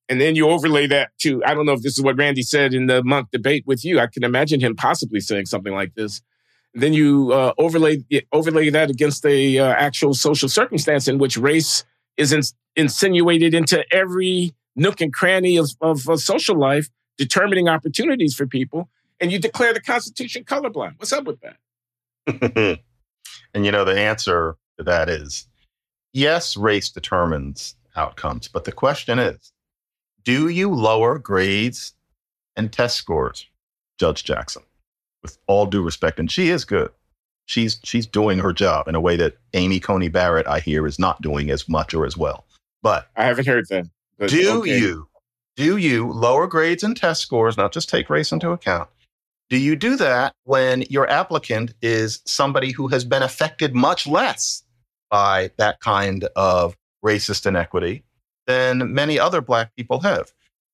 And 0.09 0.21
then 0.21 0.35
you 0.35 0.49
overlay 0.49 0.87
that 0.87 1.11
to, 1.19 1.43
I 1.43 1.53
don't 1.53 1.65
know 1.65 1.73
if 1.73 1.81
this 1.81 1.97
is 1.97 2.03
what 2.03 2.17
Randy 2.17 2.41
said 2.41 2.73
in 2.73 2.87
the 2.87 3.03
Munk 3.03 3.29
debate 3.31 3.63
with 3.67 3.83
you. 3.83 3.99
I 3.99 4.07
can 4.07 4.23
imagine 4.23 4.61
him 4.61 4.75
possibly 4.75 5.19
saying 5.19 5.47
something 5.47 5.73
like 5.73 5.95
this. 5.95 6.21
Then 6.73 6.93
you 6.93 7.31
uh, 7.33 7.53
overlay 7.57 8.03
overlay 8.31 8.69
that 8.69 8.89
against 8.89 9.23
the 9.23 9.59
uh, 9.59 9.65
actual 9.73 10.13
social 10.13 10.47
circumstance 10.47 11.07
in 11.07 11.17
which 11.17 11.35
race 11.35 11.83
is 12.17 12.33
in, 12.33 12.41
insinuated 12.75 13.53
into 13.53 13.85
every 13.93 14.53
nook 14.75 15.01
and 15.01 15.13
cranny 15.13 15.57
of, 15.57 15.71
of, 15.81 16.07
of 16.09 16.19
social 16.19 16.57
life, 16.57 16.89
determining 17.17 17.67
opportunities 17.67 18.35
for 18.35 18.45
people. 18.45 18.89
And 19.19 19.31
you 19.31 19.39
declare 19.39 19.73
the 19.73 19.81
Constitution 19.81 20.43
colorblind. 20.43 20.93
What's 20.97 21.13
up 21.13 21.25
with 21.25 21.39
that? 21.41 22.79
And 23.53 23.65
you 23.65 23.71
know, 23.71 23.85
the 23.85 23.97
answer 23.97 24.55
to 24.77 24.83
that 24.83 25.09
is 25.09 25.47
yes, 26.13 26.57
race 26.57 26.89
determines 26.89 27.75
outcomes. 27.95 28.47
But 28.47 28.65
the 28.65 28.71
question 28.71 29.17
is 29.17 29.51
do 30.23 30.49
you 30.49 30.69
lower 30.69 31.17
grades 31.17 31.93
and 32.55 32.71
test 32.71 32.97
scores, 32.97 33.47
Judge 33.97 34.23
Jackson? 34.25 34.63
with 35.23 35.37
all 35.47 35.65
due 35.65 35.83
respect, 35.83 36.19
and 36.19 36.31
she 36.31 36.49
is 36.49 36.63
good. 36.63 36.89
She's 37.47 37.79
she's 37.83 38.05
doing 38.05 38.39
her 38.39 38.51
job 38.51 38.87
in 38.87 38.95
a 38.95 39.01
way 39.01 39.15
that 39.15 39.37
Amy 39.53 39.79
Coney 39.79 40.09
Barrett, 40.09 40.47
I 40.47 40.59
hear, 40.59 40.85
is 40.85 40.99
not 40.99 41.21
doing 41.21 41.49
as 41.49 41.67
much 41.67 41.93
or 41.93 42.05
as 42.05 42.17
well. 42.17 42.45
But 42.83 43.09
I 43.15 43.23
haven't 43.23 43.47
heard 43.47 43.67
that. 43.69 43.87
Do 44.27 44.59
okay. 44.61 44.77
you 44.77 45.07
do 45.55 45.77
you 45.77 46.11
lower 46.11 46.45
grades 46.45 46.83
and 46.83 46.95
test 46.95 47.21
scores, 47.21 47.57
not 47.57 47.71
just 47.71 47.89
take 47.89 48.09
race 48.09 48.33
into 48.33 48.51
account? 48.51 48.89
Do 49.49 49.57
you 49.57 49.77
do 49.77 49.95
that 49.95 50.33
when 50.43 50.83
your 50.89 51.09
applicant 51.09 51.73
is 51.81 52.21
somebody 52.25 52.71
who 52.71 52.89
has 52.89 53.05
been 53.05 53.23
affected 53.23 53.73
much 53.73 54.05
less 54.05 54.63
by 55.09 55.51
that 55.57 55.79
kind 55.79 56.25
of 56.35 56.75
racist 57.03 57.45
inequity 57.45 58.03
than 58.45 58.93
many 58.93 59.17
other 59.17 59.39
Black 59.39 59.73
people 59.77 60.01
have? 60.01 60.33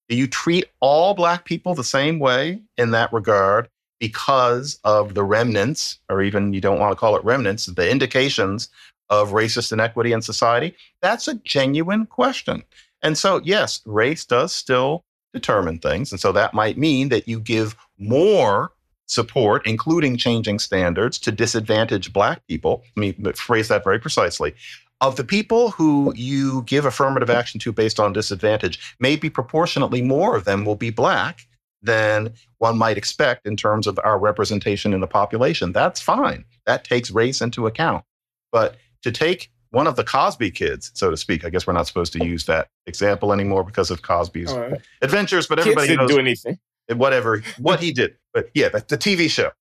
Do 0.10 0.16
you 0.16 0.26
treat 0.26 0.66
all 0.80 1.14
Black 1.14 1.46
people 1.46 1.76
the 1.76 1.84
same 1.84 2.18
way 2.18 2.64
in 2.78 2.92
that 2.92 3.14
regard 3.14 3.70
because 4.04 4.82
of 4.84 5.14
the 5.14 5.24
remnants, 5.24 5.98
or 6.10 6.22
even 6.22 6.52
you 6.52 6.60
don't 6.60 6.78
want 6.78 6.92
to 6.92 6.96
call 6.98 7.16
it 7.16 7.24
remnants, 7.24 7.68
the 7.68 7.90
indications 7.90 8.68
of 9.10 9.32
racist 9.32 9.72
inequity 9.72 10.12
in 10.12 10.22
society? 10.22 10.76
That's 11.02 11.30
a 11.30 11.36
genuine 11.36 12.06
question. 12.06 12.64
And 13.02 13.18
so, 13.18 13.40
yes, 13.46 13.82
race 13.86 14.26
does 14.26 14.52
still 14.52 15.06
determine 15.32 15.80
things. 15.80 16.12
And 16.12 16.20
so 16.20 16.34
that 16.34 16.54
might 16.54 16.78
mean 16.78 17.08
that 17.10 17.30
you 17.30 17.40
give 17.40 17.78
more 17.98 18.74
support, 19.06 19.66
including 19.66 20.18
changing 20.18 20.60
standards, 20.60 21.18
to 21.20 21.32
disadvantaged 21.32 22.12
Black 22.12 22.46
people. 22.50 22.84
Let 22.98 23.18
me 23.22 23.32
phrase 23.36 23.70
that 23.70 23.86
very 23.86 24.00
precisely. 24.00 24.54
Of 25.00 25.16
the 25.16 25.24
people 25.24 25.72
who 25.72 26.14
you 26.14 26.64
give 26.64 26.84
affirmative 26.84 27.30
action 27.30 27.58
to 27.62 27.72
based 27.72 28.02
on 28.02 28.12
disadvantage, 28.12 28.96
maybe 29.00 29.30
proportionately 29.30 30.02
more 30.02 30.36
of 30.36 30.44
them 30.44 30.66
will 30.66 30.76
be 30.76 30.90
Black 30.90 31.48
than 31.84 32.34
one 32.58 32.78
might 32.78 32.98
expect 32.98 33.46
in 33.46 33.56
terms 33.56 33.88
of 33.88 34.00
our 34.04 34.18
representation 34.18 34.94
in 34.94 35.02
the 35.02 35.08
population. 35.08 35.72
That's 35.72 36.02
fine. 36.02 36.46
That 36.66 36.84
takes 36.84 37.12
race 37.12 37.42
into 37.42 37.68
account. 37.68 38.04
But 38.52 38.78
to 39.04 39.12
take 39.12 39.52
one 39.72 39.88
of 39.88 39.96
the 39.96 40.04
Cosby 40.04 40.52
kids, 40.52 40.92
so 40.94 41.10
to 41.10 41.18
speak, 41.18 41.44
I 41.44 41.50
guess 41.50 41.68
we're 41.68 41.74
not 41.74 41.88
supposed 41.88 42.14
to 42.14 42.26
use 42.26 42.46
that 42.46 42.70
example 42.86 43.34
anymore 43.34 43.64
because 43.64 43.92
of 43.92 44.02
Cosby's 44.02 44.52
All 44.52 44.60
right. 44.60 44.82
adventures, 45.02 45.48
but 45.48 45.58
Kids 45.58 45.68
everybody 45.68 45.88
didn't 45.90 46.02
knows 46.02 46.12
do 46.12 46.20
anything. 46.20 46.60
whatever 46.96 47.42
what 47.60 47.80
he 47.80 47.92
did. 47.92 48.16
But 48.34 48.50
yeah, 48.54 48.70
the, 48.70 48.86
the 48.88 48.98
TV 48.98 49.30
show. 49.30 49.52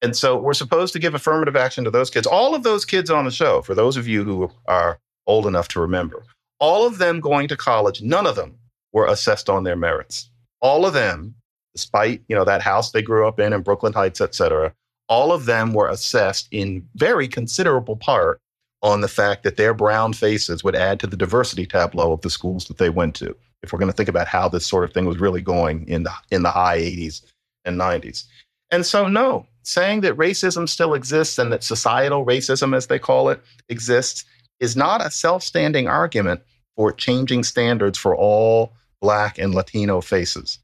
And 0.00 0.16
so 0.16 0.36
we're 0.38 0.54
supposed 0.54 0.92
to 0.92 0.98
give 0.98 1.14
affirmative 1.14 1.56
action 1.56 1.84
to 1.84 1.90
those 1.90 2.08
kids. 2.10 2.26
All 2.26 2.54
of 2.54 2.62
those 2.62 2.84
kids 2.84 3.10
on 3.10 3.24
the 3.24 3.30
show, 3.30 3.62
for 3.62 3.74
those 3.74 3.96
of 3.96 4.06
you 4.06 4.24
who 4.24 4.50
are 4.66 4.98
old 5.26 5.46
enough 5.46 5.68
to 5.68 5.80
remember, 5.80 6.24
all 6.60 6.86
of 6.86 6.98
them 6.98 7.20
going 7.20 7.48
to 7.48 7.56
college, 7.56 8.00
none 8.00 8.26
of 8.26 8.36
them 8.36 8.56
were 8.92 9.06
assessed 9.06 9.50
on 9.50 9.64
their 9.64 9.76
merits. 9.76 10.30
All 10.60 10.86
of 10.86 10.94
them, 10.94 11.34
despite 11.78 12.20
you 12.28 12.34
know 12.34 12.44
that 12.44 12.60
house 12.60 12.90
they 12.90 13.02
grew 13.02 13.26
up 13.28 13.38
in 13.38 13.52
in 13.52 13.62
Brooklyn 13.62 13.92
Heights, 13.92 14.20
et 14.20 14.34
cetera, 14.34 14.74
all 15.08 15.30
of 15.32 15.46
them 15.46 15.72
were 15.72 15.88
assessed 15.88 16.48
in 16.50 16.86
very 16.96 17.28
considerable 17.28 17.96
part 17.96 18.40
on 18.82 19.00
the 19.00 19.08
fact 19.08 19.44
that 19.44 19.56
their 19.56 19.74
brown 19.74 20.12
faces 20.12 20.64
would 20.64 20.74
add 20.74 20.98
to 21.00 21.06
the 21.06 21.16
diversity 21.16 21.66
tableau 21.66 22.12
of 22.12 22.20
the 22.22 22.30
schools 22.30 22.66
that 22.66 22.78
they 22.78 22.90
went 22.90 23.14
to. 23.14 23.34
If 23.62 23.72
we're 23.72 23.78
going 23.78 23.90
to 23.90 23.96
think 23.96 24.08
about 24.08 24.26
how 24.26 24.48
this 24.48 24.66
sort 24.66 24.84
of 24.84 24.92
thing 24.92 25.06
was 25.06 25.18
really 25.18 25.40
going 25.40 25.88
in 25.88 26.02
the 26.02 26.12
in 26.32 26.42
the 26.42 26.50
high 26.50 26.78
80s 26.78 27.22
and 27.64 27.78
90s. 27.78 28.24
And 28.72 28.84
so 28.84 29.06
no, 29.06 29.46
saying 29.62 30.00
that 30.00 30.16
racism 30.16 30.68
still 30.68 30.94
exists 30.94 31.38
and 31.38 31.52
that 31.52 31.62
societal 31.62 32.26
racism 32.26 32.76
as 32.76 32.88
they 32.88 32.98
call 32.98 33.28
it 33.28 33.40
exists 33.68 34.24
is 34.58 34.76
not 34.76 35.04
a 35.04 35.12
self-standing 35.12 35.86
argument 35.86 36.40
for 36.76 36.92
changing 36.92 37.44
standards 37.44 37.96
for 37.98 38.16
all 38.16 38.72
black 39.00 39.38
and 39.38 39.54
latino 39.54 40.00
faces. 40.00 40.58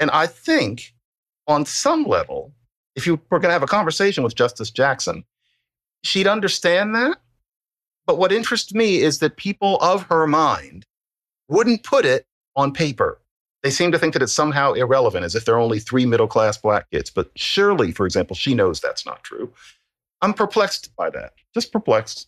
And 0.00 0.10
I 0.10 0.26
think 0.26 0.92
on 1.46 1.64
some 1.64 2.04
level 2.04 2.52
if 2.96 3.06
you 3.06 3.20
were 3.30 3.38
going 3.38 3.50
to 3.50 3.52
have 3.52 3.62
a 3.62 3.68
conversation 3.68 4.24
with 4.24 4.34
Justice 4.34 4.70
Jackson, 4.70 5.22
she'd 6.02 6.26
understand 6.26 6.94
that 6.96 7.18
but 8.10 8.18
what 8.18 8.32
interests 8.32 8.74
me 8.74 8.96
is 8.96 9.20
that 9.20 9.36
people 9.36 9.76
of 9.76 10.02
her 10.08 10.26
mind 10.26 10.84
wouldn't 11.48 11.84
put 11.84 12.04
it 12.04 12.26
on 12.56 12.72
paper. 12.72 13.20
They 13.62 13.70
seem 13.70 13.92
to 13.92 14.00
think 14.00 14.14
that 14.14 14.22
it's 14.22 14.32
somehow 14.32 14.72
irrelevant, 14.72 15.24
as 15.24 15.36
if 15.36 15.44
there 15.44 15.54
are 15.54 15.60
only 15.60 15.78
three 15.78 16.06
middle 16.06 16.26
class 16.26 16.58
black 16.58 16.90
kids. 16.90 17.08
But 17.08 17.30
surely, 17.36 17.92
for 17.92 18.06
example, 18.06 18.34
she 18.34 18.52
knows 18.52 18.80
that's 18.80 19.06
not 19.06 19.22
true. 19.22 19.52
I'm 20.22 20.34
perplexed 20.34 20.90
by 20.96 21.10
that, 21.10 21.34
just 21.54 21.72
perplexed. 21.72 22.26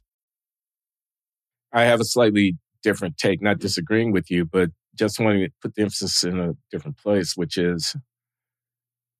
I 1.73 1.83
have 1.83 2.01
a 2.01 2.05
slightly 2.05 2.57
different 2.85 3.18
take, 3.18 3.43
not 3.43 3.59
disagreeing 3.59 4.12
with 4.12 4.31
you, 4.31 4.45
but 4.45 4.70
just 4.95 5.18
wanting 5.18 5.45
to 5.45 5.53
put 5.61 5.74
the 5.74 5.82
emphasis 5.82 6.24
in 6.24 6.38
a 6.38 6.53
different 6.70 6.99
place, 6.99 7.36
which 7.36 7.57
is 7.57 7.97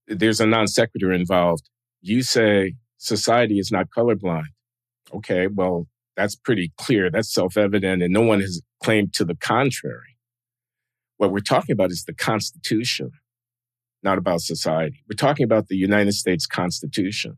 there's 0.07 0.41
a 0.41 0.47
non 0.47 0.67
sequitur 0.67 1.13
involved. 1.13 1.69
You 2.01 2.23
say 2.23 2.75
society 2.99 3.59
is 3.59 3.71
not 3.71 3.89
colorblind. 3.97 4.47
Okay, 5.15 5.47
well, 5.47 5.87
that's 6.17 6.37
pretty 6.37 6.73
clear. 6.77 7.11
That's 7.11 7.33
self 7.33 7.57
evident, 7.57 8.03
and 8.03 8.13
no 8.13 8.23
one 8.23 8.41
has 8.41 8.61
claimed 8.83 9.15
to 9.15 9.25
the 9.25 9.37
contrary. 9.37 10.17
What 11.17 11.33
we're 11.33 11.41
talking 11.41 11.73
about 11.73 11.91
is 11.91 12.05
the 12.05 12.15
Constitution, 12.15 13.11
not 14.03 14.19
about 14.19 14.41
society. 14.41 15.03
We're 15.09 15.17
talking 15.17 15.45
about 15.45 15.69
the 15.69 15.77
United 15.77 16.15
States 16.15 16.47
Constitution. 16.47 17.37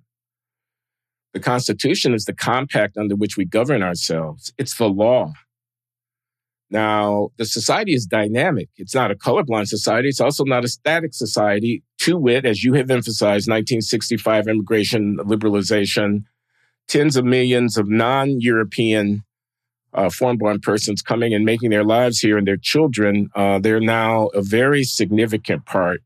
The 1.35 1.41
Constitution 1.41 2.15
is 2.15 2.25
the 2.25 2.33
compact 2.33 2.97
under 2.97 3.17
which 3.17 3.37
we 3.37 3.45
govern 3.45 3.83
ourselves, 3.83 4.53
it's 4.57 4.77
the 4.77 4.89
law. 4.89 5.33
Now, 6.71 7.31
the 7.37 7.45
society 7.45 7.95
is 7.95 8.07
dynamic. 8.07 8.69
It's 8.77 8.95
not 8.95 9.11
a 9.11 9.15
colorblind 9.15 9.69
society. 9.69 10.09
It's 10.09 10.21
also 10.21 10.45
not 10.45 10.65
a 10.65 10.69
static 10.69 11.15
society. 11.15 11.83
To 11.99 12.17
wit, 12.17 12.45
as 12.45 12.65
you 12.65 12.75
have 12.75 12.91
emphasized, 12.91 13.49
1965 13.49 14.49
immigration 14.49 15.17
liberalization, 15.19 16.25
tens 16.89 17.17
of 17.17 17.25
millions 17.25 17.77
of 17.77 17.89
non 17.89 18.41
European 18.41 19.23
uh, 19.93 20.11
foreign 20.11 20.37
born 20.37 20.61
persons 20.61 21.03
coming 21.03 21.33
and 21.33 21.45
making 21.45 21.71
their 21.71 21.85
lives 21.85 22.19
here 22.19 22.37
and 22.37 22.47
their 22.47 22.57
children, 22.57 23.29
uh, 23.35 23.59
they're 23.59 23.81
now 23.81 24.27
a 24.29 24.43
very 24.43 24.83
significant 24.83 25.65
part 25.67 26.03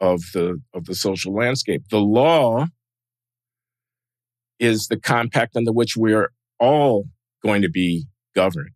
of 0.00 0.20
the, 0.34 0.60
of 0.74 0.86
the 0.86 0.94
social 0.94 1.32
landscape. 1.32 1.82
The 1.90 2.00
law 2.00 2.66
is 4.58 4.88
the 4.88 4.98
compact 4.98 5.56
under 5.56 5.72
which 5.72 5.96
we're 5.96 6.30
all 6.58 7.04
going 7.42 7.62
to 7.62 7.70
be 7.70 8.06
governed. 8.34 8.70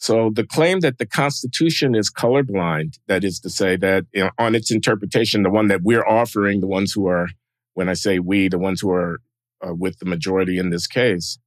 So 0.00 0.30
the 0.34 0.46
claim 0.46 0.80
that 0.80 0.96
the 0.96 1.04
Constitution 1.04 1.94
is 1.94 2.10
colorblind, 2.10 2.98
that 3.06 3.22
is 3.22 3.38
to 3.40 3.50
say 3.50 3.76
that 3.76 4.06
you 4.14 4.24
know, 4.24 4.30
on 4.38 4.54
its 4.54 4.70
interpretation, 4.70 5.42
the 5.42 5.50
one 5.50 5.68
that 5.68 5.82
we're 5.82 6.06
offering, 6.06 6.60
the 6.60 6.66
ones 6.66 6.92
who 6.92 7.06
are, 7.06 7.28
when 7.74 7.90
I 7.90 7.92
say 7.92 8.18
we, 8.18 8.48
the 8.48 8.58
ones 8.58 8.80
who 8.80 8.90
are 8.90 9.20
uh, 9.62 9.74
with 9.74 9.98
the 9.98 10.06
majority 10.06 10.56
in 10.56 10.70
this 10.70 10.86
case, 10.86 11.38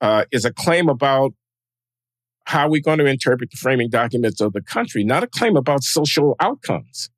uh, 0.00 0.24
is 0.32 0.44
a 0.44 0.52
claim 0.52 0.88
about 0.88 1.34
how 2.46 2.68
we're 2.68 2.82
going 2.82 2.98
to 2.98 3.06
interpret 3.06 3.52
the 3.52 3.56
framing 3.56 3.88
documents 3.88 4.40
of 4.40 4.52
the 4.52 4.60
country, 4.62 5.04
not 5.04 5.22
a 5.22 5.28
claim 5.28 5.56
about 5.56 5.84
social 5.84 6.34
outcomes. 6.40 7.10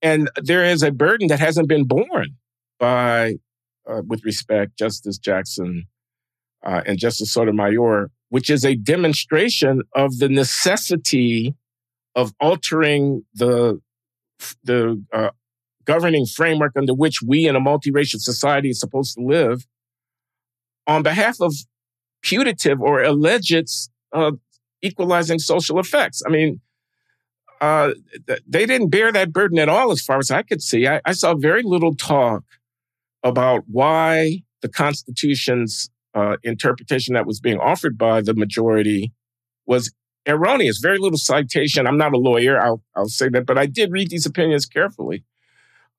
And 0.00 0.30
there 0.42 0.64
is 0.64 0.82
a 0.82 0.92
burden 0.92 1.28
that 1.28 1.40
hasn't 1.40 1.68
been 1.68 1.84
borne 1.84 2.36
by, 2.78 3.34
uh, 3.86 4.00
with 4.06 4.24
respect, 4.24 4.78
Justice 4.78 5.18
Jackson 5.18 5.84
uh, 6.64 6.80
and 6.86 6.98
Justice 6.98 7.30
Sotomayor, 7.34 8.10
which 8.30 8.50
is 8.50 8.64
a 8.64 8.74
demonstration 8.74 9.82
of 9.94 10.18
the 10.18 10.28
necessity 10.28 11.54
of 12.14 12.32
altering 12.40 13.24
the 13.34 13.80
the 14.62 15.02
uh, 15.12 15.30
governing 15.84 16.26
framework 16.26 16.72
under 16.76 16.94
which 16.94 17.22
we 17.22 17.48
in 17.48 17.56
a 17.56 17.60
multiracial 17.60 18.20
society 18.20 18.70
is 18.70 18.78
supposed 18.78 19.14
to 19.14 19.22
live 19.22 19.66
on 20.86 21.02
behalf 21.02 21.40
of 21.40 21.54
putative 22.22 22.80
or 22.80 23.02
alleged 23.02 23.68
uh, 24.12 24.32
equalizing 24.82 25.38
social 25.38 25.78
effects. 25.78 26.22
I 26.26 26.30
mean, 26.30 26.60
uh, 27.60 27.92
they 28.46 28.66
didn't 28.66 28.90
bear 28.90 29.10
that 29.12 29.32
burden 29.32 29.58
at 29.58 29.68
all, 29.68 29.90
as 29.90 30.00
far 30.00 30.18
as 30.18 30.30
I 30.30 30.42
could 30.42 30.62
see. 30.62 30.86
I, 30.86 31.00
I 31.04 31.12
saw 31.12 31.34
very 31.34 31.62
little 31.62 31.94
talk 31.94 32.44
about 33.22 33.64
why 33.66 34.42
the 34.62 34.68
Constitution's 34.68 35.90
uh, 36.14 36.36
interpretation 36.42 37.14
that 37.14 37.26
was 37.26 37.40
being 37.40 37.58
offered 37.58 37.96
by 37.98 38.20
the 38.20 38.34
majority 38.34 39.12
was 39.66 39.92
erroneous. 40.26 40.78
Very 40.78 40.98
little 40.98 41.18
citation. 41.18 41.86
I'm 41.86 41.98
not 41.98 42.12
a 42.12 42.18
lawyer, 42.18 42.60
I'll, 42.60 42.82
I'll 42.94 43.08
say 43.08 43.28
that, 43.30 43.46
but 43.46 43.58
I 43.58 43.66
did 43.66 43.92
read 43.92 44.10
these 44.10 44.26
opinions 44.26 44.66
carefully 44.66 45.24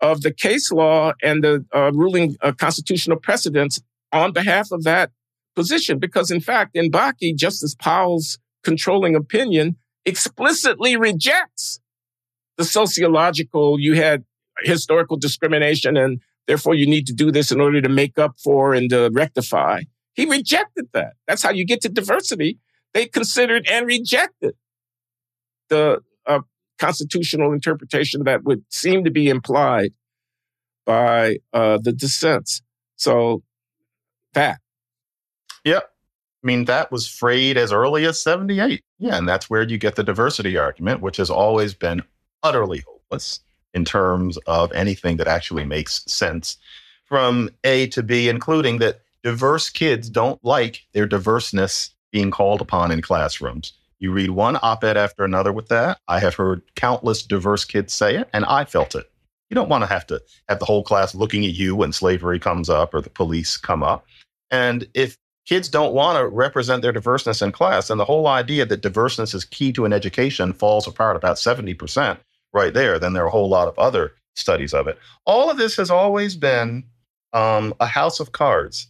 of 0.02 0.22
the 0.22 0.32
case 0.32 0.72
law 0.72 1.14
and 1.22 1.44
the 1.44 1.66
uh, 1.74 1.92
ruling 1.94 2.38
uh, 2.42 2.54
constitutional 2.54 3.18
precedents 3.18 3.82
on 4.12 4.32
behalf 4.32 4.72
of 4.72 4.84
that 4.84 5.12
position. 5.56 6.00
Because 6.00 6.32
in 6.32 6.40
fact, 6.40 6.76
in 6.76 6.92
Bakke, 6.92 7.36
Justice 7.36 7.76
Powell's 7.76 8.40
controlling 8.64 9.16
opinion 9.16 9.76
explicitly 10.06 10.96
rejects 10.96 11.80
the 12.58 12.66
sociological, 12.66 13.80
you 13.80 13.94
had 13.96 14.24
historical 14.64 15.18
discrimination 15.18 15.96
and 15.96 16.20
therefore 16.48 16.76
you 16.76 16.86
need 16.86 17.08
to 17.08 17.14
do 17.14 17.32
this 17.32 17.52
in 17.52 17.62
order 17.62 17.82
to 17.82 17.90
make 17.90 18.20
up 18.20 18.36
for 18.44 18.74
and 18.74 18.90
to 18.90 19.10
rectify. 19.14 19.82
He 20.20 20.26
rejected 20.26 20.90
that. 20.92 21.14
That's 21.30 21.42
how 21.42 21.52
you 21.52 21.66
get 21.66 21.80
to 21.84 21.90
diversity. 21.90 22.58
They 22.94 23.06
considered 23.06 23.66
and 23.72 23.88
rejected 23.88 24.54
the 25.70 26.02
uh, 26.26 26.42
constitutional 26.78 27.54
interpretation 27.54 28.26
that 28.26 28.44
would 28.44 28.66
seem 28.68 29.06
to 29.06 29.12
be 29.12 29.30
implied 29.30 29.94
by 30.86 31.38
uh, 31.54 31.78
the 31.82 31.94
dissents. 31.94 32.62
So 32.98 33.44
that. 34.34 34.60
Yep. 35.64 35.90
I 36.44 36.46
mean, 36.46 36.66
that 36.66 36.92
was 36.92 37.08
frayed 37.08 37.56
as 37.56 37.72
early 37.72 38.06
as 38.06 38.22
78. 38.22 38.84
Yeah. 38.98 39.16
And 39.16 39.26
that's 39.26 39.50
where 39.50 39.64
you 39.64 39.78
get 39.78 39.96
the 39.96 40.04
diversity 40.04 40.58
argument, 40.58 41.00
which 41.00 41.16
has 41.16 41.30
always 41.30 41.74
been 41.74 42.04
utterly 42.44 42.84
hopeless 42.86 43.40
in 43.74 43.86
terms 43.86 44.38
of 44.48 44.74
anything 44.74 45.16
that 45.16 45.28
actually 45.30 45.64
makes 45.64 46.04
sense 46.12 46.58
from 47.06 47.50
A 47.64 47.88
to 47.88 48.04
B, 48.04 48.28
including 48.28 48.80
that 48.80 49.00
diverse 49.24 49.70
kids 49.70 50.10
don't 50.10 50.44
like 50.44 50.86
their 50.94 51.06
diverseness 51.06 51.92
being 52.12 52.32
called 52.32 52.62
upon 52.62 52.92
in 52.92 53.02
classrooms. 53.02 53.74
You 54.00 54.12
read 54.12 54.32
one 54.32 54.58
op 54.62 54.84
ed 54.84 54.98
after 54.98 55.26
another 55.26 55.52
with 55.52 55.68
that. 55.68 56.00
I 56.08 56.20
have 56.20 56.36
heard 56.36 56.62
countless 56.76 57.24
diverse 57.24 57.66
kids 57.66 57.94
say 57.94 58.16
it, 58.16 58.30
and 58.34 58.46
I 58.46 58.66
felt 58.66 58.96
it. 58.96 59.10
You 59.50 59.56
don't 59.56 59.70
want 59.70 59.84
to 59.84 59.88
have 59.88 60.08
to 60.08 60.22
have 60.48 60.60
the 60.60 60.66
whole 60.66 60.84
class 60.84 61.16
looking 61.16 61.44
at 61.44 61.52
you 61.52 61.76
when 61.76 61.92
slavery 61.92 62.40
comes 62.40 62.70
up 62.70 62.94
or 62.94 63.02
the 63.02 63.10
police 63.10 63.58
come 63.58 63.84
up. 63.84 64.06
And 64.52 64.88
if 64.94 65.18
kids 65.46 65.68
don't 65.68 65.94
want 65.94 66.18
to 66.18 66.28
represent 66.28 66.82
their 66.82 66.92
diverseness 66.92 67.42
in 67.42 67.52
class, 67.52 67.90
and 67.90 68.00
the 68.00 68.06
whole 68.06 68.28
idea 68.28 68.66
that 68.66 68.82
diverseness 68.82 69.34
is 69.34 69.46
key 69.46 69.74
to 69.74 69.86
an 69.86 69.94
education 69.94 70.54
falls 70.54 70.88
apart 70.88 71.16
about 71.16 71.38
70% 71.38 72.18
right 72.54 72.74
there, 72.74 73.00
then 73.00 73.14
there 73.14 73.24
are 73.24 73.28
a 73.28 73.32
whole 73.32 73.50
lot 73.50 73.68
of 73.68 73.78
other 73.78 74.14
studies 74.36 74.74
of 74.74 74.88
it. 74.88 74.98
All 75.26 75.50
of 75.50 75.58
this 75.58 75.76
has 75.76 75.92
always 75.92 76.36
been 76.36 76.84
um, 77.34 77.74
a 77.80 77.86
house 77.86 78.20
of 78.20 78.32
cards. 78.32 78.88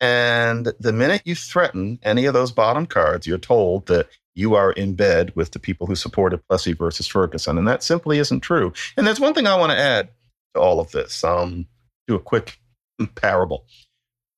And 0.00 0.72
the 0.78 0.92
minute 0.92 1.22
you 1.24 1.34
threaten 1.34 1.98
any 2.02 2.26
of 2.26 2.34
those 2.34 2.52
bottom 2.52 2.86
cards, 2.86 3.26
you're 3.26 3.38
told 3.38 3.86
that 3.86 4.08
you 4.34 4.54
are 4.54 4.70
in 4.72 4.94
bed 4.94 5.32
with 5.34 5.50
the 5.50 5.58
people 5.58 5.86
who 5.86 5.96
supported 5.96 6.46
Plessy 6.48 6.72
versus 6.72 7.08
Ferguson. 7.08 7.58
And 7.58 7.66
that 7.66 7.82
simply 7.82 8.18
isn't 8.18 8.40
true. 8.40 8.72
And 8.96 9.06
there's 9.06 9.18
one 9.18 9.34
thing 9.34 9.48
I 9.48 9.58
want 9.58 9.72
to 9.72 9.78
add 9.78 10.10
to 10.54 10.60
all 10.60 10.78
of 10.78 10.92
this. 10.92 11.24
Um, 11.24 11.66
do 12.06 12.14
a 12.14 12.20
quick 12.20 12.58
parable. 13.16 13.64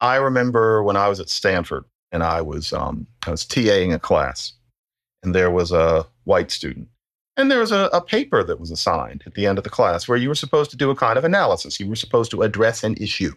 I 0.01 0.17
remember 0.17 0.83
when 0.83 0.97
I 0.97 1.09
was 1.09 1.21
at 1.21 1.29
Stanford 1.29 1.85
and 2.13 2.23
I 2.23 2.41
was 2.41 2.73
um, 2.73 3.07
I 3.27 3.31
was 3.31 3.45
TAing 3.45 3.95
a 3.95 3.99
class, 3.99 4.55
and 5.23 5.35
there 5.35 5.51
was 5.51 5.73
a 5.73 6.07
white 6.25 6.51
student. 6.51 6.89
And 7.37 7.51
there 7.51 7.61
was 7.61 7.73
a, 7.73 7.89
a 7.93 8.01
paper 8.01 8.43
that 8.43 8.61
was 8.61 8.71
assigned 8.71 9.23
at 9.27 9.35
the 9.35 9.47
end 9.47 9.59
of 9.59 9.65
the 9.65 9.71
class 9.71 10.09
where 10.09 10.19
you 10.19 10.29
were 10.29 10.35
supposed 10.35 10.71
to 10.73 10.77
do 10.77 10.91
a 10.91 10.97
kind 10.97 11.17
of 11.17 11.25
analysis. 11.25 11.79
You 11.79 11.89
were 11.89 11.97
supposed 11.97 12.31
to 12.33 12.43
address 12.43 12.83
an 12.83 12.95
issue. 12.95 13.33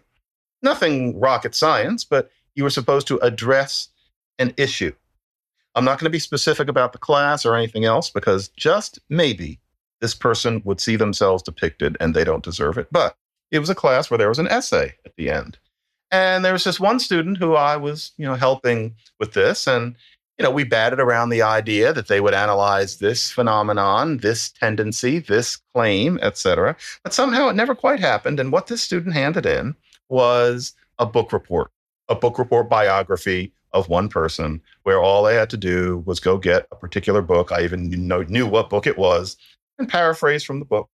Nothing 0.64 1.20
rocket 1.20 1.54
science, 1.54 2.04
but 2.04 2.32
you 2.56 2.64
were 2.64 2.70
supposed 2.70 3.08
to 3.08 3.20
address 3.20 3.90
an 4.40 4.54
issue. 4.58 4.94
I'm 5.76 5.86
not 5.86 6.00
going 6.00 6.06
to 6.06 6.16
be 6.16 6.20
specific 6.20 6.68
about 6.68 6.94
the 6.94 7.00
class 7.00 7.46
or 7.46 7.56
anything 7.56 7.86
else 7.86 8.10
because 8.10 8.48
just 8.50 9.00
maybe 9.10 9.60
this 10.02 10.14
person 10.14 10.62
would 10.66 10.80
see 10.80 10.96
themselves 10.96 11.44
depicted 11.44 11.98
and 12.00 12.14
they 12.14 12.24
don't 12.24 12.44
deserve 12.44 12.78
it. 12.78 12.88
But 12.92 13.16
it 13.52 13.60
was 13.60 13.70
a 13.70 13.76
class 13.76 14.10
where 14.10 14.18
there 14.18 14.30
was 14.30 14.40
an 14.40 14.48
essay 14.48 14.96
at 15.06 15.16
the 15.16 15.30
end. 15.30 15.58
And 16.12 16.46
there 16.46 16.54
was 16.54 16.64
this 16.64 16.80
one 16.80 17.00
student 17.00 17.38
who 17.38 17.56
I 17.56 17.76
was, 17.76 18.12
you 18.18 18.26
know, 18.26 18.36
helping 18.36 18.96
with 19.20 19.34
this. 19.34 19.66
And, 19.66 19.96
you 20.38 20.44
know, 20.44 20.52
we 20.52 20.64
batted 20.64 21.00
around 21.00 21.30
the 21.30 21.42
idea 21.42 21.92
that 21.94 22.08
they 22.08 22.22
would 22.22 22.36
analyze 22.36 22.98
this 22.98 23.32
phenomenon, 23.32 24.18
this 24.18 24.52
tendency, 24.52 25.20
this 25.20 25.58
claim, 25.74 26.20
etc. 26.22 26.76
But 27.04 27.14
somehow 27.14 27.50
it 27.50 27.56
never 27.56 27.74
quite 27.74 28.00
happened. 28.00 28.40
And 28.40 28.52
what 28.52 28.68
this 28.68 28.82
student 28.82 29.16
handed 29.16 29.46
in 29.46 29.76
was 30.10 30.74
a 31.00 31.06
book 31.06 31.34
report, 31.34 31.72
a 32.10 32.16
book 32.16 32.38
report 32.38 32.70
biography 32.70 33.54
of 33.74 33.90
one 33.90 34.08
person 34.08 34.62
where 34.84 35.02
all 35.02 35.26
I 35.26 35.34
had 35.34 35.50
to 35.52 35.58
do 35.58 36.04
was 36.06 36.20
go 36.20 36.38
get 36.38 36.68
a 36.72 36.76
particular 36.76 37.22
book. 37.22 37.52
I 37.52 37.64
even 37.64 37.90
knew, 37.90 38.24
knew 38.26 38.48
what 38.48 38.70
book 38.70 38.86
it 38.86 38.98
was 38.98 39.36
and 39.80 39.90
paraphrase 39.90 40.44
from 40.44 40.60
the 40.60 40.66
book. 40.66 40.90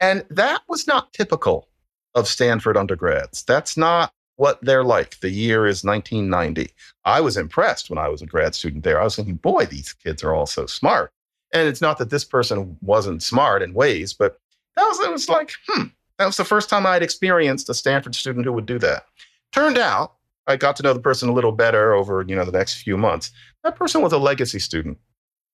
And 0.00 0.24
that 0.30 0.62
was 0.68 0.86
not 0.86 1.12
typical 1.12 1.68
of 2.14 2.28
Stanford 2.28 2.76
undergrads. 2.76 3.42
That's 3.44 3.76
not 3.76 4.12
what 4.36 4.58
they're 4.62 4.84
like. 4.84 5.20
The 5.20 5.30
year 5.30 5.66
is 5.66 5.84
1990. 5.84 6.70
I 7.04 7.20
was 7.20 7.36
impressed 7.36 7.88
when 7.88 7.98
I 7.98 8.08
was 8.08 8.20
a 8.20 8.26
grad 8.26 8.54
student 8.54 8.84
there. 8.84 9.00
I 9.00 9.04
was 9.04 9.16
thinking, 9.16 9.36
boy, 9.36 9.66
these 9.66 9.92
kids 9.92 10.22
are 10.22 10.34
all 10.34 10.46
so 10.46 10.66
smart. 10.66 11.10
And 11.52 11.68
it's 11.68 11.80
not 11.80 11.98
that 11.98 12.10
this 12.10 12.24
person 12.24 12.76
wasn't 12.82 13.22
smart 13.22 13.62
in 13.62 13.74
ways, 13.74 14.12
but 14.12 14.38
that 14.76 14.84
was, 14.84 15.00
it 15.00 15.10
was 15.10 15.28
like, 15.28 15.52
hmm, 15.68 15.84
that 16.18 16.26
was 16.26 16.36
the 16.36 16.44
first 16.44 16.68
time 16.68 16.86
I'd 16.86 17.02
experienced 17.02 17.68
a 17.68 17.74
Stanford 17.74 18.14
student 18.14 18.44
who 18.44 18.52
would 18.52 18.66
do 18.66 18.78
that. 18.78 19.06
Turned 19.52 19.78
out 19.78 20.14
I 20.46 20.56
got 20.56 20.76
to 20.76 20.82
know 20.82 20.92
the 20.92 21.00
person 21.00 21.28
a 21.28 21.32
little 21.32 21.52
better 21.52 21.94
over, 21.94 22.24
you 22.26 22.36
know, 22.36 22.44
the 22.44 22.52
next 22.52 22.74
few 22.82 22.96
months. 22.96 23.30
That 23.62 23.76
person 23.76 24.02
was 24.02 24.12
a 24.12 24.18
legacy 24.18 24.58
student. 24.58 24.98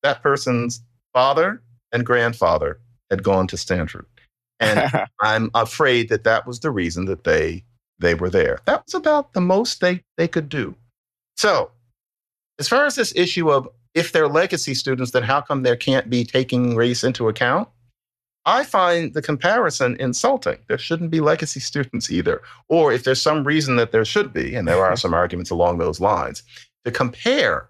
That 0.02 0.22
person's 0.22 0.82
father 1.12 1.62
and 1.92 2.04
grandfather 2.04 2.80
had 3.10 3.22
gone 3.22 3.46
to 3.48 3.56
Stanford. 3.56 4.06
And 4.58 4.90
I'm 5.20 5.50
afraid 5.54 6.08
that 6.08 6.24
that 6.24 6.46
was 6.46 6.60
the 6.60 6.70
reason 6.70 7.04
that 7.06 7.24
they 7.24 7.64
they 7.98 8.14
were 8.14 8.30
there. 8.30 8.60
That 8.64 8.84
was 8.86 8.94
about 8.94 9.34
the 9.34 9.40
most 9.40 9.80
they 9.80 10.02
they 10.16 10.26
could 10.26 10.48
do. 10.48 10.74
So, 11.36 11.70
as 12.58 12.66
far 12.68 12.86
as 12.86 12.94
this 12.94 13.14
issue 13.14 13.50
of 13.50 13.68
if 13.94 14.12
they're 14.12 14.28
legacy 14.28 14.74
students, 14.74 15.12
then 15.12 15.22
how 15.22 15.40
come 15.40 15.62
there 15.62 15.76
can't 15.76 16.08
be 16.08 16.24
taking 16.24 16.76
race 16.76 17.04
into 17.04 17.28
account? 17.28 17.68
I 18.46 18.64
find 18.64 19.12
the 19.12 19.22
comparison 19.22 19.96
insulting. 20.00 20.58
There 20.68 20.78
shouldn't 20.78 21.10
be 21.10 21.20
legacy 21.20 21.60
students 21.60 22.10
either. 22.10 22.42
Or 22.68 22.92
if 22.92 23.04
there's 23.04 23.20
some 23.20 23.44
reason 23.44 23.76
that 23.76 23.92
there 23.92 24.04
should 24.04 24.32
be, 24.32 24.54
and 24.54 24.66
there 24.66 24.84
are 24.84 24.96
some 25.04 25.14
arguments 25.14 25.50
along 25.50 25.78
those 25.78 26.00
lines, 26.00 26.42
to 26.84 26.90
compare 26.90 27.68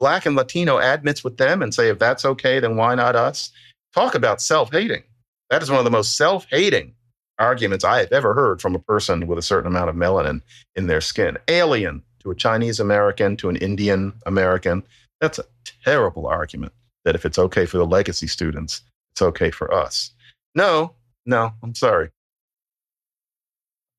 Black 0.00 0.26
and 0.26 0.36
Latino 0.36 0.78
admits 0.78 1.24
with 1.24 1.36
them 1.36 1.62
and 1.62 1.72
say, 1.74 1.88
if 1.88 1.98
that's 1.98 2.24
okay, 2.24 2.60
then 2.60 2.76
why 2.76 2.94
not 2.94 3.16
us? 3.16 3.50
Talk 3.94 4.14
about 4.14 4.42
self 4.42 4.72
hating. 4.72 5.02
That 5.50 5.62
is 5.62 5.70
one 5.70 5.78
of 5.78 5.84
the 5.84 5.90
most 5.90 6.16
self 6.16 6.46
hating 6.50 6.94
arguments 7.38 7.84
I 7.84 8.00
have 8.00 8.12
ever 8.12 8.34
heard 8.34 8.60
from 8.60 8.74
a 8.74 8.80
person 8.80 9.26
with 9.26 9.38
a 9.38 9.42
certain 9.42 9.70
amount 9.70 9.90
of 9.90 9.96
melanin 9.96 10.40
in 10.74 10.86
their 10.86 11.00
skin. 11.00 11.36
Alien 11.48 12.02
to 12.26 12.30
a 12.30 12.34
Chinese 12.34 12.80
American, 12.80 13.36
to 13.38 13.48
an 13.48 13.56
Indian 13.56 14.12
American. 14.26 14.82
That's 15.20 15.38
a 15.38 15.44
terrible 15.84 16.26
argument 16.26 16.72
that 17.04 17.14
if 17.14 17.24
it's 17.24 17.38
okay 17.38 17.66
for 17.66 17.78
the 17.78 17.86
legacy 17.86 18.26
students, 18.26 18.82
it's 19.16 19.22
okay 19.22 19.50
for 19.50 19.72
us. 19.72 20.12
No, 20.54 20.92
no, 21.24 21.52
I'm 21.62 21.74
sorry. 21.74 22.10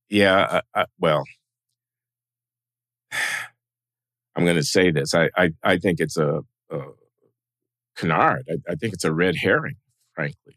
Yeah, 0.10 0.62
I, 0.76 0.82
I, 0.82 0.86
well, 1.00 1.24
I'm 4.36 4.44
going 4.44 4.58
to 4.58 4.64
say 4.64 4.92
this. 4.92 5.16
I, 5.16 5.30
I, 5.36 5.50
I 5.64 5.78
think 5.80 6.00
it's 6.00 6.18
a, 6.18 6.42
a 6.70 6.82
canard. 7.96 8.48
I, 8.48 8.72
I, 8.72 8.76
think 8.76 8.94
it's 8.94 9.04
a 9.06 9.12
red 9.12 9.36
herring, 9.36 9.78
frankly. 10.14 10.56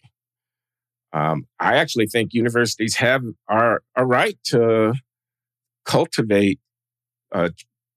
Um, 1.15 1.47
I 1.59 1.79
actually 1.79 2.07
think 2.07 2.35
universities 2.35 2.97
have 2.97 3.23
are 3.49 3.83
a 3.97 4.05
right 4.05 4.39
to 4.49 4.93
cultivate 5.87 6.61
uh, 7.33 7.49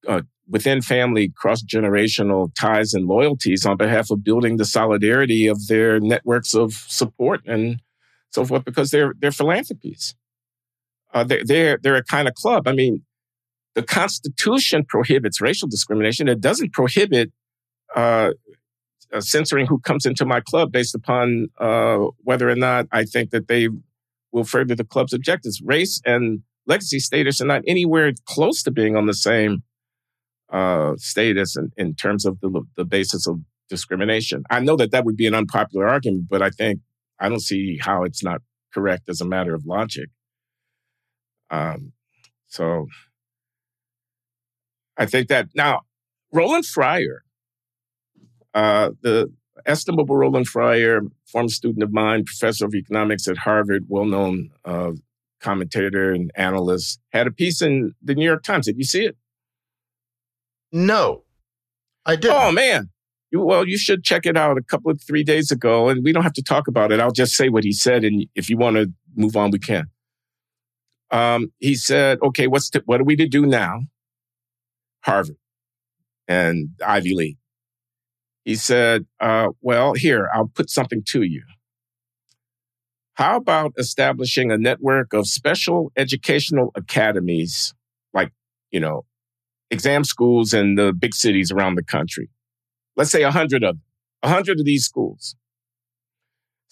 uh, 0.08 0.22
within 0.48 0.82
family 0.82 1.32
cross 1.36 1.64
generational 1.64 2.54
ties 2.60 2.94
and 2.94 3.08
loyalties 3.08 3.66
on 3.66 3.78
behalf 3.78 4.10
of 4.12 4.24
building 4.24 4.58
the 4.58 4.66
solidarity 4.66 5.48
of 5.48 5.68
their 5.68 6.00
networks 6.00 6.54
of 6.54 6.74
support 6.74 7.42
and 7.46 7.82
so 8.32 8.44
forth 8.46 8.66
because 8.66 8.92
they're 8.92 9.14
they're 9.20 9.32
philanthropies. 9.32 10.16
Uh, 11.14 11.24
they're, 11.24 11.44
they're 11.46 11.78
they're 11.82 11.96
a 11.96 12.04
kind 12.04 12.28
of 12.28 12.34
club. 12.34 12.68
I 12.68 12.74
mean, 12.74 13.04
the 13.76 13.84
Constitution 13.84 14.84
prohibits 14.86 15.40
racial 15.40 15.68
discrimination. 15.68 16.28
It 16.28 16.42
doesn't 16.42 16.74
prohibit 16.74 17.32
uh, 17.96 18.32
censoring 19.20 19.68
who 19.68 19.80
comes 19.80 20.06
into 20.06 20.26
my 20.26 20.42
club 20.42 20.72
based 20.72 20.96
upon 20.96 21.50
uh, 21.60 22.00
whether 22.24 22.50
or 22.50 22.56
not 22.56 22.88
I 22.92 23.06
think 23.06 23.30
that 23.32 23.48
they 23.48 23.70
will 24.32 24.44
further 24.44 24.76
the 24.76 24.84
club's 24.84 25.14
objectives. 25.14 25.62
Race 25.64 26.02
and 26.06 26.42
legacy 26.66 27.00
status 27.00 27.40
are 27.40 27.46
not 27.46 27.62
anywhere 27.68 28.12
close 28.26 28.64
to 28.64 28.72
being 28.72 28.96
on 28.96 29.06
the 29.06 29.14
same 29.14 29.64
uh, 30.54 30.94
status 30.98 31.58
in, 31.58 31.72
in 31.76 31.96
terms 31.96 32.26
of 32.26 32.40
the, 32.40 32.62
the 32.78 32.86
basis 32.86 33.28
of 33.28 33.40
discrimination. 33.70 34.44
I 34.50 34.60
know 34.60 34.76
that 34.78 34.92
that 34.92 35.04
would 35.04 35.18
be 35.18 35.28
an 35.28 35.34
unpopular 35.34 35.88
argument, 35.88 36.28
but 36.30 36.42
I 36.42 36.52
think 36.52 36.80
I 37.20 37.28
don't 37.28 37.42
see 37.42 37.80
how 37.82 38.04
it's 38.04 38.24
not 38.24 38.42
correct 38.74 39.10
as 39.10 39.20
a 39.20 39.26
matter 39.26 39.56
of 39.56 39.66
logic. 39.66 40.10
Um, 41.50 41.94
so 42.48 42.88
I 44.96 45.08
think 45.08 45.28
that 45.30 45.50
now 45.56 45.82
Roland 46.32 46.66
Fryer, 46.66 47.24
uh, 48.54 48.92
the 49.02 49.32
estimable 49.66 50.18
Roland 50.18 50.48
Fryer, 50.48 51.02
former 51.32 51.50
student 51.50 51.84
of 51.84 51.92
mine, 51.92 52.26
professor 52.26 52.66
of 52.66 52.76
economics 52.76 53.28
at 53.28 53.38
Harvard, 53.38 53.86
well-known 53.88 54.52
uh, 54.66 54.92
commentator 55.40 56.12
and 56.12 56.32
analyst, 56.36 57.00
had 57.12 57.28
a 57.28 57.32
piece 57.32 57.62
in 57.62 57.94
the 58.04 58.14
New 58.14 58.26
York 58.26 58.44
Times. 58.44 58.68
Did 58.68 58.78
you 58.78 58.84
see 58.84 59.06
it? 59.06 59.18
No, 60.74 61.24
I 62.06 62.16
did. 62.16 62.32
Oh 62.32 62.52
man, 62.52 62.90
well, 63.32 63.68
you 63.68 63.78
should 63.78 64.04
check 64.04 64.26
it 64.26 64.36
out 64.36 64.58
a 64.58 64.64
couple 64.64 64.92
of 64.92 65.00
three 65.02 65.24
days 65.24 65.52
ago, 65.52 65.88
and 65.88 66.04
we 66.04 66.12
don't 66.12 66.24
have 66.24 66.34
to 66.34 66.44
talk 66.44 66.68
about 66.68 66.92
it. 66.92 67.00
I'll 67.00 67.12
just 67.12 67.36
say 67.36 67.50
what 67.50 67.64
he 67.64 67.72
said, 67.72 68.04
and 68.04 68.26
if 68.36 68.50
you 68.50 68.58
want 68.58 68.78
to 68.78 68.92
move 69.16 69.38
on, 69.38 69.52
we 69.52 69.60
can. 69.60 69.86
Um, 71.12 71.54
he 71.60 71.76
said, 71.76 72.18
"Okay, 72.24 72.48
what's 72.48 72.70
to, 72.72 72.82
what 72.86 73.00
are 73.00 73.04
we 73.06 73.16
to 73.18 73.28
do 73.28 73.46
now?" 73.46 73.82
Harvard 75.02 75.38
and 76.28 76.70
Ivy 76.86 77.14
League. 77.14 77.38
He 78.46 78.56
said, 78.56 79.06
uh, 79.20 79.50
"Well, 79.62 79.94
here 79.94 80.30
I'll 80.34 80.48
put 80.48 80.70
something 80.72 81.04
to 81.10 81.22
you. 81.22 81.44
How 83.16 83.38
about 83.38 83.74
establishing 83.78 84.52
a 84.52 84.58
network 84.58 85.14
of 85.14 85.28
special 85.28 85.92
educational 85.96 86.72
academies, 86.76 87.76
like, 88.12 88.32
you 88.72 88.80
know, 88.80 89.06
exam 89.72 90.04
schools 90.04 90.54
in 90.54 90.76
the 90.76 90.94
big 90.94 91.14
cities 91.14 91.52
around 91.52 91.76
the 91.76 91.84
country? 91.84 92.30
Let's 92.96 93.12
say 93.12 93.24
a 93.24 93.32
hundred 93.32 93.64
of 93.64 93.76
them, 93.76 93.82
a 94.22 94.30
hundred 94.30 94.60
of 94.60 94.66
these 94.66 94.86
schools 94.86 95.36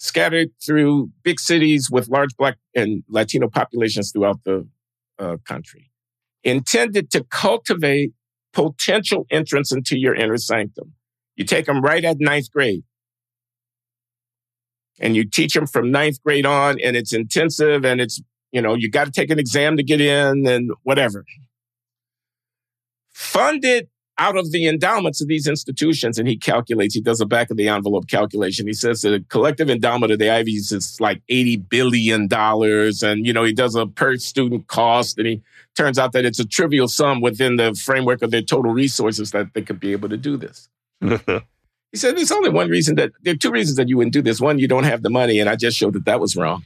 scattered 0.02 0.50
through 0.64 1.08
big 1.22 1.38
cities 1.38 1.88
with 1.88 2.08
large 2.08 2.36
black 2.36 2.58
and 2.74 3.04
Latino 3.08 3.48
populations 3.48 4.10
throughout 4.10 4.40
the 4.44 4.66
uh, 5.18 5.36
country, 5.46 5.92
intended 6.42 7.08
to 7.12 7.22
cultivate 7.24 8.12
potential 8.52 9.26
entrance 9.30 9.72
into 9.72 9.96
your 9.96 10.12
inner 10.12 10.36
sanctum. 10.36 10.92
You 11.36 11.44
take 11.44 11.66
them 11.66 11.82
right 11.82 12.04
at 12.04 12.16
ninth 12.18 12.50
grade 12.50 12.82
and 14.98 15.14
you 15.14 15.24
teach 15.24 15.54
them 15.54 15.68
from 15.68 15.92
ninth 15.92 16.20
grade 16.24 16.46
on 16.46 16.80
and 16.80 16.96
it's 16.96 17.12
intensive 17.12 17.84
and 17.84 18.00
it's, 18.00 18.20
you 18.50 18.60
know, 18.60 18.74
you 18.74 18.90
got 18.90 19.04
to 19.04 19.12
take 19.12 19.30
an 19.30 19.38
exam 19.38 19.76
to 19.76 19.84
get 19.84 20.00
in 20.00 20.46
and 20.48 20.72
whatever. 20.82 21.24
Funded 23.22 23.88
out 24.18 24.36
of 24.36 24.50
the 24.50 24.66
endowments 24.66 25.22
of 25.22 25.28
these 25.28 25.46
institutions, 25.46 26.18
and 26.18 26.26
he 26.26 26.36
calculates, 26.36 26.94
he 26.94 27.00
does 27.00 27.20
a 27.20 27.24
back 27.24 27.50
of 27.50 27.56
the 27.56 27.68
envelope 27.68 28.08
calculation. 28.08 28.66
He 28.66 28.72
says 28.72 29.02
the 29.02 29.24
collective 29.28 29.70
endowment 29.70 30.12
of 30.12 30.18
the 30.18 30.28
Ivies 30.28 30.72
is 30.72 31.00
like 31.00 31.22
$80 31.30 31.68
billion. 31.68 32.28
And, 32.30 33.26
you 33.26 33.32
know, 33.32 33.44
he 33.44 33.52
does 33.52 33.76
a 33.76 33.86
per 33.86 34.16
student 34.16 34.66
cost, 34.66 35.18
and 35.18 35.26
he 35.28 35.40
turns 35.76 36.00
out 36.00 36.12
that 36.12 36.24
it's 36.24 36.40
a 36.40 36.44
trivial 36.44 36.88
sum 36.88 37.20
within 37.20 37.56
the 37.56 37.74
framework 37.74 38.22
of 38.22 38.32
their 38.32 38.42
total 38.42 38.72
resources 38.72 39.30
that 39.30 39.54
they 39.54 39.62
could 39.62 39.78
be 39.78 39.92
able 39.92 40.08
to 40.08 40.16
do 40.16 40.36
this. 40.36 40.68
he 41.00 41.16
said, 41.96 42.16
there's 42.16 42.32
only 42.32 42.50
one 42.50 42.68
reason 42.68 42.96
that 42.96 43.12
there 43.22 43.34
are 43.34 43.36
two 43.36 43.52
reasons 43.52 43.76
that 43.76 43.88
you 43.88 43.96
wouldn't 43.96 44.14
do 44.14 44.22
this. 44.22 44.40
One, 44.40 44.58
you 44.58 44.68
don't 44.68 44.84
have 44.84 45.02
the 45.02 45.10
money, 45.10 45.38
and 45.38 45.48
I 45.48 45.54
just 45.54 45.78
showed 45.78 45.94
that 45.94 46.04
that 46.06 46.20
was 46.20 46.36
wrong. 46.36 46.64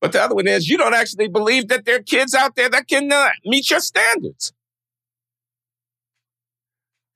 But 0.00 0.12
the 0.12 0.22
other 0.22 0.36
one 0.36 0.46
is 0.46 0.68
you 0.68 0.78
don't 0.78 0.94
actually 0.94 1.28
believe 1.28 1.68
that 1.68 1.84
there 1.84 1.96
are 1.96 2.02
kids 2.02 2.32
out 2.32 2.54
there 2.54 2.70
that 2.70 2.88
can 2.88 3.12
uh, 3.12 3.30
meet 3.44 3.70
your 3.70 3.80
standards. 3.80 4.52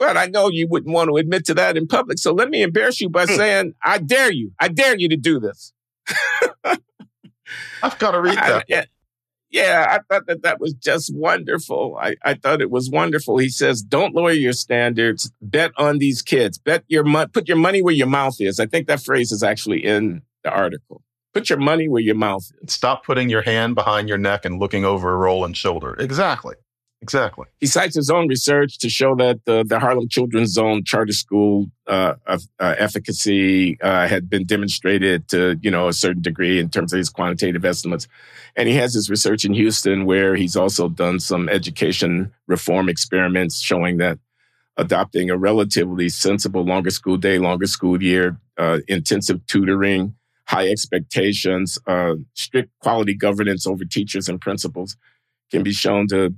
But 0.07 0.16
I 0.16 0.26
know 0.26 0.48
you 0.48 0.68
wouldn't 0.68 0.94
want 0.94 1.09
to 1.11 1.16
admit 1.16 1.44
to 1.46 1.55
that 1.55 1.76
in 1.76 1.86
public. 1.86 2.18
So 2.18 2.32
let 2.32 2.50
me 2.50 2.62
embarrass 2.62 3.00
you 3.00 3.09
by 3.09 3.26
hmm. 3.26 3.34
saying, 3.34 3.74
I 3.82 3.98
dare 3.98 4.32
you. 4.32 4.52
I 4.59 4.68
dare 4.68 4.96
you 4.96 5.09
to 5.09 5.16
do 5.16 5.40
this. 5.40 5.72
I've 7.82 7.98
got 7.98 8.12
to 8.12 8.20
read 8.20 8.36
that. 8.36 8.57
I, 8.57 8.62
yeah, 8.68 8.84
yeah, 9.55 9.86
I 9.88 10.00
thought 10.12 10.26
that 10.26 10.42
that 10.42 10.59
was 10.59 10.74
just 10.74 11.14
wonderful. 11.14 11.96
I, 12.00 12.16
I 12.24 12.34
thought 12.34 12.61
it 12.61 12.72
was 12.72 12.90
wonderful. 12.90 13.38
He 13.38 13.48
says, 13.48 13.82
don't 13.82 14.12
lower 14.12 14.32
your 14.32 14.52
standards. 14.52 15.30
Bet 15.40 15.70
on 15.76 15.98
these 15.98 16.22
kids. 16.22 16.59
Bet 16.59 16.82
your 16.88 17.05
money, 17.05 17.30
put 17.32 17.46
your 17.46 17.57
money 17.57 17.80
where 17.80 17.94
your 17.94 18.09
mouth 18.09 18.40
is. 18.40 18.59
I 18.59 18.66
think 18.66 18.88
that 18.88 19.00
phrase 19.00 19.30
is 19.30 19.44
actually 19.44 19.84
in 19.84 20.22
the 20.42 20.50
article. 20.50 21.02
Put 21.34 21.50
your 21.50 21.61
money 21.61 21.88
where 21.88 22.02
your 22.02 22.16
mouth 22.16 22.50
is. 22.62 22.72
Stop 22.72 23.07
putting 23.07 23.28
your 23.28 23.42
hand 23.42 23.76
behind 23.76 24.09
your 24.09 24.18
neck 24.18 24.44
and 24.44 24.59
looking 24.59 24.84
over 24.84 25.12
a 25.12 25.16
Roland's 25.16 25.59
shoulder. 25.59 25.94
Exactly. 26.00 26.57
Exactly. 27.05 27.44
He 27.61 27.66
cites 27.66 27.94
his 27.94 28.09
own 28.09 28.28
research 28.28 28.78
to 28.78 28.88
show 28.88 29.14
that 29.16 29.44
the, 29.44 29.62
the 29.62 29.78
Harlem 29.78 30.09
Children's 30.09 30.52
Zone 30.52 30.84
charter 30.84 31.12
school 31.12 31.66
uh, 31.86 32.14
uh, 32.26 32.38
efficacy 32.59 33.78
uh, 33.82 34.09
had 34.09 34.30
been 34.30 34.46
demonstrated 34.46 35.28
to 35.28 35.59
you 35.61 35.70
know 35.70 35.88
a 35.88 35.92
certain 35.92 36.22
degree 36.22 36.59
in 36.59 36.70
terms 36.70 36.94
of 36.94 36.96
his 36.96 37.11
quantitative 37.11 37.62
estimates, 37.62 38.09
and 38.57 38.70
he 38.70 38.74
has 38.76 38.94
his 38.94 39.11
research 39.11 39.44
in 39.44 39.52
Houston 39.52 40.07
where 40.07 40.34
he's 40.34 40.57
also 40.57 40.88
done 40.88 41.20
some 41.20 41.50
education 41.50 42.32
reform 42.46 42.88
experiments 42.88 43.61
showing 43.61 43.98
that 43.98 44.18
adopting 44.78 45.28
a 45.28 45.36
relatively 45.36 46.09
sensible 46.09 46.64
longer 46.64 46.90
school 46.90 47.18
day, 47.18 47.38
longer 47.38 47.66
school 47.66 48.02
year, 48.02 48.40
uh, 48.57 48.78
intensive 48.88 49.46
tutoring, 49.46 50.14
high 50.46 50.68
expectations, 50.68 51.78
uh, 51.86 52.14
strict 52.32 52.70
quality 52.80 53.14
governance 53.14 53.66
over 53.66 53.84
teachers 53.84 54.26
and 54.26 54.40
principals 54.40 54.96
can 55.50 55.62
be 55.62 55.72
shown 55.72 56.09
to 56.09 56.34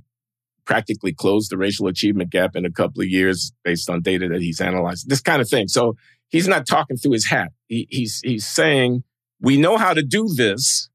practically 0.67 1.13
close 1.13 1.47
the 1.47 1.57
racial 1.57 1.87
achievement 1.87 2.29
gap 2.29 2.55
in 2.55 2.65
a 2.65 2.71
couple 2.71 3.01
of 3.01 3.07
years 3.07 3.51
based 3.63 3.89
on 3.89 4.01
data 4.01 4.27
that 4.27 4.41
he's 4.41 4.61
analyzed. 4.61 5.09
This 5.09 5.21
kind 5.21 5.41
of 5.41 5.49
thing. 5.49 5.67
So 5.67 5.95
he's 6.27 6.47
not 6.47 6.67
talking 6.67 6.97
through 6.97 7.13
his 7.13 7.25
hat. 7.25 7.51
He, 7.67 7.87
he's 7.89 8.19
he's 8.23 8.45
saying 8.45 9.03
we 9.39 9.57
know 9.57 9.77
how 9.77 9.93
to 9.93 10.03
do 10.03 10.27
this. 10.35 10.89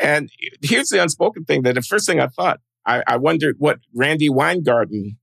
And 0.00 0.30
here's 0.62 0.88
the 0.88 1.02
unspoken 1.02 1.44
thing 1.44 1.62
that 1.62 1.74
the 1.74 1.82
first 1.82 2.06
thing 2.06 2.20
I 2.20 2.28
thought, 2.28 2.60
I, 2.86 3.02
I 3.06 3.16
wondered 3.16 3.56
what 3.58 3.80
Randi 3.94 4.28
Weingarten, 4.28 5.18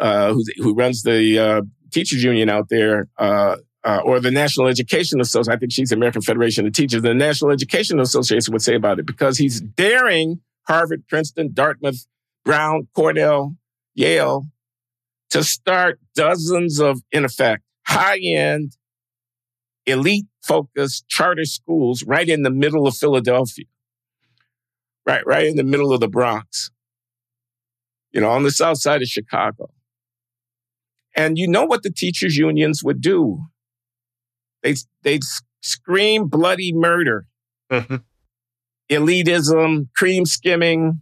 uh, 0.00 0.32
who, 0.32 0.42
who 0.56 0.74
runs 0.74 1.02
the 1.02 1.38
uh, 1.38 1.62
teachers 1.90 2.24
union 2.24 2.48
out 2.48 2.70
there, 2.70 3.08
uh, 3.18 3.56
uh, 3.84 4.00
or 4.02 4.18
the 4.18 4.30
National 4.30 4.68
Education 4.68 5.20
Association, 5.20 5.52
I 5.52 5.58
think 5.58 5.72
she's 5.72 5.90
the 5.90 5.96
American 5.96 6.22
Federation 6.22 6.66
of 6.66 6.72
Teachers, 6.72 7.02
the 7.02 7.12
National 7.12 7.50
Education 7.50 8.00
Association 8.00 8.52
would 8.52 8.62
say 8.62 8.76
about 8.76 8.98
it 8.98 9.04
because 9.04 9.36
he's 9.36 9.60
daring 9.60 10.40
Harvard, 10.68 11.06
Princeton, 11.08 11.50
Dartmouth, 11.52 12.06
Brown, 12.44 12.88
Cornell, 12.94 13.56
Yale, 13.94 14.46
to 15.30 15.42
start 15.42 16.00
dozens 16.14 16.78
of, 16.80 17.00
in 17.10 17.24
effect, 17.24 17.62
high 17.86 18.18
end, 18.18 18.76
elite 19.86 20.26
focused 20.42 21.08
charter 21.08 21.44
schools 21.44 22.04
right 22.04 22.28
in 22.28 22.42
the 22.42 22.50
middle 22.50 22.86
of 22.86 22.96
Philadelphia. 22.96 23.64
Right, 25.04 25.26
right 25.26 25.46
in 25.46 25.56
the 25.56 25.64
middle 25.64 25.92
of 25.92 26.00
the 26.00 26.08
Bronx. 26.08 26.70
You 28.12 28.20
know, 28.20 28.30
on 28.30 28.42
the 28.42 28.50
south 28.50 28.78
side 28.78 29.02
of 29.02 29.08
Chicago. 29.08 29.70
And 31.16 31.36
you 31.36 31.48
know 31.48 31.64
what 31.64 31.82
the 31.82 31.90
teachers' 31.90 32.36
unions 32.36 32.84
would 32.84 33.00
do? 33.00 33.46
They'd, 34.62 34.78
they'd 35.02 35.24
scream 35.60 36.28
bloody 36.28 36.72
murder. 36.72 37.26
Elitism, 38.92 39.88
cream 39.94 40.26
skimming, 40.26 41.00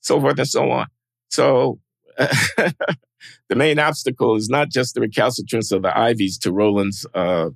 so 0.00 0.20
forth 0.20 0.38
and 0.38 0.48
so 0.48 0.70
on. 0.70 0.86
So 1.28 1.80
the 2.16 2.74
main 3.54 3.78
obstacle 3.78 4.36
is 4.36 4.48
not 4.48 4.70
just 4.70 4.94
the 4.94 5.00
recalcitrance 5.00 5.72
of 5.72 5.82
the 5.82 5.96
Ivies 5.96 6.38
to 6.38 6.52
Roland's 6.52 7.04
uh, 7.14 7.50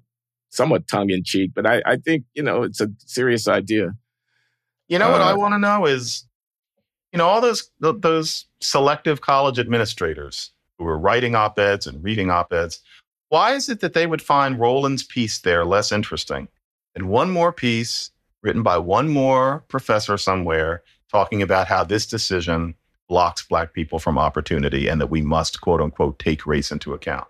somewhat 0.51 0.89
tongue 0.89 1.11
in 1.11 1.23
cheek, 1.23 1.53
but 1.55 1.67
I, 1.67 1.83
I, 1.87 1.97
think, 1.97 2.25
you 2.35 2.43
know, 2.43 2.65
it's 2.65 2.81
a 2.81 2.89
serious 3.07 3.47
idea. 3.47 3.95
You 4.89 4.99
know 4.99 5.09
uh, 5.09 5.13
what 5.13 5.21
I 5.23 5.33
uh, 5.33 5.37
want 5.37 5.55
to 5.55 5.59
know 5.59 5.87
is, 5.87 6.27
you 7.13 7.19
know, 7.19 7.27
all 7.27 7.41
those 7.41 7.71
those 7.81 8.47
selective 8.61 9.21
college 9.21 9.59
administrators 9.59 10.51
who 10.79 10.85
were 10.85 10.99
writing 10.99 11.35
op-eds 11.35 11.87
and 11.87 12.03
reading 12.03 12.31
op-eds, 12.31 12.81
why 13.29 13.55
is 13.55 13.69
it 13.69 13.81
that 13.81 13.95
they 13.95 14.07
would 14.07 14.23
find 14.23 14.59
Roland's 14.59 15.05
piece 15.05 15.39
there 15.39 15.65
less 15.65 15.93
interesting? 15.93 16.49
And 16.95 17.09
one 17.09 17.31
more 17.31 17.53
piece 17.53 18.11
written 18.43 18.63
by 18.63 18.79
one 18.79 19.09
more 19.09 19.65
professor 19.69 20.17
somewhere 20.17 20.83
talking 21.11 21.43
about 21.43 21.67
how 21.67 21.85
this 21.85 22.07
decision 22.07 22.75
blocks 23.09 23.43
black 23.43 23.73
people 23.73 23.99
from 23.99 24.19
opportunity 24.19 24.87
and 24.87 25.01
that 25.01 25.11
we 25.11 25.21
must 25.21 25.61
quote 25.61 25.81
unquote 25.81 26.19
take 26.19 26.47
race 26.47 26.71
into 26.71 26.95
account. 26.95 27.27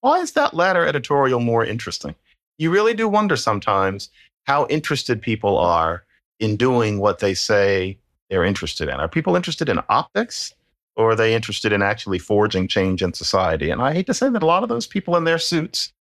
Why 0.00 0.20
is 0.20 0.32
that 0.32 0.54
latter 0.54 0.86
editorial 0.86 1.40
more 1.40 1.64
interesting? 1.64 2.14
You 2.58 2.70
really 2.70 2.94
do 2.94 3.08
wonder 3.08 3.36
sometimes 3.36 4.08
how 4.44 4.66
interested 4.68 5.20
people 5.20 5.58
are 5.58 6.04
in 6.38 6.56
doing 6.56 7.00
what 7.00 7.18
they 7.18 7.34
say 7.34 7.98
they're 8.30 8.44
interested 8.44 8.88
in. 8.88 8.94
Are 8.94 9.08
people 9.08 9.36
interested 9.36 9.68
in 9.68 9.80
optics 9.88 10.54
or 10.96 11.10
are 11.10 11.16
they 11.16 11.34
interested 11.34 11.72
in 11.72 11.82
actually 11.82 12.18
forging 12.18 12.68
change 12.68 13.02
in 13.02 13.12
society? 13.12 13.70
And 13.70 13.82
I 13.82 13.92
hate 13.92 14.06
to 14.06 14.14
say 14.14 14.28
that 14.30 14.42
a 14.42 14.46
lot 14.46 14.62
of 14.62 14.68
those 14.68 14.86
people 14.86 15.16
in 15.16 15.24
their 15.24 15.38
suits 15.38 15.92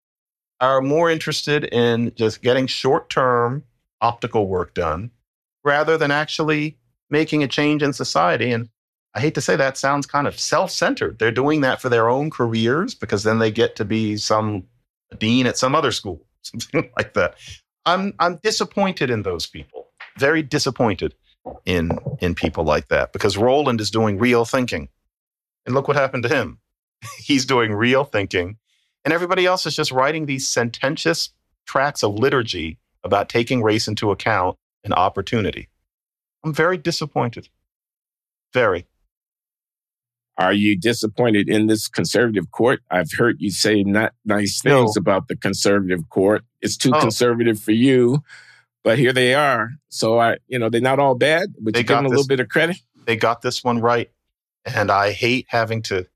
are 0.61 0.81
more 0.81 1.09
interested 1.09 1.65
in 1.65 2.13
just 2.15 2.41
getting 2.41 2.67
short 2.67 3.09
term 3.09 3.63
optical 4.01 4.47
work 4.47 4.73
done 4.73 5.11
rather 5.63 5.97
than 5.97 6.11
actually 6.11 6.77
making 7.09 7.43
a 7.43 7.47
change 7.47 7.83
in 7.83 7.93
society. 7.93 8.51
And 8.51 8.69
I 9.13 9.19
hate 9.19 9.35
to 9.35 9.41
say 9.41 9.55
that 9.55 9.77
sounds 9.77 10.05
kind 10.05 10.27
of 10.27 10.39
self 10.39 10.71
centered. 10.71 11.19
They're 11.19 11.31
doing 11.31 11.61
that 11.61 11.81
for 11.81 11.89
their 11.89 12.09
own 12.09 12.29
careers 12.29 12.93
because 12.93 13.23
then 13.23 13.39
they 13.39 13.51
get 13.51 13.75
to 13.77 13.85
be 13.85 14.17
some 14.17 14.63
dean 15.17 15.47
at 15.47 15.57
some 15.57 15.75
other 15.75 15.91
school, 15.91 16.25
something 16.41 16.89
like 16.97 17.13
that. 17.13 17.35
I'm, 17.85 18.13
I'm 18.19 18.37
disappointed 18.43 19.09
in 19.09 19.23
those 19.23 19.45
people, 19.45 19.87
very 20.17 20.41
disappointed 20.41 21.15
in, 21.65 21.97
in 22.19 22.33
people 22.33 22.63
like 22.63 22.87
that 22.87 23.13
because 23.13 23.37
Roland 23.37 23.79
is 23.79 23.91
doing 23.91 24.17
real 24.17 24.43
thinking. 24.45 24.89
And 25.65 25.75
look 25.75 25.87
what 25.87 25.97
happened 25.97 26.23
to 26.23 26.29
him. 26.29 26.59
He's 27.17 27.45
doing 27.45 27.73
real 27.73 28.03
thinking 28.03 28.57
and 29.05 29.13
everybody 29.13 29.45
else 29.45 29.65
is 29.67 29.75
just 29.75 29.91
writing 29.91 30.25
these 30.25 30.49
sententious 30.49 31.29
tracts 31.65 32.03
of 32.03 32.15
liturgy 32.15 32.79
about 33.03 33.29
taking 33.29 33.61
race 33.61 33.87
into 33.87 34.09
account 34.09 34.57
and 34.83 34.93
opportunity. 34.93 35.69
I'm 36.43 36.53
very 36.53 36.77
disappointed. 36.77 37.47
Very. 38.51 38.87
Are 40.37 40.53
you 40.53 40.77
disappointed 40.77 41.47
in 41.47 41.67
this 41.67 41.87
conservative 41.87 42.51
court? 42.51 42.81
I've 42.91 43.11
heard 43.11 43.37
you 43.39 43.51
say 43.51 43.83
not 43.83 44.13
nice 44.25 44.59
things 44.61 44.95
no. 44.95 44.99
about 44.99 45.27
the 45.27 45.35
conservative 45.35 46.09
court. 46.09 46.43
It's 46.61 46.75
too 46.75 46.91
oh. 46.93 46.99
conservative 46.99 47.59
for 47.59 47.71
you, 47.71 48.23
but 48.83 48.97
here 48.97 49.13
they 49.13 49.33
are. 49.33 49.69
So 49.89 50.19
I, 50.19 50.37
you 50.47 50.59
know, 50.59 50.69
they're 50.69 50.81
not 50.81 50.99
all 50.99 51.15
bad, 51.15 51.53
but 51.61 51.73
they 51.73 51.81
you 51.81 51.85
give 51.85 51.97
them 51.97 52.05
a 52.05 52.09
this, 52.09 52.17
little 52.17 52.27
bit 52.27 52.39
of 52.41 52.49
credit. 52.49 52.77
They 53.05 53.15
got 53.15 53.41
this 53.41 53.63
one 53.63 53.79
right. 53.79 54.11
And 54.65 54.91
I 54.91 55.11
hate 55.11 55.45
having 55.47 55.83
to 55.83 56.07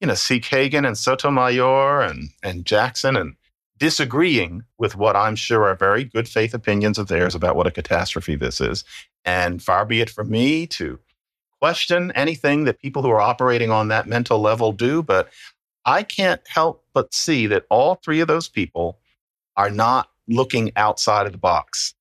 you 0.00 0.06
know, 0.06 0.14
see 0.14 0.40
Kagan 0.40 0.86
and 0.86 0.96
Sotomayor 0.96 2.02
and, 2.02 2.30
and 2.42 2.64
Jackson 2.64 3.16
and 3.16 3.36
disagreeing 3.78 4.64
with 4.78 4.96
what 4.96 5.16
I'm 5.16 5.36
sure 5.36 5.64
are 5.64 5.74
very 5.74 6.04
good 6.04 6.28
faith 6.28 6.54
opinions 6.54 6.98
of 6.98 7.08
theirs 7.08 7.34
about 7.34 7.56
what 7.56 7.66
a 7.66 7.70
catastrophe 7.70 8.36
this 8.36 8.60
is. 8.60 8.84
And 9.24 9.62
far 9.62 9.84
be 9.84 10.00
it 10.00 10.10
from 10.10 10.30
me 10.30 10.66
to 10.68 10.98
question 11.60 12.10
anything 12.12 12.64
that 12.64 12.80
people 12.80 13.02
who 13.02 13.10
are 13.10 13.20
operating 13.20 13.70
on 13.70 13.88
that 13.88 14.06
mental 14.06 14.40
level 14.40 14.72
do, 14.72 15.02
but 15.02 15.30
I 15.84 16.02
can't 16.02 16.40
help 16.46 16.84
but 16.94 17.12
see 17.12 17.46
that 17.48 17.66
all 17.70 17.96
three 17.96 18.20
of 18.20 18.28
those 18.28 18.48
people 18.48 18.98
are 19.56 19.70
not 19.70 20.10
looking 20.28 20.72
outside 20.76 21.26
of 21.26 21.32
the 21.32 21.38
box. 21.38 21.94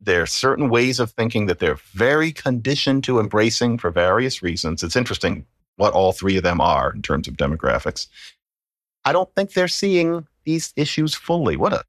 There 0.00 0.22
are 0.22 0.26
certain 0.26 0.68
ways 0.68 1.00
of 1.00 1.10
thinking 1.10 1.46
that 1.46 1.58
they're 1.58 1.78
very 1.92 2.32
conditioned 2.32 3.04
to 3.04 3.20
embracing 3.20 3.78
for 3.78 3.90
various 3.90 4.42
reasons. 4.42 4.82
It's 4.82 4.96
interesting 4.96 5.46
what 5.80 5.94
all 5.94 6.12
three 6.12 6.36
of 6.36 6.42
them 6.42 6.60
are 6.60 6.92
in 6.92 7.00
terms 7.00 7.26
of 7.26 7.38
demographics. 7.38 8.06
I 9.06 9.12
don't 9.12 9.34
think 9.34 9.54
they're 9.54 9.66
seeing 9.66 10.26
these 10.44 10.74
issues 10.76 11.14
fully. 11.14 11.56
What 11.56 11.72
a 11.72 11.82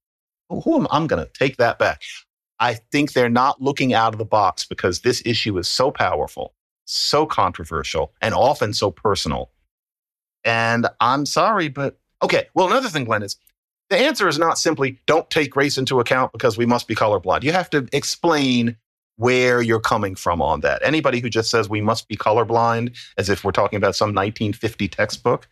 who 0.49 0.77
am 0.77 0.87
I'm 0.91 1.07
going 1.07 1.23
to 1.23 1.31
take 1.33 1.57
that 1.57 1.77
back. 1.77 2.01
I 2.59 2.75
think 2.75 3.11
they're 3.11 3.29
not 3.29 3.61
looking 3.61 3.93
out 3.93 4.13
of 4.13 4.17
the 4.17 4.25
box 4.25 4.65
because 4.65 5.01
this 5.01 5.21
issue 5.25 5.57
is 5.57 5.67
so 5.67 5.91
powerful, 5.91 6.53
so 6.85 7.25
controversial, 7.25 8.13
and 8.21 8.33
often 8.33 8.73
so 8.73 8.91
personal. 8.91 9.51
And 10.45 10.87
I'm 11.01 11.25
sorry, 11.25 11.67
but 11.67 11.99
okay. 12.23 12.47
Well, 12.53 12.67
another 12.67 12.89
thing, 12.89 13.03
Glenn, 13.03 13.23
is 13.23 13.35
the 13.89 13.97
answer 13.97 14.29
is 14.29 14.39
not 14.39 14.57
simply 14.57 14.99
don't 15.05 15.29
take 15.29 15.55
race 15.57 15.77
into 15.77 15.99
account 15.99 16.31
because 16.31 16.57
we 16.57 16.65
must 16.65 16.87
be 16.87 16.95
colorblind. 16.95 17.43
You 17.43 17.51
have 17.51 17.69
to 17.71 17.87
explain 17.91 18.77
where 19.17 19.61
you're 19.61 19.79
coming 19.79 20.15
from 20.15 20.41
on 20.41 20.61
that. 20.61 20.81
Anybody 20.83 21.19
who 21.19 21.29
just 21.29 21.49
says 21.49 21.69
we 21.69 21.81
must 21.81 22.07
be 22.07 22.15
colorblind 22.15 22.97
as 23.17 23.29
if 23.29 23.43
we're 23.43 23.51
talking 23.51 23.77
about 23.77 23.95
some 23.95 24.09
1950 24.09 24.87
textbook, 24.87 25.47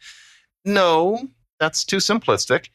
no, 0.66 1.28
that's 1.60 1.84
too 1.84 1.98
simplistic. 1.98 2.70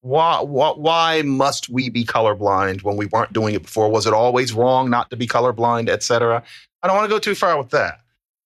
Why, 0.00 0.40
why, 0.40 0.70
why 0.70 1.22
must 1.22 1.68
we 1.68 1.90
be 1.90 2.04
colorblind 2.04 2.82
when 2.82 2.96
we 2.96 3.06
weren't 3.06 3.32
doing 3.32 3.54
it 3.54 3.62
before? 3.62 3.88
Was 3.88 4.06
it 4.06 4.12
always 4.12 4.52
wrong 4.52 4.90
not 4.90 5.10
to 5.10 5.16
be 5.16 5.26
colorblind, 5.26 5.88
etc.? 5.88 6.42
I 6.82 6.86
don't 6.86 6.96
want 6.96 7.08
to 7.08 7.14
go 7.14 7.18
too 7.18 7.34
far 7.34 7.58
with 7.58 7.70
that. 7.70 8.00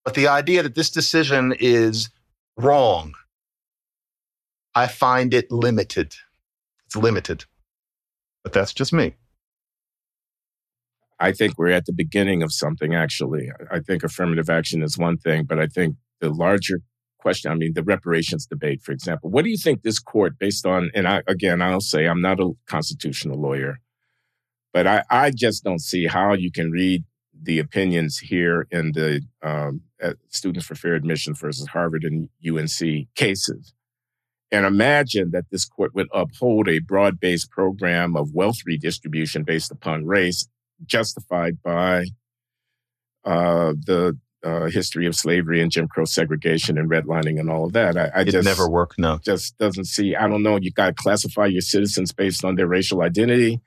But 0.05 0.15
the 0.15 0.29
idea 0.29 0.63
that 0.63 0.75
this 0.75 0.91
decision 0.91 1.55
is 1.61 2.09
wrong, 2.57 3.15
I 4.75 4.87
find 4.87 5.35
it 5.35 5.51
limited. 5.51 6.15
It's 6.87 6.97
limited. 6.97 7.45
But 8.43 8.53
that's 8.53 8.73
just 8.73 8.93
me. 8.93 9.15
I 11.23 11.31
think 11.31 11.57
we're 11.57 11.71
at 11.71 11.87
the 11.87 11.93
beginning 11.93 12.43
of 12.43 12.53
something, 12.53 12.97
actually. 12.97 13.49
I 13.71 13.79
think 13.79 14.03
affirmative 14.03 14.51
action 14.51 14.83
is 14.83 14.99
one 14.99 15.19
thing, 15.19 15.45
but 15.45 15.61
I 15.61 15.69
think 15.69 15.95
the 16.21 16.31
larger 16.31 16.81
question, 17.19 17.53
I 17.53 17.55
mean, 17.55 17.75
the 17.75 17.85
reparations 17.85 18.45
debate, 18.45 18.83
for 18.83 18.91
example, 18.91 19.31
what 19.31 19.45
do 19.45 19.51
you 19.51 19.57
think 19.57 19.83
this 19.83 20.01
court, 20.01 20.37
based 20.41 20.67
on, 20.67 20.91
and 20.97 21.07
I, 21.07 21.23
again, 21.29 21.63
I'll 21.63 21.81
say 21.81 22.07
I'm 22.07 22.21
not 22.21 22.41
a 22.41 22.51
constitutional 22.67 23.41
lawyer, 23.41 23.79
but 24.73 24.89
I, 24.89 25.05
I 25.11 25.31
just 25.31 25.63
don't 25.63 25.81
see 25.81 26.09
how 26.09 26.33
you 26.33 26.51
can 26.51 26.73
read 26.73 27.05
the 27.41 27.61
opinions 27.61 28.19
here 28.19 28.67
in 28.73 28.91
the 28.91 29.23
um, 29.43 29.83
Students 30.31 30.67
for 30.67 30.75
Fair 30.75 30.95
Admissions 30.95 31.39
versus 31.39 31.69
Harvard 31.69 32.03
and 32.03 32.29
UNC 32.45 33.07
cases 33.15 33.73
and 34.53 34.67
imagine 34.67 35.31
that 35.31 35.47
this 35.51 35.65
court 35.65 35.95
would 35.95 36.09
uphold 36.13 36.69
a 36.69 36.79
broad 36.79 37.19
based 37.19 37.51
program 37.51 38.15
of 38.15 38.35
wealth 38.35 38.59
redistribution 38.67 39.45
based 39.45 39.71
upon 39.71 40.05
race 40.05 40.47
justified 40.87 41.63
by 41.63 42.07
uh, 43.25 43.73
the 43.87 44.19
uh, 44.45 44.67
history 44.67 45.07
of 45.07 45.15
slavery 45.15 45.61
and 45.63 45.71
Jim 45.71 45.87
Crow 45.89 46.05
segregation 46.05 46.77
and 46.79 46.91
redlining 46.91 47.39
and 47.39 47.49
all 47.49 47.65
of 47.65 47.73
that. 47.73 47.97
I, 47.97 48.11
I 48.15 48.21
it 48.23 48.31
just 48.31 48.45
never 48.45 48.69
work. 48.69 48.95
No, 48.99 49.19
just 49.19 49.57
doesn't 49.59 49.85
see. 49.85 50.17
I 50.17 50.27
don't 50.29 50.43
know. 50.43 50.57
You 50.57 50.73
got 50.73 50.87
to 50.87 50.93
classify 50.93 51.47
your 51.47 51.61
citizens 51.61 52.13
based 52.13 52.45
on 52.45 52.57
their 52.57 52.67
racial 52.67 53.03
identity, 53.03 53.61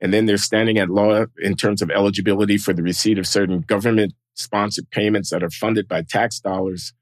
and 0.00 0.12
then 0.12 0.26
they're 0.26 0.36
standing 0.36 0.78
at 0.78 0.90
law 0.90 1.24
in 1.38 1.56
terms 1.56 1.82
of 1.82 1.90
eligibility 1.90 2.58
for 2.58 2.72
the 2.72 2.82
receipt 2.82 3.18
of 3.18 3.26
certain 3.26 3.60
government 3.60 4.14
sponsored 4.34 4.90
payments 4.90 5.30
that 5.30 5.42
are 5.42 5.50
funded 5.50 5.88
by 5.88 6.02
tax 6.02 6.40
dollars. 6.40 6.92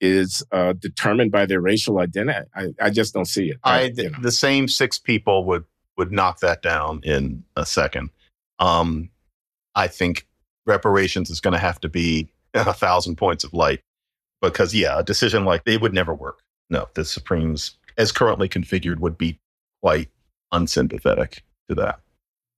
Is 0.00 0.44
uh, 0.52 0.74
determined 0.74 1.32
by 1.32 1.44
their 1.44 1.60
racial 1.60 1.98
identity. 1.98 2.46
I, 2.54 2.66
I 2.80 2.90
just 2.90 3.12
don't 3.12 3.24
see 3.24 3.50
it. 3.50 3.56
I, 3.64 3.90
you 3.96 4.10
know. 4.10 4.18
the 4.22 4.30
same 4.30 4.68
six 4.68 4.96
people 4.96 5.44
would 5.46 5.64
would 5.96 6.12
knock 6.12 6.38
that 6.38 6.62
down 6.62 7.00
in 7.02 7.42
a 7.56 7.66
second. 7.66 8.10
Um, 8.58 9.10
I 9.74 9.86
think 9.86 10.26
reparations 10.66 11.30
is 11.30 11.40
going 11.40 11.52
to 11.52 11.58
have 11.58 11.80
to 11.80 11.88
be 11.88 12.28
a 12.54 12.72
thousand 12.72 13.16
points 13.16 13.44
of 13.44 13.52
light 13.52 13.80
because, 14.42 14.74
yeah, 14.74 14.98
a 14.98 15.02
decision 15.02 15.44
like 15.44 15.64
they 15.64 15.76
would 15.76 15.94
never 15.94 16.14
work. 16.14 16.40
No, 16.70 16.88
the 16.94 17.04
Supremes, 17.04 17.76
as 17.96 18.12
currently 18.12 18.48
configured, 18.48 18.98
would 18.98 19.16
be 19.16 19.38
quite 19.82 20.08
unsympathetic 20.52 21.42
to 21.68 21.74
that. 21.76 22.00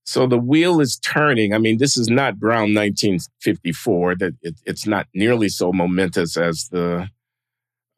So 0.04 0.26
the 0.26 0.38
wheel 0.38 0.80
is 0.80 0.98
turning. 0.98 1.54
I 1.54 1.58
mean, 1.58 1.78
this 1.78 1.96
is 1.96 2.08
not 2.08 2.38
Brown 2.38 2.74
1954. 2.74 4.16
That 4.16 4.34
it, 4.42 4.60
it's 4.64 4.86
not 4.86 5.06
nearly 5.14 5.48
so 5.48 5.72
momentous 5.72 6.36
as 6.36 6.68
the 6.70 7.08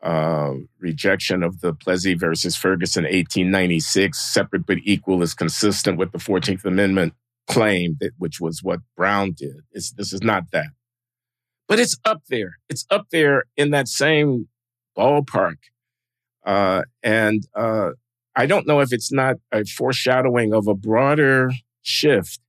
uh, 0.02 0.54
rejection 0.78 1.42
of 1.42 1.60
the 1.60 1.72
Plessy 1.72 2.14
versus 2.14 2.56
Ferguson 2.56 3.04
1896. 3.04 4.18
Separate 4.18 4.66
but 4.66 4.78
equal 4.82 5.22
is 5.22 5.32
consistent 5.32 5.96
with 5.96 6.12
the 6.12 6.18
14th 6.18 6.64
Amendment 6.64 7.14
claim 7.48 7.96
that 8.00 8.12
which 8.18 8.40
was 8.40 8.60
what 8.62 8.80
Brown 8.96 9.32
did. 9.32 9.62
It's, 9.72 9.92
this 9.92 10.12
is 10.12 10.22
not 10.22 10.44
that. 10.52 10.68
But 11.68 11.78
it's 11.80 11.96
up 12.04 12.22
there. 12.28 12.58
It's 12.68 12.86
up 12.90 13.06
there 13.10 13.44
in 13.56 13.70
that 13.70 13.88
same 13.88 14.48
ballpark. 14.96 15.56
Uh, 16.44 16.82
and 17.02 17.46
uh, 17.54 17.90
I 18.34 18.46
don't 18.46 18.66
know 18.66 18.80
if 18.80 18.92
it's 18.92 19.12
not 19.12 19.36
a 19.52 19.64
foreshadowing 19.64 20.52
of 20.52 20.66
a 20.66 20.74
broader 20.74 21.50
shift 21.82 22.40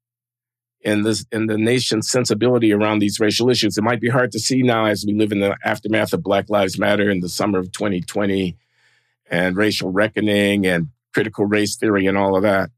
in 0.82 1.04
this 1.04 1.26
in 1.32 1.48
the 1.48 1.58
nation's 1.58 2.10
sensibility 2.10 2.74
around 2.74 3.00
these 3.00 3.20
racial 3.20 3.50
issues. 3.50 3.78
It 3.78 3.84
might 3.84 4.02
be 4.02 4.10
hard 4.10 4.32
to 4.34 4.40
see 4.40 4.62
now 4.62 4.86
as 4.86 5.06
we 5.08 5.14
live 5.14 5.32
in 5.32 5.40
the 5.40 5.56
aftermath 5.64 6.14
of 6.14 6.24
Black 6.24 6.50
Lives 6.50 6.78
Matter 6.78 7.10
in 7.10 7.22
the 7.22 7.30
summer 7.30 7.60
of 7.60 7.72
2020 7.72 8.58
and 9.30 9.56
racial 9.56 9.92
reckoning 9.92 10.66
and 10.66 10.90
critical 11.14 11.46
race 11.46 11.78
theory 11.78 12.08
and 12.08 12.18
all 12.18 12.36
of 12.36 12.44
that 12.44 12.70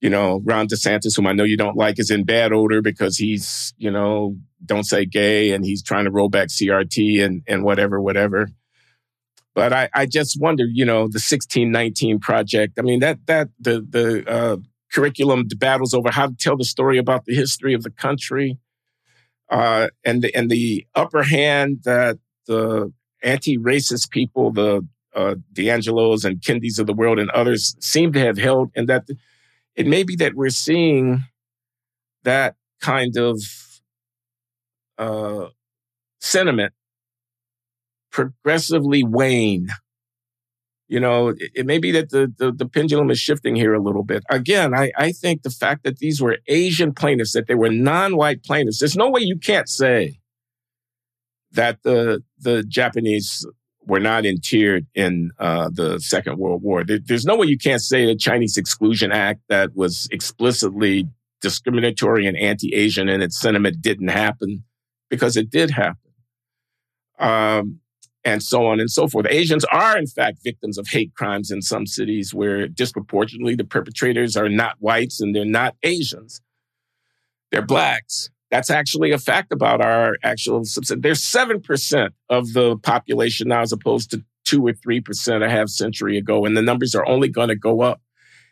you 0.00 0.10
know, 0.10 0.42
Ron 0.44 0.68
DeSantis, 0.68 1.16
whom 1.16 1.26
I 1.26 1.32
know 1.32 1.44
you 1.44 1.56
don't 1.56 1.76
like, 1.76 1.98
is 1.98 2.10
in 2.10 2.24
bad 2.24 2.52
odor 2.52 2.82
because 2.82 3.16
he's, 3.16 3.72
you 3.78 3.90
know, 3.90 4.36
don't 4.64 4.84
say 4.84 5.04
gay 5.04 5.52
and 5.52 5.64
he's 5.64 5.82
trying 5.82 6.04
to 6.04 6.10
roll 6.10 6.28
back 6.28 6.48
CRT 6.48 7.24
and, 7.24 7.42
and 7.46 7.64
whatever, 7.64 8.00
whatever. 8.00 8.48
But 9.54 9.72
I, 9.72 9.88
I 9.94 10.06
just 10.06 10.38
wonder, 10.40 10.64
you 10.64 10.84
know, 10.84 11.02
the 11.02 11.22
1619 11.22 12.18
project. 12.20 12.78
I 12.78 12.82
mean, 12.82 13.00
that, 13.00 13.18
that, 13.26 13.48
the, 13.60 13.80
the, 13.88 14.28
uh, 14.28 14.56
curriculum, 14.92 15.46
battles 15.56 15.94
over 15.94 16.10
how 16.10 16.26
to 16.26 16.36
tell 16.38 16.56
the 16.56 16.64
story 16.64 16.98
about 16.98 17.24
the 17.24 17.34
history 17.34 17.74
of 17.74 17.82
the 17.82 17.90
country, 17.90 18.58
uh, 19.50 19.88
and 20.04 20.22
the, 20.22 20.34
and 20.34 20.50
the 20.50 20.86
upper 20.94 21.22
hand 21.22 21.78
that 21.84 22.18
the 22.46 22.92
anti-racist 23.22 24.10
people, 24.10 24.52
the, 24.52 24.86
uh, 25.14 25.36
DiAngelos 25.52 26.24
and 26.24 26.40
Kendis 26.40 26.78
of 26.78 26.86
the 26.86 26.92
world 26.92 27.18
and 27.18 27.30
others 27.30 27.76
seem 27.80 28.12
to 28.12 28.20
have 28.20 28.36
held, 28.36 28.70
and 28.74 28.88
that 28.88 29.06
it 29.76 29.86
may 29.86 30.02
be 30.02 30.16
that 30.16 30.34
we're 30.34 30.50
seeing 30.50 31.24
that 32.22 32.56
kind 32.80 33.16
of 33.16 33.40
uh, 34.98 35.48
sentiment 36.20 36.72
progressively 38.10 39.02
wane. 39.02 39.68
You 40.86 41.00
know, 41.00 41.28
it, 41.28 41.50
it, 41.54 41.66
may 41.66 41.78
be 41.78 41.90
that 41.92 42.10
the, 42.10 42.32
the, 42.38 42.52
the 42.52 42.68
pendulum 42.68 43.10
is 43.10 43.18
shifting 43.18 43.56
here 43.56 43.74
a 43.74 43.82
little 43.82 44.04
bit. 44.04 44.22
Again, 44.30 44.74
I, 44.74 44.92
I 44.96 45.12
think 45.12 45.42
the 45.42 45.50
fact 45.50 45.82
that 45.84 45.98
these 45.98 46.20
were 46.20 46.38
Asian 46.46 46.92
plaintiffs, 46.92 47.32
that 47.32 47.48
they 47.48 47.54
were 47.54 47.70
non-white 47.70 48.44
plaintiffs, 48.44 48.78
there's 48.78 48.96
no 48.96 49.10
way 49.10 49.22
you 49.22 49.38
can't 49.38 49.68
say 49.68 50.18
that 51.52 51.82
the 51.82 52.22
the 52.38 52.62
Japanese 52.64 53.46
were 53.86 54.00
not 54.00 54.24
interred 54.24 54.86
in 54.94 55.30
uh, 55.38 55.70
the 55.72 56.00
Second 56.00 56.38
World 56.38 56.62
War. 56.62 56.84
There, 56.84 56.98
there's 57.04 57.24
no 57.26 57.36
way 57.36 57.46
you 57.46 57.58
can't 57.58 57.82
say 57.82 58.06
the 58.06 58.16
Chinese 58.16 58.56
Exclusion 58.56 59.12
Act 59.12 59.40
that 59.48 59.76
was 59.76 60.08
explicitly 60.10 61.06
discriminatory 61.40 62.26
and 62.26 62.36
anti-Asian 62.36 63.08
in 63.08 63.20
its 63.20 63.38
sentiment 63.38 63.82
didn't 63.82 64.08
happen 64.08 64.64
because 65.10 65.36
it 65.36 65.50
did 65.50 65.70
happen. 65.70 65.98
Um, 67.18 67.80
and 68.24 68.42
so 68.42 68.66
on 68.66 68.80
and 68.80 68.90
so 68.90 69.06
forth. 69.06 69.26
Asians 69.28 69.64
are, 69.66 69.98
in 69.98 70.06
fact, 70.06 70.38
victims 70.42 70.78
of 70.78 70.88
hate 70.88 71.14
crimes 71.14 71.50
in 71.50 71.60
some 71.60 71.86
cities 71.86 72.32
where 72.32 72.66
disproportionately 72.66 73.54
the 73.54 73.64
perpetrators 73.64 74.36
are 74.36 74.48
not 74.48 74.76
whites 74.78 75.20
and 75.20 75.36
they're 75.36 75.44
not 75.44 75.76
Asians. 75.82 76.40
They're 77.52 77.62
blacks. 77.62 78.30
That's 78.54 78.70
actually 78.70 79.10
a 79.10 79.18
fact 79.18 79.50
about 79.50 79.80
our 79.80 80.16
actual 80.22 80.60
subset. 80.60 81.02
There's 81.02 81.20
7% 81.20 82.10
of 82.30 82.52
the 82.52 82.76
population 82.76 83.48
now 83.48 83.62
as 83.62 83.72
opposed 83.72 84.12
to 84.12 84.22
2 84.44 84.68
or 84.68 84.72
3% 84.74 85.44
a 85.44 85.50
half 85.50 85.68
century 85.68 86.16
ago, 86.16 86.44
and 86.44 86.56
the 86.56 86.62
numbers 86.62 86.94
are 86.94 87.04
only 87.04 87.28
going 87.28 87.48
to 87.48 87.56
go 87.56 87.80
up. 87.80 88.00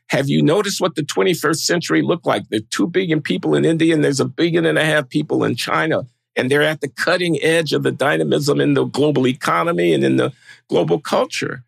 Have 0.09 0.29
you 0.29 0.43
noticed 0.43 0.81
what 0.81 0.97
the 0.97 1.05
21st 1.05 1.59
century 1.59 2.03
looked 2.03 2.27
like? 2.27 2.49
There 2.49 2.59
are 2.59 2.71
2 2.71 2.89
billion 2.89 3.23
people 3.23 3.55
in 3.55 3.65
India 3.65 3.95
and 3.95 4.03
there's 4.03 4.19
a 4.19 4.25
billion 4.25 4.67
and 4.67 4.77
a 4.77 4.85
half 4.85 5.09
people 5.09 5.45
in 5.45 5.55
China. 5.55 6.07
And 6.35 6.51
they're 6.51 6.63
at 6.63 6.81
the 6.81 6.89
cutting 6.89 7.41
edge 7.41 7.73
of 7.73 7.85
the 7.85 7.93
dynamism 7.93 8.61
in 8.61 8.75
the 8.75 8.87
global 8.87 9.29
economy 9.29 9.95
and 9.95 10.03
in 10.03 10.17
the 10.17 10.33
global 10.69 10.99
culture. 10.99 11.63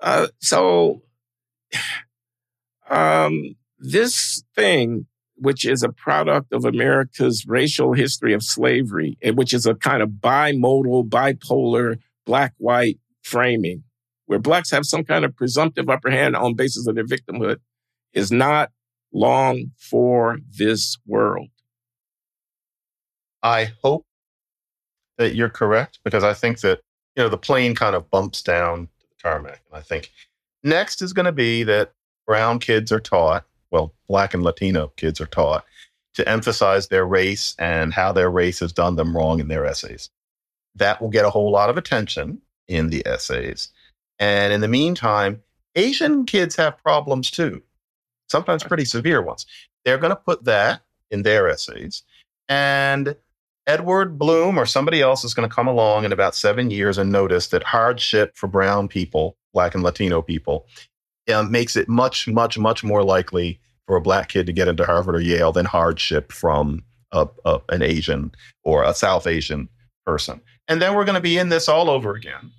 Uh, 0.00 0.26
so 0.38 1.00
um, 2.90 3.56
this 3.78 4.44
thing, 4.54 5.06
which 5.36 5.64
is 5.64 5.82
a 5.82 5.88
product 5.88 6.52
of 6.52 6.64
America's 6.64 7.44
racial 7.46 7.92
history 7.92 8.32
of 8.32 8.42
slavery, 8.42 9.18
and 9.22 9.36
which 9.36 9.52
is 9.52 9.66
a 9.66 9.74
kind 9.74 10.02
of 10.02 10.10
bimodal, 10.10 11.08
bipolar, 11.08 11.98
black 12.24 12.54
white 12.58 12.98
framing, 13.22 13.82
where 14.26 14.38
blacks 14.38 14.70
have 14.70 14.84
some 14.84 15.04
kind 15.04 15.24
of 15.24 15.36
presumptive 15.36 15.88
upper 15.88 16.10
hand 16.10 16.36
on 16.36 16.54
basis 16.54 16.86
of 16.86 16.94
their 16.94 17.04
victimhood, 17.04 17.58
is 18.12 18.30
not 18.30 18.70
long 19.12 19.70
for 19.78 20.38
this 20.56 20.98
world. 21.06 21.48
I 23.42 23.72
hope 23.82 24.06
that 25.18 25.34
you're 25.34 25.50
correct 25.50 26.00
because 26.04 26.24
I 26.24 26.34
think 26.34 26.60
that 26.60 26.80
you 27.16 27.22
know 27.22 27.28
the 27.28 27.38
plane 27.38 27.74
kind 27.74 27.94
of 27.94 28.10
bumps 28.10 28.42
down 28.42 28.88
to 29.00 29.06
the 29.08 29.14
tarmac, 29.22 29.62
and 29.70 29.78
I 29.78 29.82
think 29.82 30.10
next 30.62 31.02
is 31.02 31.12
going 31.12 31.26
to 31.26 31.32
be 31.32 31.62
that 31.64 31.92
brown 32.26 32.58
kids 32.58 32.90
are 32.90 33.00
taught, 33.00 33.44
well, 33.74 33.92
black 34.06 34.34
and 34.34 34.44
Latino 34.44 34.92
kids 34.96 35.20
are 35.20 35.26
taught 35.26 35.64
to 36.14 36.26
emphasize 36.28 36.86
their 36.86 37.04
race 37.04 37.56
and 37.58 37.92
how 37.92 38.12
their 38.12 38.30
race 38.30 38.60
has 38.60 38.72
done 38.72 38.94
them 38.94 39.16
wrong 39.16 39.40
in 39.40 39.48
their 39.48 39.66
essays. 39.66 40.10
That 40.76 41.02
will 41.02 41.08
get 41.08 41.24
a 41.24 41.30
whole 41.30 41.50
lot 41.50 41.70
of 41.70 41.76
attention 41.76 42.40
in 42.68 42.90
the 42.90 43.04
essays. 43.04 43.70
And 44.20 44.52
in 44.52 44.60
the 44.60 44.68
meantime, 44.68 45.42
Asian 45.74 46.24
kids 46.24 46.54
have 46.54 46.80
problems 46.84 47.32
too, 47.32 47.64
sometimes 48.28 48.62
pretty 48.62 48.84
severe 48.84 49.20
ones. 49.20 49.44
They're 49.84 49.98
going 49.98 50.10
to 50.10 50.16
put 50.16 50.44
that 50.44 50.82
in 51.10 51.24
their 51.24 51.48
essays. 51.48 52.04
And 52.48 53.16
Edward 53.66 54.18
Blum 54.20 54.56
or 54.56 54.66
somebody 54.66 55.02
else 55.02 55.24
is 55.24 55.34
going 55.34 55.48
to 55.48 55.54
come 55.54 55.66
along 55.66 56.04
in 56.04 56.12
about 56.12 56.36
seven 56.36 56.70
years 56.70 56.96
and 56.96 57.10
notice 57.10 57.48
that 57.48 57.64
hardship 57.64 58.36
for 58.36 58.46
brown 58.46 58.86
people, 58.86 59.36
black 59.52 59.74
and 59.74 59.82
Latino 59.82 60.22
people, 60.22 60.68
uh, 61.28 61.42
makes 61.44 61.76
it 61.76 61.88
much, 61.88 62.28
much, 62.28 62.58
much 62.58 62.84
more 62.84 63.02
likely 63.02 63.60
for 63.86 63.96
a 63.96 64.00
black 64.00 64.28
kid 64.28 64.46
to 64.46 64.52
get 64.52 64.68
into 64.68 64.84
Harvard 64.84 65.14
or 65.14 65.20
Yale 65.20 65.52
than 65.52 65.66
hardship 65.66 66.32
from 66.32 66.82
a, 67.12 67.28
a, 67.44 67.60
an 67.70 67.82
Asian 67.82 68.32
or 68.62 68.82
a 68.82 68.94
South 68.94 69.26
Asian 69.26 69.68
person. 70.06 70.40
And 70.68 70.80
then 70.80 70.94
we're 70.94 71.04
going 71.04 71.14
to 71.14 71.20
be 71.20 71.38
in 71.38 71.48
this 71.48 71.68
all 71.68 71.90
over 71.90 72.14
again. 72.14 72.50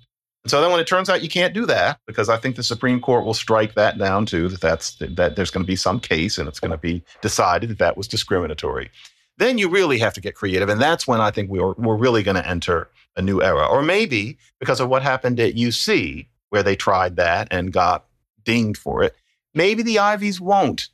And 0.44 0.50
so 0.50 0.60
then 0.60 0.70
when 0.70 0.78
it 0.78 0.86
turns 0.86 1.10
out 1.10 1.22
you 1.22 1.28
can't 1.28 1.54
do 1.54 1.66
that, 1.66 1.98
because 2.06 2.28
I 2.28 2.36
think 2.36 2.54
the 2.54 2.62
Supreme 2.62 3.00
Court 3.00 3.24
will 3.24 3.34
strike 3.34 3.74
that 3.74 3.98
down 3.98 4.26
too, 4.26 4.48
that 4.48 4.60
that's 4.60 4.94
that 5.00 5.34
there's 5.34 5.50
going 5.50 5.64
to 5.64 5.66
be 5.66 5.76
some 5.76 5.98
case 5.98 6.38
and 6.38 6.48
it's 6.48 6.60
going 6.60 6.70
to 6.70 6.78
be 6.78 7.02
decided 7.20 7.70
that 7.70 7.78
that 7.78 7.96
was 7.96 8.06
discriminatory. 8.06 8.90
Then 9.38 9.58
you 9.58 9.68
really 9.68 9.98
have 9.98 10.14
to 10.14 10.20
get 10.20 10.36
creative. 10.36 10.68
And 10.68 10.80
that's 10.80 11.06
when 11.06 11.20
I 11.20 11.32
think 11.32 11.50
we're, 11.50 11.72
we're 11.72 11.96
really 11.96 12.22
going 12.22 12.36
to 12.36 12.48
enter 12.48 12.88
a 13.16 13.22
new 13.22 13.42
era. 13.42 13.66
Or 13.66 13.82
maybe 13.82 14.38
because 14.60 14.78
of 14.80 14.88
what 14.88 15.02
happened 15.02 15.40
at 15.40 15.54
UC, 15.54 16.26
where 16.50 16.62
they 16.62 16.76
tried 16.76 17.16
that 17.16 17.48
and 17.50 17.72
got 17.72 18.06
dinged 18.46 18.78
for 18.78 19.02
it, 19.02 19.14
maybe 19.52 19.82
the 19.82 19.98
Ivies 19.98 20.40
won't 20.40 20.88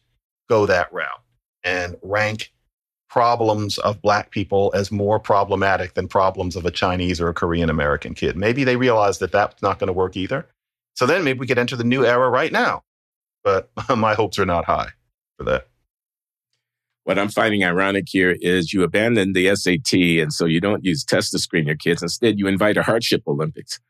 go 0.48 0.66
that 0.66 0.92
route 0.92 1.22
and 1.62 1.96
rank 2.02 2.52
problems 3.08 3.78
of 3.78 4.00
black 4.02 4.30
people 4.30 4.72
as 4.74 4.90
more 4.90 5.20
problematic 5.20 5.94
than 5.94 6.08
problems 6.08 6.56
of 6.56 6.64
a 6.64 6.70
Chinese 6.70 7.20
or 7.20 7.28
a 7.28 7.34
Korean 7.34 7.70
American 7.70 8.14
kid. 8.14 8.36
Maybe 8.36 8.64
they 8.64 8.76
realize 8.76 9.18
that 9.18 9.30
that's 9.30 9.62
not 9.62 9.78
going 9.78 9.88
to 9.88 9.92
work 9.92 10.16
either. 10.16 10.48
So 10.94 11.06
then 11.06 11.22
maybe 11.22 11.38
we 11.38 11.46
could 11.46 11.58
enter 11.58 11.76
the 11.76 11.84
new 11.84 12.04
era 12.04 12.28
right 12.30 12.50
now. 12.50 12.82
But 13.44 13.70
my 13.96 14.14
hopes 14.14 14.38
are 14.38 14.46
not 14.46 14.64
high 14.64 14.90
for 15.36 15.44
that. 15.44 15.68
What 17.04 17.18
I'm 17.18 17.28
finding 17.28 17.64
ironic 17.64 18.06
here 18.08 18.36
is 18.40 18.72
you 18.72 18.82
abandon 18.84 19.32
the 19.32 19.54
SAT, 19.56 19.92
and 19.92 20.32
so 20.32 20.44
you 20.46 20.60
don't 20.60 20.84
use 20.84 21.04
tests 21.04 21.32
to 21.32 21.38
screen 21.38 21.66
your 21.66 21.76
kids. 21.76 22.00
Instead, 22.00 22.38
you 22.38 22.46
invite 22.46 22.76
a 22.76 22.82
hardship 22.82 23.22
Olympics. 23.26 23.80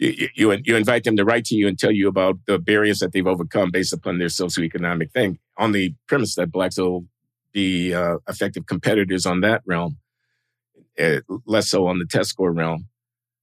You, 0.00 0.28
you, 0.34 0.58
you 0.64 0.76
invite 0.76 1.04
them 1.04 1.16
to 1.18 1.26
write 1.26 1.44
to 1.46 1.54
you 1.54 1.68
and 1.68 1.78
tell 1.78 1.90
you 1.90 2.08
about 2.08 2.38
the 2.46 2.58
barriers 2.58 3.00
that 3.00 3.12
they've 3.12 3.26
overcome 3.26 3.70
based 3.70 3.92
upon 3.92 4.18
their 4.18 4.28
socioeconomic 4.28 5.12
thing 5.12 5.38
on 5.58 5.72
the 5.72 5.94
premise 6.08 6.36
that 6.36 6.50
blacks 6.50 6.78
will 6.78 7.04
be 7.52 7.92
uh, 7.92 8.16
effective 8.26 8.64
competitors 8.64 9.26
on 9.26 9.42
that 9.42 9.60
realm, 9.66 9.98
uh, 10.98 11.20
less 11.44 11.68
so 11.68 11.86
on 11.86 11.98
the 11.98 12.06
test 12.06 12.30
score 12.30 12.50
realm. 12.50 12.86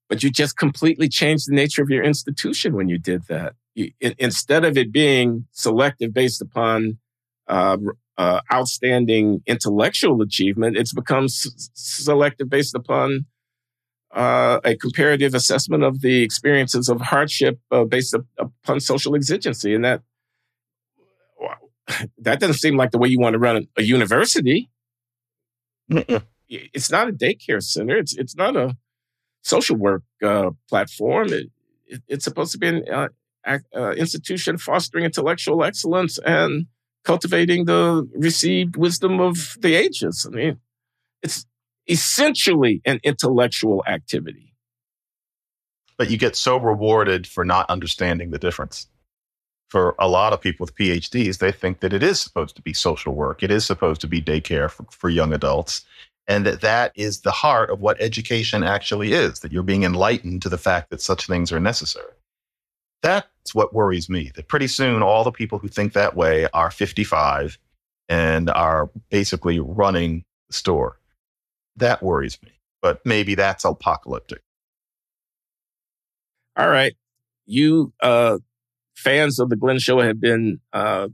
But 0.09 0.23
you 0.23 0.31
just 0.31 0.57
completely 0.57 1.07
changed 1.07 1.47
the 1.47 1.53
nature 1.53 1.83
of 1.83 1.91
your 1.91 2.03
institution 2.03 2.73
when 2.73 2.89
you 2.89 2.97
did 2.97 3.27
that. 3.27 3.53
You, 3.75 3.91
in, 3.99 4.15
instead 4.17 4.65
of 4.65 4.77
it 4.77 4.91
being 4.91 5.45
selective 5.51 6.11
based 6.11 6.41
upon 6.41 6.97
uh, 7.47 7.77
uh 8.17 8.41
outstanding 8.51 9.43
intellectual 9.45 10.23
achievement, 10.23 10.75
it's 10.75 10.93
become 10.93 11.25
s- 11.25 11.69
selective 11.75 12.49
based 12.49 12.73
upon 12.73 13.25
uh, 14.13 14.59
a 14.63 14.75
comparative 14.75 15.33
assessment 15.33 15.83
of 15.83 16.01
the 16.01 16.23
experiences 16.23 16.89
of 16.89 17.01
hardship 17.01 17.59
uh, 17.71 17.83
based 17.83 18.15
upon 18.37 18.79
social 18.79 19.15
exigency, 19.15 19.73
and 19.73 19.85
that 19.85 20.01
that 22.17 22.39
doesn't 22.39 22.55
seem 22.55 22.77
like 22.77 22.91
the 22.91 22.97
way 22.97 23.07
you 23.07 23.19
want 23.19 23.33
to 23.33 23.39
run 23.39 23.67
a 23.77 23.83
university. 23.83 24.69
Mm-mm. 25.91 26.23
It's 26.49 26.91
not 26.91 27.09
a 27.09 27.11
daycare 27.11 27.61
center. 27.61 27.97
It's 27.97 28.15
it's 28.17 28.35
not 28.35 28.55
a 28.55 28.77
social 29.43 29.75
work 29.75 30.03
uh, 30.23 30.51
platform. 30.69 31.27
It, 31.33 31.47
it, 31.85 32.01
it's 32.07 32.25
supposed 32.25 32.51
to 32.53 32.57
be 32.57 32.67
an 32.67 32.83
uh, 32.89 33.07
uh, 33.75 33.91
institution 33.91 34.57
fostering 34.57 35.05
intellectual 35.05 35.63
excellence 35.63 36.17
and 36.19 36.67
cultivating 37.03 37.65
the 37.65 38.07
received 38.15 38.75
wisdom 38.75 39.19
of 39.19 39.55
the 39.59 39.75
ages. 39.75 40.27
I 40.29 40.35
mean, 40.35 40.59
it's 41.23 41.45
essentially 41.87 42.81
an 42.85 42.99
intellectual 43.03 43.83
activity. 43.87 44.53
But 45.97 46.11
you 46.11 46.17
get 46.17 46.35
so 46.35 46.57
rewarded 46.57 47.25
for 47.25 47.43
not 47.43 47.69
understanding 47.69 48.31
the 48.31 48.37
difference 48.37 48.87
for 49.69 49.95
a 49.99 50.07
lot 50.07 50.33
of 50.33 50.41
people 50.41 50.63
with 50.65 50.75
PhDs, 50.75 51.39
they 51.39 51.51
think 51.51 51.81
that 51.81 51.93
it 51.93 52.03
is 52.03 52.21
supposed 52.21 52.55
to 52.55 52.61
be 52.61 52.73
social 52.73 53.13
work. 53.13 53.43
It 53.43 53.51
is 53.51 53.65
supposed 53.65 54.01
to 54.01 54.07
be 54.07 54.21
daycare 54.21 54.69
for, 54.69 54.85
for 54.91 55.09
young 55.09 55.33
adults. 55.33 55.85
And 56.27 56.45
that 56.45 56.61
that 56.61 56.91
is 56.95 57.21
the 57.21 57.31
heart 57.31 57.69
of 57.69 57.79
what 57.79 58.01
education 58.01 58.63
actually 58.63 59.13
is, 59.13 59.39
that 59.39 59.51
you're 59.51 59.63
being 59.63 59.83
enlightened 59.83 60.41
to 60.41 60.49
the 60.49 60.57
fact 60.57 60.89
that 60.89 61.01
such 61.01 61.27
things 61.27 61.51
are 61.51 61.59
necessary. 61.59 62.11
That's 63.01 63.53
what 63.53 63.73
worries 63.73 64.09
me, 64.09 64.31
that 64.35 64.47
pretty 64.47 64.67
soon 64.67 65.01
all 65.01 65.23
the 65.23 65.31
people 65.31 65.59
who 65.59 65.67
think 65.67 65.93
that 65.93 66.15
way 66.15 66.47
are 66.53 66.71
55 66.71 67.57
and 68.09 68.49
are 68.49 68.89
basically 69.09 69.59
running 69.59 70.25
the 70.47 70.53
store. 70.53 70.99
That 71.77 72.03
worries 72.03 72.39
me, 72.43 72.51
but 72.81 73.05
maybe 73.05 73.35
that's 73.35 73.63
apocalyptic. 73.63 74.41
All 76.55 76.69
right. 76.69 76.95
You 77.45 77.93
uh, 78.01 78.39
fans 78.95 79.39
of 79.39 79.49
the 79.49 79.55
Glenn 79.55 79.79
Show 79.79 79.99
have 79.99 80.19
been 80.19 80.59
uh, 80.73 81.07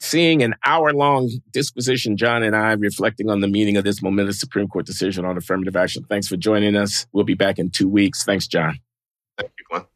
seeing 0.00 0.42
an 0.42 0.54
hour 0.64 0.92
long 0.92 1.30
disquisition, 1.50 2.16
John 2.16 2.42
and 2.42 2.54
I, 2.54 2.72
reflecting 2.72 3.30
on 3.30 3.40
the 3.40 3.48
meaning 3.48 3.76
of 3.76 3.84
this 3.84 4.02
momentous 4.02 4.38
Supreme 4.38 4.68
Court 4.68 4.86
decision 4.86 5.24
on 5.24 5.36
affirmative 5.36 5.76
action. 5.76 6.04
Thanks 6.08 6.28
for 6.28 6.36
joining 6.36 6.76
us. 6.76 7.06
We'll 7.12 7.24
be 7.24 7.34
back 7.34 7.58
in 7.58 7.70
two 7.70 7.88
weeks. 7.88 8.24
Thanks, 8.24 8.46
John. 8.46 8.78
Thank 9.36 9.52
you, 9.58 9.64
Glenn. 9.70 9.87